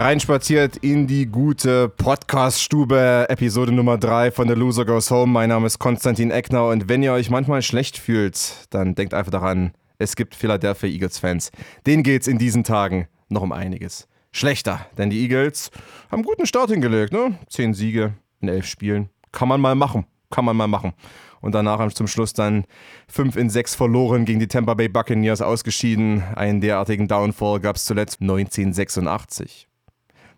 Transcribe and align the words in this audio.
Reinspaziert 0.00 0.76
in 0.78 1.06
die 1.06 1.26
gute 1.26 1.88
Podcast-Stube, 1.88 3.26
Episode 3.28 3.72
Nummer 3.72 3.98
3 3.98 4.30
von 4.30 4.48
The 4.48 4.54
Loser 4.54 4.84
Goes 4.84 5.10
Home. 5.10 5.32
Mein 5.32 5.48
Name 5.48 5.66
ist 5.66 5.78
Konstantin 5.78 6.30
Eckner 6.30 6.68
und 6.68 6.88
wenn 6.88 7.02
ihr 7.02 7.12
euch 7.12 7.30
manchmal 7.30 7.62
schlecht 7.62 7.98
fühlt, 7.98 8.66
dann 8.70 8.94
denkt 8.94 9.12
einfach 9.12 9.32
daran, 9.32 9.72
es 9.98 10.16
gibt 10.16 10.34
Philadelphia 10.34 10.88
Eagles-Fans. 10.88 11.50
Denen 11.86 12.02
geht's 12.02 12.26
in 12.26 12.38
diesen 12.38 12.64
Tagen 12.64 13.08
noch 13.28 13.42
um 13.42 13.52
einiges. 13.52 14.08
Schlechter, 14.30 14.86
denn 14.96 15.10
die 15.10 15.20
Eagles 15.20 15.70
haben 16.10 16.20
einen 16.20 16.24
guten 16.24 16.46
Start 16.46 16.70
hingelegt, 16.70 17.12
ne? 17.12 17.38
Zehn 17.48 17.74
Siege 17.74 18.14
in 18.40 18.48
elf 18.48 18.66
Spielen. 18.66 19.10
Kann 19.30 19.48
man 19.48 19.60
mal 19.60 19.74
machen. 19.74 20.06
Kann 20.30 20.44
man 20.44 20.56
mal 20.56 20.68
machen 20.68 20.94
und 21.42 21.54
danach 21.54 21.92
zum 21.92 22.06
Schluss 22.06 22.32
dann 22.32 22.64
5 23.08 23.36
in 23.36 23.50
6 23.50 23.74
verloren 23.74 24.24
gegen 24.24 24.40
die 24.40 24.48
Tampa 24.48 24.74
Bay 24.74 24.88
Buccaneers 24.88 25.42
ausgeschieden. 25.42 26.22
Einen 26.34 26.60
derartigen 26.60 27.08
Downfall 27.08 27.60
gab 27.60 27.76
es 27.76 27.84
zuletzt 27.84 28.22
1986. 28.22 29.68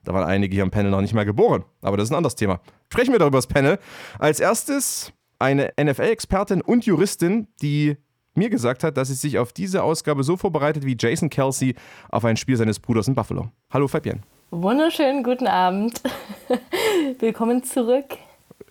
Da 0.05 0.15
waren 0.15 0.25
einige 0.25 0.55
hier 0.55 0.63
im 0.63 0.71
Panel 0.71 0.91
noch 0.91 1.01
nicht 1.01 1.15
mal 1.15 1.25
geboren. 1.25 1.65
Aber 1.83 1.97
das 1.97 2.05
ist 2.05 2.13
ein 2.13 2.17
anderes 2.17 2.35
Thema. 2.35 2.61
Sprechen 2.93 3.13
wir 3.13 3.19
darüber 3.19 3.39
das 3.39 3.47
Panel. 3.47 3.79
Als 4.19 4.41
erstes 4.41 5.13
eine 5.39 5.73
NFL-Expertin 5.81 6.61
und 6.61 6.87
Juristin, 6.87 7.49
die 7.61 7.97
mir 8.35 8.51
gesagt 8.51 8.85
hat, 8.85 8.97
dass 8.97 9.09
sie 9.09 9.15
sich 9.15 9.39
auf 9.39 9.53
diese 9.53 9.83
Ausgabe 9.83 10.25
so 10.25 10.37
vorbereitet 10.37 10.85
wie 10.85 10.97
Jason 10.99 11.31
Kelsey 11.31 11.75
auf 12.11 12.25
ein 12.25 12.37
Spiel 12.37 12.57
seines 12.57 12.81
Bruders 12.81 13.09
in 13.09 13.15
Buffalo. 13.15 13.49
Hallo 13.71 13.89
Fabian. 13.89 14.23
Wunderschönen 14.51 15.23
guten 15.23 15.47
Abend. 15.47 16.01
Willkommen 17.19 17.65
zurück. 17.65 18.17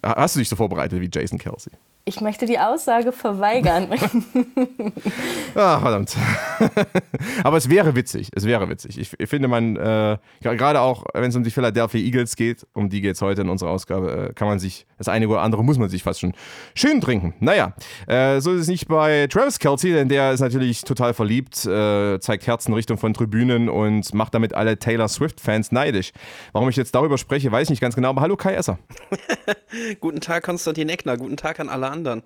Hast 0.02 0.36
du 0.36 0.40
dich 0.40 0.50
so 0.50 0.56
vorbereitet 0.56 1.00
wie 1.00 1.10
Jason 1.12 1.40
Kelsey? 1.40 1.74
Ich 2.06 2.20
möchte 2.20 2.46
die 2.46 2.60
Aussage 2.60 3.14
verweigern. 3.14 3.88
ah, 5.56 5.80
verdammt. 5.80 6.18
Aber 7.46 7.56
es 7.56 7.70
wäre 7.70 7.96
witzig. 7.96 8.30
Es 8.36 8.46
wäre 8.46 8.68
witzig. 8.68 8.98
Ich, 8.98 9.14
ich 9.18 9.30
finde, 9.30 9.48
man, 9.48 9.78
äh, 9.78 10.18
gerade 10.42 10.82
auch, 10.82 11.06
wenn 11.14 11.30
es 11.30 11.36
um 11.38 11.46
die 11.46 11.50
Philadelphia 11.50 12.02
Eagles 12.02 12.36
geht, 12.36 12.68
um 12.74 12.90
die 12.90 13.00
geht 13.00 13.16
es 13.16 13.22
heute 13.22 13.44
in 13.44 13.50
unserer 13.50 13.70
Ausgabe, 13.70 14.32
äh, 14.32 14.34
kann 14.34 14.50
man 14.50 14.60
sich, 14.60 14.86
das 14.98 15.08
eine 15.08 15.30
oder 15.30 15.44
andere 15.44 15.64
muss 15.64 15.78
man 15.78 15.88
sich 15.88 16.04
fast 16.04 16.20
schon 16.20 16.34
schön 16.76 17.00
trinken. 17.00 17.36
Naja, 17.40 17.74
äh, 18.08 18.42
so 18.42 18.52
ist 18.52 18.64
es 18.64 18.68
nicht 18.68 18.90
bei 18.90 19.28
Travis 19.28 19.60
Kelsey, 19.60 19.94
denn 19.94 20.10
der 20.10 20.34
ist 20.34 20.42
natürlich 20.42 20.82
total 20.82 21.14
verliebt, 21.14 21.66
äh, 21.66 22.20
zeigt 22.20 22.48
Herzen 22.48 22.74
Richtung 22.74 22.98
von 22.98 23.14
Tribünen 23.14 23.70
und 23.70 24.14
macht 24.14 24.34
damit 24.34 24.54
alle 24.54 24.78
Taylor 24.78 25.08
Swift-Fans 25.08 25.72
neidisch. 25.72 26.12
Warum 26.52 26.68
ich 26.68 26.76
jetzt 26.76 26.94
darüber 26.96 27.18
spreche, 27.18 27.50
weiß 27.50 27.68
ich 27.68 27.70
nicht 27.70 27.82
ganz 27.82 27.96
genau, 27.96 28.10
aber 28.10 28.20
hallo 28.20 28.36
Kai 28.36 28.56
Esser. 28.56 28.78
Guten 30.02 30.20
Tag, 30.20 30.44
Konstantin 30.44 30.90
Eckner. 30.90 31.16
Guten 31.16 31.38
Tag 31.38 31.62
an 31.62 31.70
alle 31.70 31.93
anderen. 31.94 32.24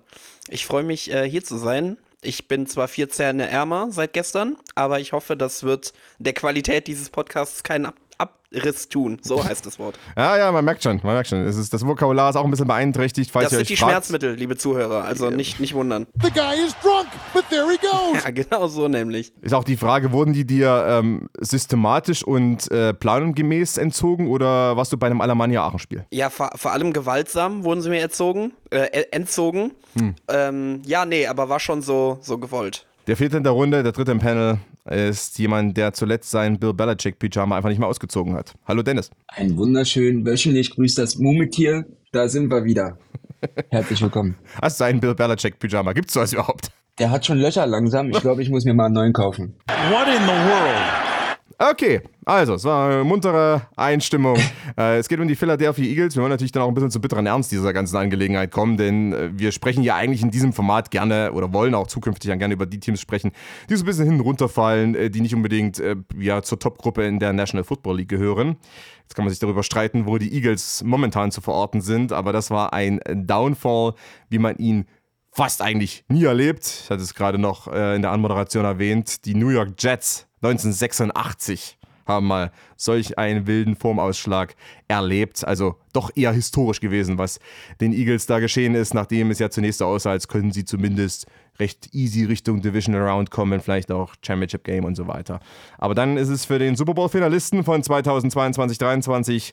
Ich 0.48 0.66
freue 0.66 0.82
mich, 0.82 1.12
äh, 1.12 1.28
hier 1.28 1.44
zu 1.44 1.56
sein. 1.56 1.98
Ich 2.20 2.48
bin 2.48 2.66
zwar 2.66 2.88
vier 2.88 3.08
Zähne 3.08 3.48
ärmer 3.48 3.88
seit 3.92 4.12
gestern, 4.12 4.56
aber 4.74 4.98
ich 4.98 5.12
hoffe, 5.12 5.36
das 5.36 5.62
wird 5.62 5.92
der 6.18 6.32
Qualität 6.32 6.88
dieses 6.88 7.10
Podcasts 7.10 7.62
keinen 7.62 7.86
Ab 7.86 7.94
Abriss 8.18 8.88
tun. 8.88 9.18
So 9.22 9.44
heißt 9.48 9.64
das 9.64 9.78
Wort. 9.78 9.98
ja, 10.16 10.36
ja, 10.36 10.52
man 10.52 10.64
merkt 10.64 10.82
schon, 10.82 11.00
man 11.02 11.14
merkt 11.14 11.28
schon. 11.28 11.44
Es 11.44 11.56
ist, 11.56 11.72
das 11.72 11.86
Vokabular 11.86 12.30
ist 12.30 12.36
auch 12.36 12.44
ein 12.44 12.50
bisschen 12.50 12.66
beeinträchtigt. 12.66 13.30
Falls 13.30 13.50
das 13.50 13.58
sind 13.58 13.68
die 13.68 13.76
fragt. 13.76 13.92
Schmerzmittel, 13.92 14.34
liebe 14.34 14.56
Zuhörer. 14.56 15.04
Also 15.04 15.30
nicht, 15.30 15.60
nicht 15.60 15.74
wundern. 15.74 16.06
The 16.22 16.30
guy 16.30 16.54
is 16.66 16.74
drunk, 16.82 17.08
but 17.32 17.44
there 17.48 17.66
he 17.70 17.78
goes. 17.78 18.24
Ja, 18.24 18.30
genau 18.30 18.66
so 18.68 18.88
nämlich. 18.88 19.32
Ist 19.40 19.54
auch 19.54 19.64
die 19.64 19.76
Frage, 19.76 20.12
wurden 20.12 20.32
die 20.32 20.46
dir 20.46 20.84
ähm, 20.88 21.28
systematisch 21.38 22.22
und 22.22 22.70
äh, 22.70 22.92
plangemäß 22.94 23.78
entzogen 23.78 24.28
oder 24.28 24.76
warst 24.76 24.92
du 24.92 24.96
bei 24.96 25.06
einem 25.06 25.20
Alemannia 25.20 25.64
Aachen-Spiel? 25.64 26.06
Ja, 26.10 26.30
vor, 26.30 26.50
vor, 26.56 26.72
allem 26.72 26.92
gewaltsam 26.92 27.64
wurden 27.64 27.82
sie 27.82 27.90
mir 27.90 28.02
entzogen. 28.02 28.52
Äh, 28.70 29.04
entzogen. 29.10 29.72
Hm. 29.98 30.14
Ähm, 30.28 30.82
ja, 30.84 31.04
nee, 31.04 31.26
aber 31.26 31.48
war 31.48 31.60
schon 31.60 31.82
so, 31.82 32.18
so 32.20 32.38
gewollt. 32.38 32.86
Der 33.06 33.16
vierte 33.16 33.38
in 33.38 33.42
der 33.42 33.52
Runde, 33.52 33.82
der 33.82 33.92
dritte 33.92 34.12
im 34.12 34.18
Panel, 34.18 34.58
ist 34.90 35.38
jemand, 35.38 35.76
der 35.76 35.92
zuletzt 35.92 36.30
sein 36.30 36.58
Bill 36.58 36.72
Belichick-Pyjama 36.72 37.56
einfach 37.56 37.68
nicht 37.68 37.78
mehr 37.78 37.88
ausgezogen 37.88 38.34
hat. 38.34 38.54
Hallo 38.66 38.82
Dennis. 38.82 39.10
Ein 39.28 39.56
wunderschön 39.56 40.24
wöchentlich 40.24 40.74
grüßt 40.74 40.98
das 40.98 41.18
Mumetier. 41.18 41.84
Da 42.12 42.28
sind 42.28 42.50
wir 42.50 42.64
wieder. 42.64 42.98
Herzlich 43.70 44.00
willkommen. 44.00 44.36
Hast 44.60 44.80
du 44.80 44.84
einen 44.84 45.00
Bill 45.00 45.14
Belichick-Pyjama? 45.14 45.92
Gibt's 45.92 46.14
sowas 46.14 46.32
überhaupt? 46.32 46.70
Der 46.98 47.10
hat 47.10 47.24
schon 47.26 47.38
Löcher 47.38 47.66
langsam. 47.66 48.10
Ich 48.10 48.20
glaube, 48.20 48.42
ich 48.42 48.50
muss 48.50 48.64
mir 48.64 48.74
mal 48.74 48.86
einen 48.86 48.94
neuen 48.94 49.12
kaufen. 49.12 49.54
What 49.90 50.08
in 50.08 50.22
the 50.22 50.28
world? 50.28 51.07
Okay, 51.56 52.02
also, 52.24 52.54
es 52.54 52.64
war 52.64 52.90
eine 52.90 53.04
muntere 53.04 53.62
Einstimmung. 53.74 54.36
äh, 54.78 54.98
es 54.98 55.08
geht 55.08 55.18
um 55.18 55.26
die 55.26 55.34
Philadelphia 55.34 55.84
Eagles. 55.84 56.14
Wir 56.14 56.22
wollen 56.22 56.30
natürlich 56.30 56.52
dann 56.52 56.62
auch 56.62 56.68
ein 56.68 56.74
bisschen 56.74 56.90
zu 56.90 57.00
bitteren 57.00 57.26
Ernst 57.26 57.50
dieser 57.50 57.72
ganzen 57.72 57.96
Angelegenheit 57.96 58.50
kommen, 58.50 58.76
denn 58.76 59.12
äh, 59.12 59.30
wir 59.32 59.50
sprechen 59.50 59.82
ja 59.82 59.96
eigentlich 59.96 60.22
in 60.22 60.30
diesem 60.30 60.52
Format 60.52 60.90
gerne 60.90 61.32
oder 61.32 61.52
wollen 61.52 61.74
auch 61.74 61.86
zukünftig 61.86 62.28
dann 62.28 62.38
gerne 62.38 62.54
über 62.54 62.66
die 62.66 62.78
Teams 62.78 63.00
sprechen, 63.00 63.32
die 63.68 63.76
so 63.76 63.82
ein 63.82 63.86
bisschen 63.86 64.04
hinten 64.04 64.20
runterfallen, 64.20 64.94
äh, 64.94 65.10
die 65.10 65.20
nicht 65.20 65.34
unbedingt 65.34 65.80
äh, 65.80 65.96
ja, 66.16 66.42
zur 66.42 66.60
Topgruppe 66.60 67.04
in 67.06 67.18
der 67.18 67.32
National 67.32 67.64
Football 67.64 67.96
League 67.96 68.10
gehören. 68.10 68.56
Jetzt 69.02 69.16
kann 69.16 69.24
man 69.24 69.30
sich 69.30 69.40
darüber 69.40 69.62
streiten, 69.62 70.06
wo 70.06 70.18
die 70.18 70.32
Eagles 70.34 70.84
momentan 70.84 71.32
zu 71.32 71.40
verorten 71.40 71.80
sind, 71.80 72.12
aber 72.12 72.32
das 72.32 72.50
war 72.50 72.72
ein 72.72 73.00
Downfall, 73.08 73.94
wie 74.28 74.38
man 74.38 74.56
ihn 74.58 74.84
fast 75.32 75.62
eigentlich 75.62 76.04
nie 76.08 76.24
erlebt. 76.24 76.82
Ich 76.84 76.90
hatte 76.90 77.02
es 77.02 77.14
gerade 77.14 77.38
noch 77.38 77.68
in 77.68 78.02
der 78.02 78.10
Anmoderation 78.10 78.64
erwähnt. 78.64 79.24
Die 79.24 79.34
New 79.34 79.48
York 79.48 79.74
Jets 79.78 80.27
1986 80.42 81.78
haben 82.08 82.26
mal 82.26 82.50
solch 82.76 83.18
einen 83.18 83.46
wilden 83.46 83.76
Formausschlag 83.76 84.56
erlebt. 84.88 85.46
Also 85.46 85.76
doch 85.92 86.10
eher 86.16 86.32
historisch 86.32 86.80
gewesen, 86.80 87.18
was 87.18 87.38
den 87.80 87.92
Eagles 87.92 88.26
da 88.26 88.40
geschehen 88.40 88.74
ist, 88.74 88.94
nachdem 88.94 89.30
es 89.30 89.38
ja 89.38 89.50
zunächst 89.50 89.78
so 89.78 89.86
aussah, 89.86 90.10
als 90.10 90.26
könnten 90.26 90.50
sie 90.50 90.64
zumindest 90.64 91.26
recht 91.60 91.94
easy 91.94 92.24
Richtung 92.24 92.62
Division 92.62 92.94
Round 92.94 93.30
kommen, 93.30 93.60
vielleicht 93.60 93.92
auch 93.92 94.14
Championship 94.24 94.64
Game 94.64 94.84
und 94.84 94.94
so 94.94 95.06
weiter. 95.06 95.40
Aber 95.76 95.94
dann 95.94 96.16
ist 96.16 96.28
es 96.28 96.44
für 96.44 96.58
den 96.58 96.76
Super 96.76 96.94
Bowl-Finalisten 96.94 97.62
von 97.62 97.82
2022-23 97.82 99.52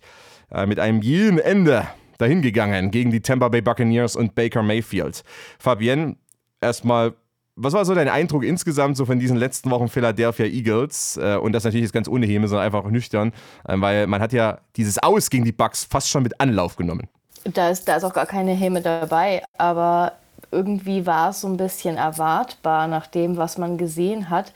äh, 0.52 0.66
mit 0.66 0.79
einem 0.79 1.02
jeden 1.02 1.40
Ende 1.40 1.88
dahingegangen 2.17 2.91
gegen 2.91 3.12
die 3.12 3.22
Tampa 3.22 3.50
Bay 3.50 3.62
Buccaneers 3.62 4.16
und 4.16 4.35
Baker 4.35 4.63
Mayfield. 4.63 5.23
Fabienne, 5.59 6.16
erstmal 6.62 7.16
was 7.55 7.73
war 7.73 7.85
so 7.85 7.95
dein 7.95 8.09
Eindruck 8.09 8.43
insgesamt 8.43 8.97
so 8.97 9.05
von 9.05 9.19
diesen 9.19 9.38
letzten 9.38 9.71
Wochen 9.71 9.88
Philadelphia 9.88 10.45
Eagles? 10.45 11.17
Äh, 11.17 11.38
und 11.38 11.53
das 11.53 11.63
natürlich 11.63 11.85
ist 11.85 11.93
ganz 11.93 12.07
ohne 12.07 12.25
Häme, 12.25 12.47
sondern 12.47 12.66
einfach 12.66 12.83
nüchtern, 12.89 13.31
äh, 13.67 13.75
weil 13.77 14.07
man 14.07 14.21
hat 14.21 14.33
ja 14.33 14.59
dieses 14.75 15.01
Aus 15.01 15.29
gegen 15.29 15.45
die 15.45 15.51
Bucks 15.51 15.85
fast 15.85 16.09
schon 16.09 16.23
mit 16.23 16.39
Anlauf 16.41 16.75
genommen. 16.75 17.07
Da 17.45 17.69
ist, 17.69 17.88
da 17.88 17.95
ist 17.95 18.03
auch 18.03 18.13
gar 18.13 18.25
keine 18.25 18.53
Häme 18.53 18.81
dabei, 18.81 19.43
aber 19.57 20.13
irgendwie 20.51 21.05
war 21.05 21.29
es 21.29 21.41
so 21.41 21.47
ein 21.47 21.57
bisschen 21.57 21.97
erwartbar 21.97 22.88
nach 22.88 23.07
dem, 23.07 23.38
was 23.38 23.57
man 23.57 23.77
gesehen 23.77 24.29
hat. 24.29 24.51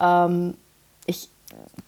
Ähm, 0.00 0.54
ich 1.06 1.28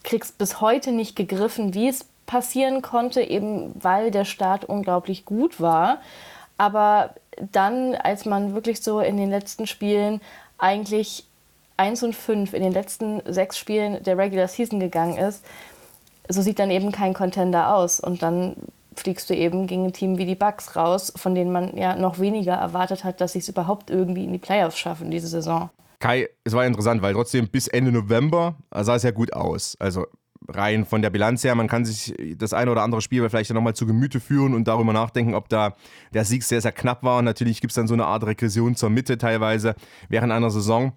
krieg's 0.03 0.31
bis 0.31 0.61
heute 0.61 0.91
nicht 0.91 1.15
gegriffen, 1.15 1.73
wie 1.73 1.89
es 1.89 2.05
passieren 2.25 2.81
konnte, 2.81 3.21
eben 3.21 3.73
weil 3.81 4.11
der 4.11 4.25
Start 4.25 4.65
unglaublich 4.65 5.25
gut 5.25 5.59
war. 5.59 5.99
Aber 6.57 7.15
dann, 7.51 7.95
als 7.95 8.25
man 8.25 8.53
wirklich 8.53 8.81
so 8.81 8.99
in 8.99 9.17
den 9.17 9.29
letzten 9.29 9.67
Spielen 9.67 10.21
eigentlich 10.63 11.25
1 11.77 12.03
und 12.03 12.15
5 12.15 12.53
in 12.53 12.63
den 12.63 12.71
letzten 12.71 13.21
sechs 13.31 13.57
Spielen 13.57 14.01
der 14.03 14.17
Regular 14.17 14.47
Season 14.47 14.79
gegangen 14.79 15.17
ist, 15.17 15.43
so 16.29 16.41
sieht 16.41 16.59
dann 16.59 16.71
eben 16.71 16.91
kein 16.91 17.13
Contender 17.13 17.75
aus. 17.75 17.99
Und 17.99 18.23
dann 18.23 18.55
fliegst 18.95 19.29
du 19.29 19.35
eben 19.35 19.67
gegen 19.67 19.85
ein 19.85 19.93
Team 19.93 20.17
wie 20.17 20.25
die 20.25 20.35
Bucks 20.35 20.75
raus, 20.75 21.11
von 21.15 21.35
denen 21.35 21.51
man 21.51 21.75
ja 21.75 21.95
noch 21.95 22.19
weniger 22.19 22.53
erwartet 22.53 23.03
hat, 23.03 23.19
dass 23.21 23.33
sie 23.33 23.39
es 23.39 23.49
überhaupt 23.49 23.89
irgendwie 23.89 24.23
in 24.23 24.31
die 24.31 24.39
Playoffs 24.39 24.77
schaffen 24.77 25.11
diese 25.11 25.27
Saison. 25.27 25.69
Kai, 25.99 26.29
es 26.43 26.53
war 26.53 26.65
interessant, 26.65 27.01
weil 27.01 27.13
trotzdem 27.13 27.47
bis 27.47 27.67
Ende 27.67 27.91
November 27.91 28.55
sah 28.71 28.95
es 28.95 29.03
ja 29.03 29.11
gut 29.11 29.33
aus. 29.33 29.75
Also 29.79 30.05
rein 30.47 30.85
von 30.85 31.01
der 31.01 31.09
Bilanz 31.09 31.43
her, 31.43 31.55
man 31.55 31.67
kann 31.67 31.85
sich 31.85 32.13
das 32.37 32.53
eine 32.53 32.71
oder 32.71 32.83
andere 32.83 33.01
Spiel 33.01 33.27
vielleicht 33.29 33.53
nochmal 33.53 33.75
zu 33.75 33.85
Gemüte 33.85 34.19
führen 34.19 34.53
und 34.53 34.67
darüber 34.67 34.93
nachdenken, 34.93 35.35
ob 35.35 35.49
da 35.49 35.75
der 36.13 36.25
Sieg 36.25 36.43
sehr, 36.43 36.61
sehr 36.61 36.71
knapp 36.71 37.03
war. 37.03 37.19
Und 37.19 37.25
natürlich 37.25 37.61
gibt 37.61 37.71
es 37.71 37.75
dann 37.75 37.87
so 37.87 37.93
eine 37.93 38.05
Art 38.05 38.25
Regression 38.25 38.75
zur 38.75 38.89
Mitte 38.89 39.17
teilweise 39.17 39.75
während 40.09 40.31
einer 40.31 40.49
Saison. 40.49 40.93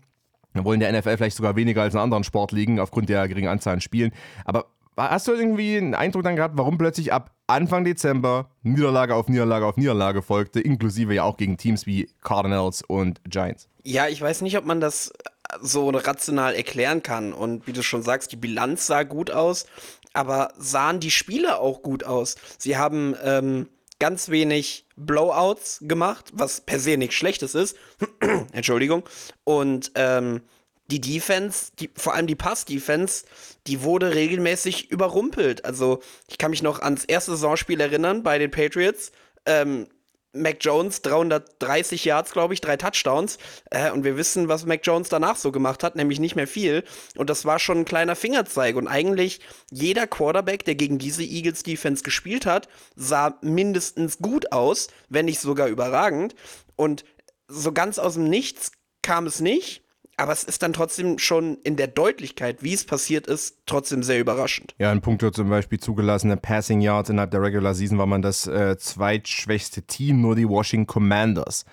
Wir 0.53 0.65
wollen 0.65 0.81
der 0.81 0.91
NFL 0.91 1.19
vielleicht 1.19 1.37
sogar 1.37 1.55
weniger 1.55 1.83
als 1.83 1.95
in 1.95 2.01
anderen 2.01 2.25
Sportligen 2.25 2.81
aufgrund 2.81 3.09
der 3.09 3.29
geringen 3.29 3.49
Anzahl 3.49 3.75
an 3.75 3.81
Spielen. 3.81 4.13
Aber 4.45 4.67
hast 4.97 5.29
du 5.29 5.33
irgendwie 5.33 5.77
einen 5.77 5.95
Eindruck 5.95 6.25
dann 6.25 6.37
gehabt, 6.37 6.57
warum 6.57 6.79
plötzlich 6.79 7.13
ab 7.13 7.33
Anfang 7.47 7.85
Dezember 7.85 8.51
Niederlage 8.63 9.15
auf 9.15 9.29
Niederlage 9.29 9.67
auf 9.67 9.77
Niederlage 9.77 10.23
folgte, 10.23 10.61
inklusive 10.61 11.15
ja 11.15 11.23
auch 11.23 11.37
gegen 11.37 11.57
Teams 11.57 11.87
wie 11.87 12.09
Cardinals 12.23 12.83
und 12.83 13.21
Giants? 13.25 13.69
Ja, 13.85 14.09
ich 14.09 14.21
weiß 14.21 14.41
nicht, 14.41 14.59
ob 14.59 14.65
man 14.65 14.81
das 14.81 15.13
so 15.61 15.91
rational 15.91 16.55
erklären 16.55 17.03
kann. 17.03 17.33
Und 17.33 17.67
wie 17.67 17.73
du 17.73 17.83
schon 17.83 18.03
sagst, 18.03 18.33
die 18.33 18.37
Bilanz 18.37 18.87
sah 18.87 19.03
gut 19.05 19.31
aus, 19.31 19.67
aber 20.13 20.53
sahen 20.59 21.01
die 21.01 21.11
Spiele 21.11 21.59
auch 21.59 21.83
gut 21.83 22.05
aus. 22.05 22.37
Sie 22.59 22.77
haben 22.77 23.15
ähm, 23.23 23.69
ganz 23.99 24.29
wenig 24.29 24.87
Blowouts 24.97 25.79
gemacht, 25.83 26.33
was 26.33 26.61
per 26.63 26.81
se 26.81 26.97
nichts 26.97 27.15
Schlechtes 27.15 27.55
ist. 27.55 27.77
Entschuldigung. 28.53 29.05
Und 29.45 29.93
ähm, 29.95 30.43
die 30.89 31.01
Defense, 31.01 31.73
die, 31.79 31.91
vor 31.95 32.15
allem 32.15 32.27
die 32.27 32.35
Pass-Defense, 32.35 33.25
die 33.67 33.83
wurde 33.83 34.15
regelmäßig 34.15 34.91
überrumpelt. 34.91 35.65
Also 35.65 36.01
ich 36.29 36.39
kann 36.39 36.51
mich 36.51 36.63
noch 36.63 36.81
ans 36.81 37.05
erste 37.05 37.33
Saisonspiel 37.33 37.81
erinnern 37.81 38.23
bei 38.23 38.39
den 38.39 38.51
Patriots. 38.51 39.13
Ähm, 39.47 39.89
Mac 40.37 40.59
Jones 40.61 41.03
330 41.03 42.05
Yards, 42.05 42.33
glaube 42.33 42.55
ich, 42.55 42.61
drei 42.61 42.77
Touchdowns. 42.77 43.39
Äh, 43.71 43.91
und 43.91 44.05
wir 44.05 44.17
wissen, 44.17 44.49
was 44.49 44.67
Mac 44.67 44.81
Jones 44.85 45.09
danach 45.09 45.37
so 45.37 45.51
gemacht 45.51 45.83
hat, 45.83 45.97
nämlich 45.97 46.21
nicht 46.21 46.37
mehr 46.37 46.47
viel. 46.47 46.85
Und 47.17 47.31
das 47.31 47.45
war 47.45 47.59
schon 47.59 47.79
ein 47.79 47.85
kleiner 47.85 48.17
Fingerzeig. 48.17 48.77
Und 48.77 48.87
eigentlich 48.87 49.41
jeder 49.71 50.07
Quarterback, 50.07 50.65
der 50.65 50.75
gegen 50.75 50.99
diese 50.99 51.25
Eagles 51.25 51.63
Defense 51.63 52.03
gespielt 52.03 52.47
hat, 52.47 52.69
sah 52.95 53.39
mindestens 53.41 54.19
gut 54.19 54.53
aus, 54.53 54.89
wenn 55.09 55.25
nicht 55.25 55.41
sogar 55.41 55.69
überragend. 55.69 56.35
Und 56.77 57.05
so 57.49 57.73
ganz 57.73 57.99
aus 57.99 58.15
dem 58.15 58.29
Nichts 58.29 58.73
kam 59.03 59.27
es 59.27 59.41
nicht. 59.41 59.86
Aber 60.19 60.33
es 60.33 60.45
ist 60.45 60.63
dann 60.63 60.73
trotzdem 60.73 61.19
schon 61.19 61.59
in 61.63 61.77
der 61.77 61.89
Deutlichkeit, 61.89 62.63
wie 62.63 62.73
es 62.73 62.85
passiert 62.85 63.27
ist, 63.27 63.59
trotzdem 63.67 64.03
sehr 64.03 64.19
überraschend. 64.19 64.75
Ja, 64.79 64.91
ein 64.91 65.03
Punkt 65.03 65.23
zum 65.35 65.51
Beispiel 65.51 65.79
zugelassene 65.79 66.39
Passing 66.39 66.81
Yards 66.81 67.11
innerhalb 67.11 67.31
der 67.33 67.43
Regular 67.43 67.75
Season 67.75 67.99
war 67.99 68.07
man 68.07 68.23
das 68.23 68.47
äh, 68.47 68.79
zweitschwächste 68.79 69.83
Team, 69.83 70.23
nur 70.23 70.35
die 70.35 70.49
Washington 70.49 70.87
Commanders 70.87 71.67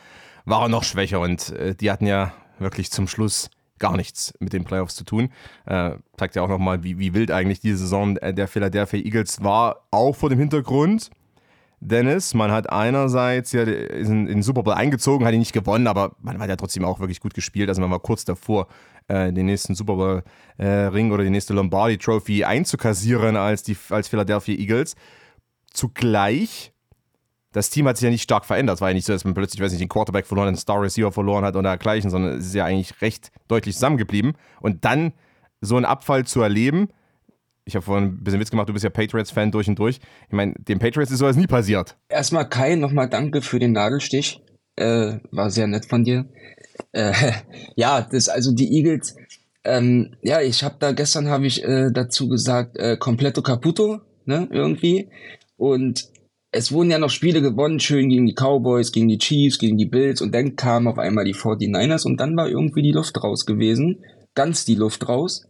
waren 0.45 0.71
noch 0.71 0.83
schwächer 0.83 1.21
und 1.21 1.51
äh, 1.51 1.73
die 1.73 1.89
hatten 1.89 2.05
ja 2.05 2.33
wirklich 2.59 2.91
zum 2.91 3.07
Schluss 3.07 3.49
gar 3.79 3.95
nichts 3.95 4.33
mit 4.39 4.51
den 4.51 4.65
Playoffs 4.65 4.95
zu 4.95 5.05
tun. 5.05 5.31
Äh, 5.65 5.91
zeigt 6.17 6.35
ja 6.35 6.41
auch 6.41 6.49
nochmal, 6.49 6.83
wie, 6.83 6.99
wie 6.99 7.13
wild 7.13 7.31
eigentlich 7.31 7.61
die 7.61 7.73
Saison 7.73 8.15
der 8.15 8.47
Philadelphia 8.47 8.99
Eagles 8.99 9.43
war, 9.43 9.87
auch 9.91 10.15
vor 10.15 10.29
dem 10.29 10.39
Hintergrund, 10.39 11.11
Dennis. 11.87 12.33
Man 12.33 12.51
hat 12.51 12.71
einerseits 12.71 13.51
ja 13.51 13.63
in, 13.63 14.25
den 14.25 14.41
Super 14.43 14.63
Bowl 14.63 14.73
eingezogen, 14.73 15.25
hat 15.25 15.33
ihn 15.33 15.39
nicht 15.39 15.53
gewonnen, 15.53 15.87
aber 15.87 16.15
man 16.21 16.39
hat 16.39 16.49
ja 16.49 16.55
trotzdem 16.55 16.85
auch 16.85 16.99
wirklich 16.99 17.19
gut 17.19 17.33
gespielt. 17.33 17.69
Also 17.69 17.81
man 17.81 17.91
war 17.91 17.99
kurz 17.99 18.25
davor, 18.25 18.67
äh, 19.07 19.31
den 19.31 19.45
nächsten 19.45 19.75
Super 19.75 19.95
Bowl 19.95 20.23
äh, 20.57 20.87
oder 20.87 21.23
die 21.23 21.29
nächste 21.29 21.53
Lombardi 21.53 21.97
Trophy 21.97 22.43
einzukassieren 22.43 23.35
als 23.35 23.63
die 23.63 23.77
als 23.89 24.07
Philadelphia 24.07 24.55
Eagles. 24.55 24.95
Zugleich 25.71 26.73
das 27.53 27.69
Team 27.69 27.87
hat 27.87 27.97
sich 27.97 28.03
ja 28.03 28.09
nicht 28.09 28.23
stark 28.23 28.45
verändert. 28.45 28.75
Es 28.75 28.81
war 28.81 28.89
ja 28.89 28.95
nicht 28.95 29.05
so, 29.05 29.13
dass 29.13 29.25
man 29.25 29.35
plötzlich, 29.35 29.61
weiß 29.61 29.71
nicht, 29.71 29.81
den 29.81 29.89
Quarterback 29.89 30.25
verloren, 30.25 30.47
einen 30.47 30.57
Star 30.57 30.81
Receiver 30.81 31.11
verloren 31.11 31.45
hat 31.45 31.55
oder 31.55 31.69
dergleichen, 31.69 32.09
sondern 32.09 32.39
es 32.39 32.47
ist 32.47 32.55
ja 32.55 32.65
eigentlich 32.65 32.99
recht 33.01 33.31
deutlich 33.47 33.75
zusammengeblieben. 33.75 34.33
Und 34.59 34.83
dann 34.85 35.13
so 35.61 35.75
einen 35.75 35.85
Abfall 35.85 36.25
zu 36.25 36.41
erleben, 36.41 36.89
ich 37.65 37.75
habe 37.75 37.85
vorhin 37.85 38.09
ein 38.09 38.23
bisschen 38.23 38.39
Witz 38.39 38.51
gemacht, 38.51 38.69
du 38.69 38.73
bist 38.73 38.83
ja 38.83 38.89
Patriots-Fan 38.89 39.51
durch 39.51 39.67
und 39.67 39.79
durch. 39.79 39.99
Ich 40.27 40.33
meine, 40.33 40.53
dem 40.53 40.79
Patriots 40.79 41.11
ist 41.11 41.19
sowas 41.19 41.37
nie 41.37 41.47
passiert. 41.47 41.95
Erstmal 42.09 42.47
Kai, 42.49 42.75
nochmal 42.75 43.09
danke 43.09 43.41
für 43.41 43.59
den 43.59 43.71
Nadelstich. 43.71 44.41
Äh, 44.75 45.19
war 45.31 45.49
sehr 45.49 45.67
nett 45.67 45.85
von 45.85 46.03
dir. 46.03 46.25
Äh, 46.91 47.13
ja, 47.75 48.01
das 48.01 48.29
also 48.29 48.51
die 48.51 48.75
Eagles. 48.75 49.15
Ähm, 49.63 50.15
ja, 50.21 50.41
ich 50.41 50.63
habe 50.63 50.75
da 50.79 50.91
gestern 50.91 51.29
habe 51.29 51.47
ich 51.47 51.63
äh, 51.63 51.89
dazu 51.93 52.27
gesagt, 52.27 52.77
äh, 52.77 52.97
completo 52.97 53.41
caputo, 53.41 54.01
ne, 54.25 54.47
irgendwie. 54.51 55.09
Und 55.55 56.09
es 56.51 56.71
wurden 56.71 56.91
ja 56.91 56.99
noch 56.99 57.09
Spiele 57.09 57.41
gewonnen, 57.41 57.79
schön 57.79 58.09
gegen 58.09 58.25
die 58.25 58.35
Cowboys, 58.35 58.91
gegen 58.91 59.07
die 59.07 59.17
Chiefs, 59.17 59.57
gegen 59.57 59.77
die 59.77 59.85
Bills 59.85 60.21
und 60.21 60.35
dann 60.35 60.55
kamen 60.55 60.87
auf 60.87 60.99
einmal 60.99 61.23
die 61.23 61.33
49ers 61.33 62.05
und 62.05 62.17
dann 62.17 62.35
war 62.35 62.49
irgendwie 62.49 62.81
die 62.81 62.91
Luft 62.91 63.23
raus 63.23 63.45
gewesen. 63.45 64.03
Ganz 64.35 64.65
die 64.65 64.75
Luft 64.75 65.07
raus. 65.07 65.47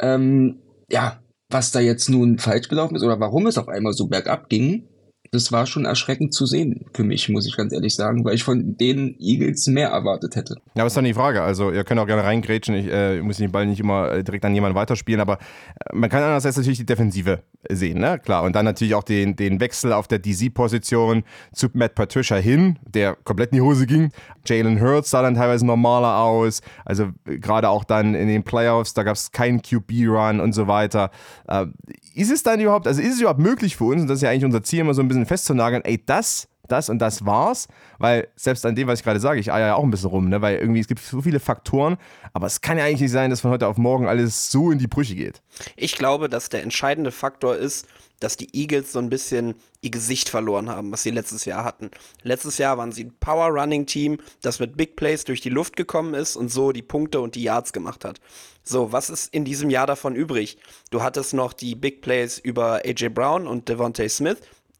Ähm, 0.00 0.60
ja, 0.90 1.20
was 1.54 1.70
da 1.70 1.80
jetzt 1.80 2.10
nun 2.10 2.38
falsch 2.38 2.68
gelaufen 2.68 2.96
ist 2.96 3.04
oder 3.04 3.20
warum 3.20 3.46
es 3.46 3.56
auf 3.56 3.68
einmal 3.68 3.92
so 3.94 4.08
bergab 4.08 4.48
ging, 4.48 4.88
das 5.34 5.50
war 5.50 5.66
schon 5.66 5.84
erschreckend 5.84 6.32
zu 6.32 6.46
sehen 6.46 6.86
für 6.94 7.02
mich, 7.02 7.28
muss 7.28 7.46
ich 7.46 7.56
ganz 7.56 7.72
ehrlich 7.72 7.94
sagen, 7.94 8.24
weil 8.24 8.34
ich 8.34 8.44
von 8.44 8.76
den 8.76 9.16
Eagles 9.18 9.66
mehr 9.66 9.88
erwartet 9.88 10.36
hätte. 10.36 10.54
Ja, 10.74 10.82
aber 10.82 10.86
ist 10.86 10.96
dann 10.96 11.04
die 11.04 11.14
Frage. 11.14 11.42
Also, 11.42 11.72
ihr 11.72 11.84
könnt 11.84 12.00
auch 12.00 12.06
gerne 12.06 12.22
reingrätschen. 12.22 12.74
Ich 12.76 12.86
äh, 12.86 13.20
muss 13.20 13.38
den 13.38 13.50
Ball 13.50 13.66
nicht 13.66 13.80
immer 13.80 14.12
äh, 14.12 14.24
direkt 14.24 14.44
an 14.44 14.54
jemanden 14.54 14.76
weiterspielen, 14.76 15.20
aber 15.20 15.34
äh, 15.34 15.94
man 15.94 16.08
kann 16.08 16.22
einerseits 16.22 16.56
natürlich 16.56 16.78
die 16.78 16.86
Defensive 16.86 17.42
sehen, 17.68 17.98
ne? 17.98 18.18
Klar. 18.18 18.44
Und 18.44 18.54
dann 18.54 18.64
natürlich 18.64 18.94
auch 18.94 19.02
den, 19.02 19.34
den 19.34 19.58
Wechsel 19.60 19.92
auf 19.92 20.06
der 20.06 20.20
DC-Position 20.20 21.24
zu 21.52 21.68
Matt 21.72 21.94
Patricia 21.94 22.36
hin, 22.36 22.78
der 22.86 23.16
komplett 23.24 23.50
in 23.50 23.56
die 23.56 23.62
Hose 23.62 23.86
ging. 23.86 24.12
Jalen 24.46 24.80
Hurts 24.80 25.10
sah 25.10 25.22
dann 25.22 25.34
teilweise 25.34 25.66
normaler 25.66 26.18
aus. 26.18 26.60
Also, 26.84 27.08
gerade 27.24 27.68
auch 27.68 27.84
dann 27.84 28.14
in 28.14 28.28
den 28.28 28.44
Playoffs, 28.44 28.94
da 28.94 29.02
gab 29.02 29.16
es 29.16 29.32
keinen 29.32 29.62
QB-Run 29.62 30.38
und 30.38 30.52
so 30.52 30.68
weiter. 30.68 31.10
Äh, 31.48 31.66
ist 32.14 32.30
es 32.30 32.44
dann 32.44 32.60
überhaupt, 32.60 32.86
also 32.86 33.02
ist 33.02 33.14
es 33.14 33.20
überhaupt 33.20 33.40
möglich 33.40 33.76
für 33.76 33.84
uns, 33.84 34.02
und 34.02 34.08
das 34.08 34.18
ist 34.18 34.22
ja 34.22 34.30
eigentlich 34.30 34.44
unser 34.44 34.62
Ziel, 34.62 34.80
immer 34.80 34.94
so 34.94 35.02
ein 35.02 35.08
bisschen 35.08 35.23
festzunageln, 35.26 35.84
ey, 35.84 36.02
das, 36.04 36.48
das 36.68 36.88
und 36.88 36.98
das 36.98 37.26
war's, 37.26 37.68
weil 37.98 38.28
selbst 38.36 38.64
an 38.64 38.74
dem, 38.74 38.88
was 38.88 39.00
ich 39.00 39.04
gerade 39.04 39.20
sage, 39.20 39.40
ich 39.40 39.52
eier 39.52 39.66
ja 39.68 39.74
auch 39.74 39.84
ein 39.84 39.90
bisschen 39.90 40.10
rum, 40.10 40.28
ne? 40.28 40.40
weil 40.40 40.56
irgendwie 40.56 40.80
es 40.80 40.88
gibt 40.88 41.00
so 41.00 41.22
viele 41.22 41.40
Faktoren, 41.40 41.98
aber 42.32 42.46
es 42.46 42.60
kann 42.60 42.78
ja 42.78 42.84
eigentlich 42.84 43.02
nicht 43.02 43.12
sein, 43.12 43.30
dass 43.30 43.40
von 43.40 43.50
heute 43.50 43.68
auf 43.68 43.76
morgen 43.76 44.08
alles 44.08 44.50
so 44.50 44.70
in 44.70 44.78
die 44.78 44.86
Brüche 44.86 45.14
geht. 45.14 45.42
Ich 45.76 45.96
glaube, 45.96 46.28
dass 46.28 46.48
der 46.48 46.62
entscheidende 46.62 47.12
Faktor 47.12 47.56
ist, 47.56 47.86
dass 48.20 48.36
die 48.36 48.48
Eagles 48.56 48.92
so 48.92 49.00
ein 49.00 49.10
bisschen 49.10 49.54
ihr 49.82 49.90
Gesicht 49.90 50.30
verloren 50.30 50.70
haben, 50.70 50.90
was 50.92 51.02
sie 51.02 51.10
letztes 51.10 51.44
Jahr 51.44 51.64
hatten. 51.64 51.90
Letztes 52.22 52.56
Jahr 52.56 52.78
waren 52.78 52.92
sie 52.92 53.04
ein 53.04 53.14
Power-Running-Team, 53.20 54.18
das 54.40 54.60
mit 54.60 54.76
Big 54.76 54.96
Plays 54.96 55.24
durch 55.24 55.42
die 55.42 55.50
Luft 55.50 55.76
gekommen 55.76 56.14
ist 56.14 56.36
und 56.36 56.50
so 56.50 56.72
die 56.72 56.82
Punkte 56.82 57.20
und 57.20 57.34
die 57.34 57.42
Yards 57.42 57.72
gemacht 57.72 58.04
hat. 58.04 58.20
So, 58.62 58.92
was 58.92 59.10
ist 59.10 59.34
in 59.34 59.44
diesem 59.44 59.68
Jahr 59.68 59.86
davon 59.86 60.14
übrig? 60.14 60.56
Du 60.90 61.02
hattest 61.02 61.34
noch 61.34 61.52
die 61.52 61.74
Big 61.74 62.00
Plays 62.00 62.38
über 62.38 62.80
AJ 62.86 63.10
Brown 63.10 63.46
und 63.46 63.68
Devontae 63.68 64.08
Smith, 64.08 64.38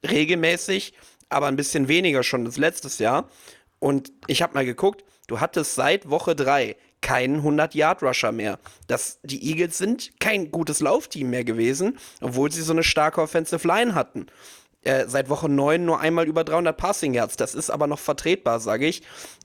regelmäßig, 0.09 0.95
aber 1.29 1.47
ein 1.47 1.57
bisschen 1.57 1.89
weniger 1.89 2.23
schon 2.23 2.47
als 2.47 2.57
letztes 2.57 2.99
Jahr. 2.99 3.29
Und 3.79 4.13
ich 4.27 4.43
habe 4.43 4.55
mal 4.55 4.65
geguckt, 4.65 5.05
du 5.27 5.41
hattest 5.41 5.75
seit 5.75 6.09
Woche 6.09 6.35
3 6.35 6.77
keinen 7.01 7.43
100-Yard-Rusher 7.43 8.33
mehr. 8.33 8.59
Das, 8.87 9.19
die 9.23 9.51
Eagles 9.51 9.77
sind 9.77 10.19
kein 10.21 10.51
gutes 10.51 10.81
Laufteam 10.81 11.29
mehr 11.29 11.45
gewesen, 11.45 11.99
obwohl 12.23 12.51
sie 12.51 12.63
so 12.63 12.73
eine 12.73 12.83
starke 12.83 13.21
Offensive 13.21 13.67
Line 13.69 13.95
hatten. 13.95 14.27
Äh, 14.83 15.07
seit 15.07 15.29
Woche 15.29 15.49
9 15.49 15.85
nur 15.85 16.01
einmal 16.01 16.27
über 16.27 16.45
300 16.45 16.77
Passing 16.77 17.15
Yards. 17.15 17.37
Das 17.37 17.55
ist 17.55 17.71
aber 17.71 17.87
noch 17.87 17.99
vertretbar, 17.99 18.61
sage 18.61 18.87
ich. 18.87 19.03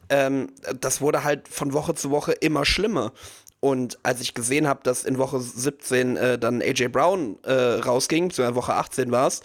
Ähm, 0.09 0.47
das 0.79 1.01
wurde 1.01 1.23
halt 1.23 1.47
von 1.47 1.73
Woche 1.73 1.95
zu 1.95 2.11
Woche 2.11 2.31
immer 2.31 2.65
schlimmer. 2.65 3.11
Und 3.59 3.99
als 4.03 4.21
ich 4.21 4.33
gesehen 4.33 4.67
habe, 4.67 4.81
dass 4.83 5.03
in 5.03 5.17
Woche 5.17 5.39
17 5.39 6.15
äh, 6.15 6.39
dann 6.39 6.61
AJ 6.61 6.87
Brown 6.89 7.37
äh, 7.43 7.51
rausging, 7.51 8.29
beziehungsweise 8.29 8.55
Woche 8.55 8.73
18 8.73 9.11
war 9.11 9.27
es, 9.27 9.41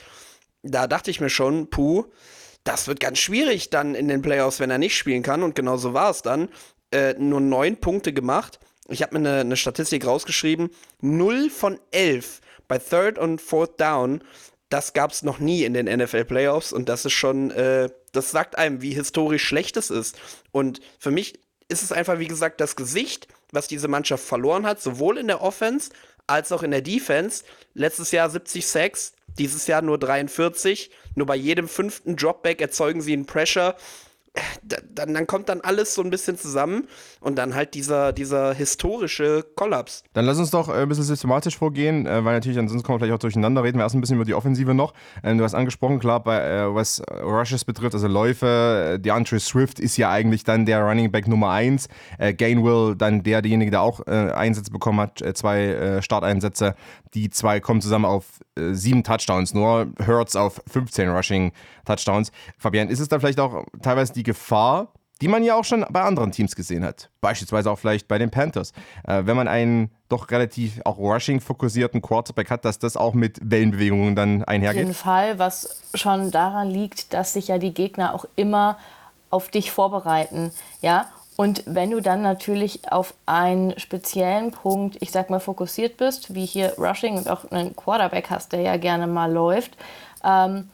da 0.64 0.86
dachte 0.86 1.10
ich 1.10 1.20
mir 1.20 1.30
schon, 1.30 1.68
puh, 1.68 2.06
das 2.64 2.88
wird 2.88 2.98
ganz 2.98 3.18
schwierig 3.18 3.70
dann 3.70 3.94
in 3.94 4.08
den 4.08 4.22
Playoffs, 4.22 4.58
wenn 4.58 4.70
er 4.70 4.78
nicht 4.78 4.96
spielen 4.96 5.22
kann. 5.22 5.42
Und 5.42 5.54
genau 5.54 5.76
so 5.76 5.92
war 5.92 6.10
es 6.10 6.22
dann. 6.22 6.48
Äh, 6.90 7.14
nur 7.18 7.40
neun 7.40 7.76
Punkte 7.76 8.12
gemacht. 8.12 8.58
Ich 8.88 9.02
habe 9.02 9.18
mir 9.18 9.28
eine, 9.28 9.40
eine 9.40 9.56
Statistik 9.56 10.06
rausgeschrieben. 10.06 10.70
0 11.00 11.50
von 11.50 11.78
11 11.90 12.40
bei 12.66 12.78
Third 12.78 13.18
und 13.18 13.40
Fourth 13.40 13.78
Down. 13.80 14.24
Das 14.70 14.94
gab 14.94 15.12
es 15.12 15.22
noch 15.22 15.38
nie 15.38 15.64
in 15.64 15.74
den 15.74 15.86
NFL 15.86 16.24
Playoffs. 16.24 16.72
Und 16.72 16.88
das 16.88 17.04
ist 17.04 17.12
schon, 17.12 17.50
äh, 17.50 17.90
das 18.12 18.30
sagt 18.30 18.56
einem, 18.56 18.80
wie 18.80 18.94
historisch 18.94 19.44
schlecht 19.44 19.76
es 19.76 19.90
ist. 19.90 20.16
Und 20.50 20.80
für 20.98 21.10
mich 21.10 21.38
ist 21.68 21.82
es 21.82 21.92
einfach, 21.92 22.18
wie 22.18 22.28
gesagt, 22.28 22.60
das 22.60 22.76
Gesicht, 22.76 23.28
was 23.52 23.68
diese 23.68 23.88
Mannschaft 23.88 24.24
verloren 24.24 24.66
hat, 24.66 24.80
sowohl 24.80 25.18
in 25.18 25.26
der 25.26 25.42
Offense 25.42 25.90
als 26.26 26.52
auch 26.52 26.62
in 26.62 26.70
der 26.70 26.82
Defense. 26.82 27.44
Letztes 27.74 28.10
Jahr 28.12 28.30
70 28.30 28.66
Sacks, 28.66 29.12
dieses 29.38 29.66
Jahr 29.66 29.82
nur 29.82 29.98
43. 29.98 30.90
Nur 31.14 31.26
bei 31.26 31.36
jedem 31.36 31.68
fünften 31.68 32.16
Dropback 32.16 32.60
erzeugen 32.60 33.02
sie 33.02 33.12
einen 33.12 33.26
Pressure 33.26 33.76
dann, 34.62 35.14
dann 35.14 35.26
kommt 35.26 35.48
dann 35.48 35.60
alles 35.60 35.94
so 35.94 36.02
ein 36.02 36.10
bisschen 36.10 36.36
zusammen 36.36 36.88
und 37.20 37.36
dann 37.36 37.54
halt 37.54 37.74
dieser, 37.74 38.12
dieser 38.12 38.54
historische 38.54 39.44
Kollaps. 39.54 40.02
Dann 40.12 40.24
lass 40.24 40.38
uns 40.38 40.50
doch 40.50 40.68
äh, 40.68 40.82
ein 40.82 40.88
bisschen 40.88 41.04
systematisch 41.04 41.56
vorgehen, 41.56 42.06
äh, 42.06 42.24
weil 42.24 42.34
natürlich 42.34 42.58
ansonsten 42.58 42.84
kommen 42.84 42.96
wir 42.96 43.06
vielleicht 43.06 43.16
auch 43.16 43.22
durcheinander. 43.22 43.62
Reden 43.62 43.78
wir 43.78 43.84
erst 43.84 43.94
ein 43.94 44.00
bisschen 44.00 44.16
über 44.16 44.24
die 44.24 44.34
Offensive 44.34 44.74
noch. 44.74 44.92
Ähm, 45.22 45.38
du 45.38 45.44
hast 45.44 45.54
angesprochen, 45.54 45.98
klar, 45.98 46.22
bei, 46.22 46.40
äh, 46.40 46.74
was 46.74 47.02
Rushes 47.22 47.64
betrifft, 47.64 47.94
also 47.94 48.08
Läufe, 48.08 48.98
die 49.00 49.10
Andre 49.10 49.38
Swift 49.38 49.78
ist 49.78 49.96
ja 49.96 50.10
eigentlich 50.10 50.44
dann 50.44 50.66
der 50.66 50.82
Running 50.82 51.10
Back 51.10 51.28
Nummer 51.28 51.50
1. 51.50 51.88
Gainwell 52.36 52.94
dann 52.96 53.22
der, 53.22 53.42
derjenige, 53.42 53.70
der 53.70 53.82
auch 53.82 54.00
Einsätze 54.06 54.70
bekommen 54.70 55.00
hat, 55.00 55.22
zwei 55.34 56.00
Starteinsätze. 56.00 56.74
Die 57.14 57.30
zwei 57.30 57.60
kommen 57.60 57.80
zusammen 57.80 58.04
auf 58.04 58.24
sieben 58.56 59.04
Touchdowns 59.04 59.54
nur, 59.54 59.88
Hurts 60.06 60.36
auf 60.36 60.62
15 60.70 61.08
Rushing 61.08 61.52
Touchdowns. 61.84 62.32
Fabian, 62.58 62.88
ist 62.88 63.00
es 63.00 63.08
da 63.08 63.18
vielleicht 63.18 63.40
auch 63.40 63.64
teilweise 63.82 64.12
die 64.12 64.22
Gefahr, 64.22 64.92
die 65.20 65.28
man 65.28 65.44
ja 65.44 65.54
auch 65.54 65.64
schon 65.64 65.84
bei 65.90 66.02
anderen 66.02 66.32
Teams 66.32 66.56
gesehen 66.56 66.84
hat, 66.84 67.08
beispielsweise 67.20 67.70
auch 67.70 67.78
vielleicht 67.78 68.08
bei 68.08 68.18
den 68.18 68.30
Panthers, 68.30 68.72
äh, 69.06 69.22
wenn 69.24 69.36
man 69.36 69.48
einen 69.48 69.90
doch 70.08 70.30
relativ 70.30 70.80
auch 70.84 70.98
Rushing-fokussierten 70.98 72.02
Quarterback 72.02 72.50
hat, 72.50 72.64
dass 72.64 72.78
das 72.78 72.96
auch 72.96 73.14
mit 73.14 73.38
Wellenbewegungen 73.42 74.16
dann 74.16 74.44
einhergeht? 74.44 74.82
Auf 74.82 74.88
jeden 74.88 74.94
Fall, 74.94 75.38
was 75.38 75.82
schon 75.94 76.30
daran 76.30 76.68
liegt, 76.68 77.14
dass 77.14 77.32
sich 77.32 77.48
ja 77.48 77.58
die 77.58 77.72
Gegner 77.72 78.14
auch 78.14 78.24
immer 78.36 78.76
auf 79.30 79.48
dich 79.48 79.70
vorbereiten, 79.70 80.52
ja. 80.80 81.06
Und 81.36 81.64
wenn 81.66 81.90
du 81.90 82.00
dann 82.00 82.22
natürlich 82.22 82.92
auf 82.92 83.14
einen 83.26 83.76
speziellen 83.80 84.52
Punkt, 84.52 84.98
ich 85.00 85.10
sag 85.10 85.30
mal, 85.30 85.40
fokussiert 85.40 85.96
bist, 85.96 86.34
wie 86.34 86.46
hier 86.46 86.74
Rushing 86.78 87.16
und 87.16 87.28
auch 87.28 87.50
einen 87.50 87.74
Quarterback 87.74 88.30
hast, 88.30 88.52
der 88.52 88.60
ja 88.60 88.76
gerne 88.76 89.08
mal 89.08 89.32
läuft, 89.32 89.76
ähm, 90.24 90.68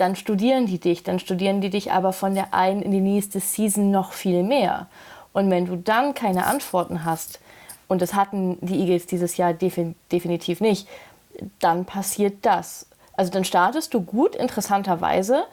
dann 0.00 0.16
studieren 0.16 0.66
die 0.66 0.78
dich, 0.78 1.02
dann 1.02 1.18
studieren 1.18 1.60
die 1.60 1.70
dich 1.70 1.92
aber 1.92 2.12
von 2.12 2.34
der 2.34 2.54
einen 2.54 2.82
in 2.82 2.90
die 2.90 3.00
nächste 3.00 3.40
Season 3.40 3.90
noch 3.90 4.12
viel 4.12 4.42
mehr. 4.42 4.86
Und 5.32 5.50
wenn 5.50 5.66
du 5.66 5.76
dann 5.76 6.14
keine 6.14 6.46
Antworten 6.46 7.04
hast, 7.04 7.40
und 7.86 8.02
das 8.02 8.14
hatten 8.14 8.58
die 8.60 8.80
Eagles 8.80 9.06
dieses 9.06 9.36
Jahr 9.36 9.52
defin 9.52 9.96
definitiv 10.12 10.60
nicht, 10.60 10.88
dann 11.58 11.84
passiert 11.84 12.38
das. 12.42 12.86
Also 13.16 13.30
dann 13.32 13.44
startest 13.44 13.92
du 13.94 14.00
gut, 14.00 14.36
interessanterweise, 14.36 15.44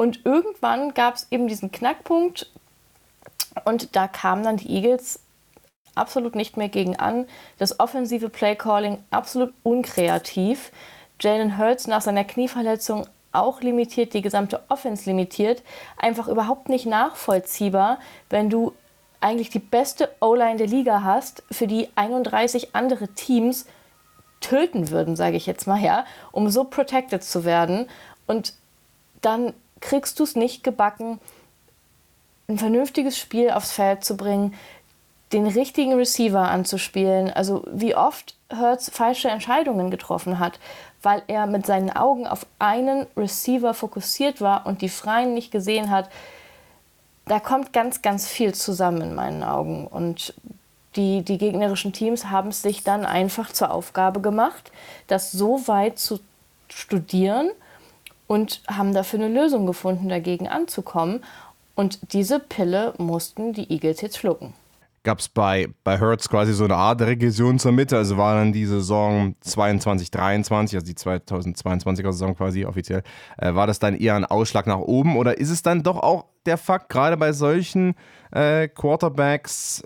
Und 0.00 0.24
irgendwann 0.24 0.94
gab 0.94 1.16
es 1.16 1.26
eben 1.30 1.46
diesen 1.46 1.72
Knackpunkt 1.72 2.50
und 3.66 3.94
da 3.94 4.08
kamen 4.08 4.42
dann 4.42 4.56
die 4.56 4.70
Eagles 4.70 5.20
absolut 5.94 6.34
nicht 6.34 6.56
mehr 6.56 6.70
gegen 6.70 6.96
an. 6.96 7.26
Das 7.58 7.80
offensive 7.80 8.30
Playcalling 8.30 8.96
absolut 9.10 9.52
unkreativ. 9.62 10.72
Jalen 11.20 11.58
Hurts 11.58 11.86
nach 11.86 12.00
seiner 12.00 12.24
Knieverletzung 12.24 13.06
auch 13.32 13.60
limitiert, 13.60 14.14
die 14.14 14.22
gesamte 14.22 14.62
Offense 14.68 15.08
limitiert. 15.08 15.62
Einfach 15.96 16.28
überhaupt 16.28 16.68
nicht 16.68 16.86
nachvollziehbar, 16.86 17.98
wenn 18.28 18.50
du 18.50 18.72
eigentlich 19.20 19.50
die 19.50 19.58
beste 19.58 20.10
O-Line 20.20 20.56
der 20.56 20.66
Liga 20.66 21.02
hast, 21.02 21.42
für 21.50 21.66
die 21.66 21.88
31 21.94 22.74
andere 22.74 23.08
Teams 23.08 23.66
töten 24.40 24.90
würden, 24.90 25.16
sage 25.16 25.36
ich 25.36 25.46
jetzt 25.46 25.66
mal, 25.66 25.80
ja, 25.80 26.06
um 26.32 26.48
so 26.48 26.64
protected 26.64 27.22
zu 27.22 27.44
werden. 27.44 27.86
Und 28.26 28.54
dann 29.20 29.52
kriegst 29.80 30.18
du 30.18 30.24
es 30.24 30.36
nicht 30.36 30.64
gebacken, 30.64 31.20
ein 32.48 32.58
vernünftiges 32.58 33.16
Spiel 33.16 33.50
aufs 33.50 33.72
Feld 33.72 34.04
zu 34.04 34.16
bringen, 34.16 34.54
den 35.32 35.46
richtigen 35.46 35.94
Receiver 35.94 36.50
anzuspielen. 36.50 37.30
Also 37.30 37.62
wie 37.70 37.94
oft 37.94 38.34
Hurts 38.52 38.90
falsche 38.90 39.28
Entscheidungen 39.28 39.90
getroffen 39.90 40.38
hat, 40.38 40.58
weil 41.02 41.22
er 41.28 41.46
mit 41.46 41.66
seinen 41.66 41.90
Augen 41.90 42.26
auf 42.26 42.46
einen 42.58 43.06
Receiver 43.16 43.74
fokussiert 43.74 44.40
war 44.40 44.66
und 44.66 44.82
die 44.82 44.88
Freien 44.88 45.34
nicht 45.34 45.50
gesehen 45.50 45.90
hat. 45.90 46.10
Da 47.26 47.38
kommt 47.38 47.72
ganz, 47.72 48.02
ganz 48.02 48.26
viel 48.26 48.54
zusammen 48.54 49.02
in 49.02 49.14
meinen 49.14 49.44
Augen. 49.44 49.86
Und 49.86 50.34
die, 50.96 51.22
die 51.22 51.38
gegnerischen 51.38 51.92
Teams 51.92 52.26
haben 52.26 52.48
es 52.48 52.62
sich 52.62 52.82
dann 52.82 53.06
einfach 53.06 53.52
zur 53.52 53.70
Aufgabe 53.70 54.20
gemacht, 54.20 54.72
das 55.06 55.30
so 55.30 55.68
weit 55.68 55.98
zu 56.00 56.18
studieren 56.68 57.50
und 58.26 58.62
haben 58.66 58.92
dafür 58.94 59.20
eine 59.20 59.28
Lösung 59.28 59.66
gefunden, 59.66 60.08
dagegen 60.08 60.48
anzukommen. 60.48 61.22
Und 61.76 62.12
diese 62.12 62.40
Pille 62.40 62.94
mussten 62.98 63.52
die 63.52 63.72
Eagles 63.72 64.00
jetzt 64.00 64.18
schlucken 64.18 64.54
gab 65.02 65.18
es 65.20 65.28
bei, 65.28 65.68
bei 65.84 65.98
Hertz 65.98 66.28
quasi 66.28 66.52
so 66.52 66.64
eine 66.64 66.76
Art 66.76 67.00
Regression 67.00 67.58
zur 67.58 67.72
Mitte. 67.72 67.96
Also 67.96 68.16
war 68.16 68.34
dann 68.34 68.52
die 68.52 68.66
Saison 68.66 69.34
22, 69.40 70.10
23, 70.10 70.76
also 70.76 70.86
die 70.86 70.94
2022er 70.94 72.12
Saison 72.12 72.36
quasi 72.36 72.64
offiziell, 72.64 73.02
äh, 73.38 73.54
war 73.54 73.66
das 73.66 73.78
dann 73.78 73.96
eher 73.96 74.14
ein 74.14 74.24
Ausschlag 74.24 74.66
nach 74.66 74.78
oben 74.78 75.16
oder 75.16 75.38
ist 75.38 75.50
es 75.50 75.62
dann 75.62 75.82
doch 75.82 75.96
auch 75.96 76.26
der 76.46 76.58
Fakt, 76.58 76.88
gerade 76.88 77.16
bei 77.16 77.32
solchen 77.32 77.94
äh, 78.30 78.68
Quarterbacks, 78.68 79.82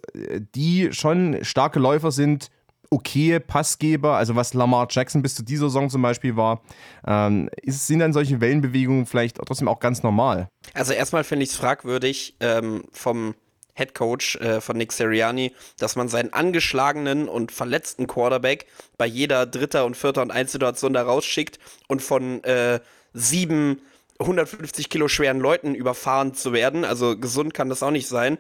die 0.55 0.93
schon 0.93 1.39
starke 1.43 1.81
Läufer 1.81 2.13
sind, 2.13 2.51
okay 2.91 3.41
Passgeber, 3.41 4.17
also 4.17 4.37
was 4.37 4.55
Lamar 4.55 4.87
Jackson 4.89 5.23
bis 5.23 5.35
zu 5.35 5.43
dieser 5.43 5.67
Saison 5.67 5.91
zum 5.91 6.03
Beispiel 6.03 6.37
war, 6.37 6.63
ähm, 7.07 7.51
ist, 7.63 7.87
sind 7.87 7.99
dann 7.99 8.13
solche 8.13 8.41
Wellenbewegungen 8.41 9.07
vielleicht 9.07 9.37
trotzdem 9.37 9.69
auch 9.69 9.81
ganz 9.81 10.03
normal? 10.03 10.49
Also 10.75 10.93
erstmal 10.93 11.25
finde 11.25 11.45
ich 11.45 11.51
es 11.51 11.57
fragwürdig 11.57 12.37
ähm, 12.41 12.85
vom 12.93 13.35
Head 13.75 13.95
Coach 13.95 14.37
äh, 14.37 14.61
von 14.61 14.77
Nick 14.77 14.93
Sirianni, 14.93 15.53
dass 15.79 15.97
man 15.97 16.09
seinen 16.09 16.33
angeschlagenen 16.33 17.29
und 17.29 17.53
verletzten 17.53 18.07
Quarterback 18.07 18.67
bei 18.97 19.07
jeder 19.07 19.47
dritter 19.47 19.85
und 19.85 19.97
vierter 19.97 20.23
und 20.23 20.31
eins 20.31 20.53
Situation 20.53 20.93
da 20.93 21.03
rausschickt 21.03 21.59
und 21.89 22.03
von 22.03 22.43
äh, 22.45 22.81
sieben 23.13 23.81
150 24.21 24.89
Kilo 24.91 25.09
schweren 25.09 25.41
Leuten 25.41 25.75
überfahren 25.75 26.35
zu 26.35 26.53
werden. 26.53 26.85
Also 26.85 27.19
gesund 27.19 27.55
kann 27.55 27.69
das 27.69 27.83
auch 27.83 27.91
nicht 27.91 28.09
sein. 28.09 28.39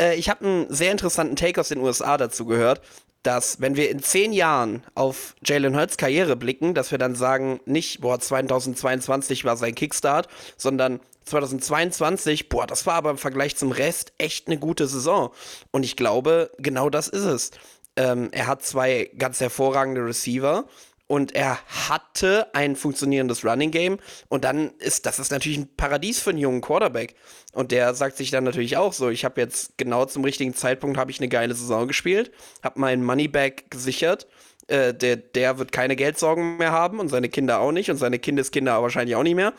Äh, 0.00 0.16
ich 0.16 0.28
habe 0.28 0.44
einen 0.44 0.72
sehr 0.72 0.92
interessanten 0.92 1.36
Take 1.36 1.60
aus 1.60 1.68
den 1.68 1.80
USA 1.80 2.16
dazu 2.16 2.46
gehört, 2.46 2.82
dass 3.22 3.60
wenn 3.60 3.76
wir 3.76 3.90
in 3.90 4.02
zehn 4.02 4.32
Jahren 4.32 4.82
auf 4.94 5.34
Jalen 5.44 5.76
Hurts 5.76 5.98
Karriere 5.98 6.36
blicken, 6.36 6.74
dass 6.74 6.90
wir 6.90 6.98
dann 6.98 7.14
sagen, 7.14 7.60
nicht, 7.66 8.00
boah, 8.00 8.18
2022 8.18 9.44
war 9.44 9.56
sein 9.56 9.74
Kickstart, 9.74 10.28
sondern 10.56 11.00
2022, 11.24 12.48
boah, 12.48 12.66
das 12.66 12.86
war 12.86 12.94
aber 12.94 13.10
im 13.10 13.18
Vergleich 13.18 13.56
zum 13.56 13.72
Rest 13.72 14.12
echt 14.18 14.46
eine 14.46 14.58
gute 14.58 14.86
Saison. 14.86 15.30
Und 15.70 15.84
ich 15.84 15.96
glaube, 15.96 16.50
genau 16.58 16.90
das 16.90 17.08
ist 17.08 17.24
es. 17.24 17.50
Ähm, 17.96 18.28
er 18.32 18.46
hat 18.46 18.62
zwei 18.62 19.10
ganz 19.16 19.40
hervorragende 19.40 20.04
Receiver 20.04 20.66
und 21.10 21.34
er 21.34 21.58
hatte 21.88 22.54
ein 22.54 22.76
funktionierendes 22.76 23.44
Running 23.44 23.72
Game 23.72 23.98
und 24.28 24.44
dann 24.44 24.70
ist 24.78 25.06
das 25.06 25.18
ist 25.18 25.32
natürlich 25.32 25.58
ein 25.58 25.68
Paradies 25.76 26.20
für 26.20 26.30
einen 26.30 26.38
jungen 26.38 26.60
Quarterback 26.60 27.16
und 27.52 27.72
der 27.72 27.94
sagt 27.94 28.16
sich 28.16 28.30
dann 28.30 28.44
natürlich 28.44 28.76
auch 28.76 28.92
so 28.92 29.08
ich 29.08 29.24
habe 29.24 29.40
jetzt 29.40 29.76
genau 29.76 30.04
zum 30.04 30.22
richtigen 30.22 30.54
Zeitpunkt 30.54 30.96
habe 30.96 31.10
ich 31.10 31.18
eine 31.18 31.28
geile 31.28 31.52
Saison 31.54 31.88
gespielt 31.88 32.30
habe 32.62 32.78
meinen 32.78 33.04
Moneyback 33.04 33.72
gesichert 33.72 34.28
äh, 34.68 34.94
der 34.94 35.16
der 35.16 35.58
wird 35.58 35.72
keine 35.72 35.96
Geldsorgen 35.96 36.58
mehr 36.58 36.70
haben 36.70 37.00
und 37.00 37.08
seine 37.08 37.28
Kinder 37.28 37.58
auch 37.58 37.72
nicht 37.72 37.90
und 37.90 37.96
seine 37.96 38.20
Kindeskinder 38.20 38.80
wahrscheinlich 38.80 39.16
auch 39.16 39.24
nicht 39.24 39.34
mehr 39.34 39.52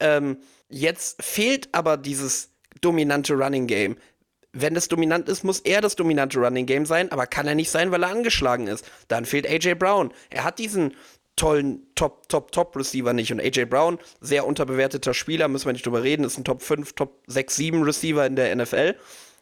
ähm, 0.00 0.38
Jetzt 0.68 1.22
fehlt 1.22 1.68
aber 1.72 1.96
dieses 1.96 2.50
dominante 2.80 3.34
Running 3.34 3.66
Game. 3.66 3.96
Wenn 4.52 4.74
das 4.74 4.88
dominant 4.88 5.28
ist, 5.28 5.44
muss 5.44 5.60
er 5.60 5.80
das 5.80 5.96
dominante 5.96 6.38
Running 6.38 6.66
Game 6.66 6.86
sein, 6.86 7.12
aber 7.12 7.26
kann 7.26 7.46
er 7.46 7.54
nicht 7.54 7.70
sein, 7.70 7.90
weil 7.90 8.02
er 8.02 8.10
angeschlagen 8.10 8.66
ist. 8.66 8.84
Dann 9.08 9.26
fehlt 9.26 9.46
AJ 9.46 9.74
Brown. 9.74 10.12
Er 10.30 10.44
hat 10.44 10.58
diesen 10.58 10.94
tollen 11.36 11.86
Top, 11.94 12.28
Top, 12.28 12.50
Top 12.52 12.74
Receiver 12.74 13.12
nicht. 13.12 13.30
Und 13.30 13.40
AJ 13.40 13.66
Brown, 13.66 13.98
sehr 14.20 14.46
unterbewerteter 14.46 15.14
Spieler, 15.14 15.48
müssen 15.48 15.66
wir 15.66 15.74
nicht 15.74 15.86
drüber 15.86 16.02
reden, 16.02 16.24
ist 16.24 16.38
ein 16.38 16.44
Top 16.44 16.62
5, 16.62 16.94
Top 16.94 17.22
6, 17.26 17.56
7 17.56 17.82
Receiver 17.82 18.26
in 18.26 18.36
der 18.36 18.54
NFL. 18.56 18.96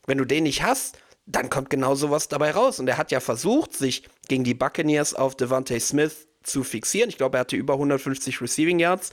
Wenn 0.06 0.18
du 0.18 0.24
den 0.24 0.42
nicht 0.42 0.62
hast, 0.62 0.98
dann 1.26 1.48
kommt 1.48 1.70
genau 1.70 1.94
sowas 1.94 2.28
dabei 2.28 2.50
raus. 2.50 2.80
Und 2.80 2.88
er 2.88 2.98
hat 2.98 3.12
ja 3.12 3.20
versucht, 3.20 3.72
sich 3.72 4.02
gegen 4.28 4.44
die 4.44 4.54
Buccaneers 4.54 5.14
auf 5.14 5.36
Devontae 5.36 5.80
Smith 5.80 6.26
zu 6.44 6.62
fixieren. 6.62 7.10
Ich 7.10 7.16
glaube, 7.16 7.38
er 7.38 7.40
hatte 7.40 7.56
über 7.56 7.74
150 7.74 8.40
Receiving 8.40 8.78
Yards. 8.78 9.10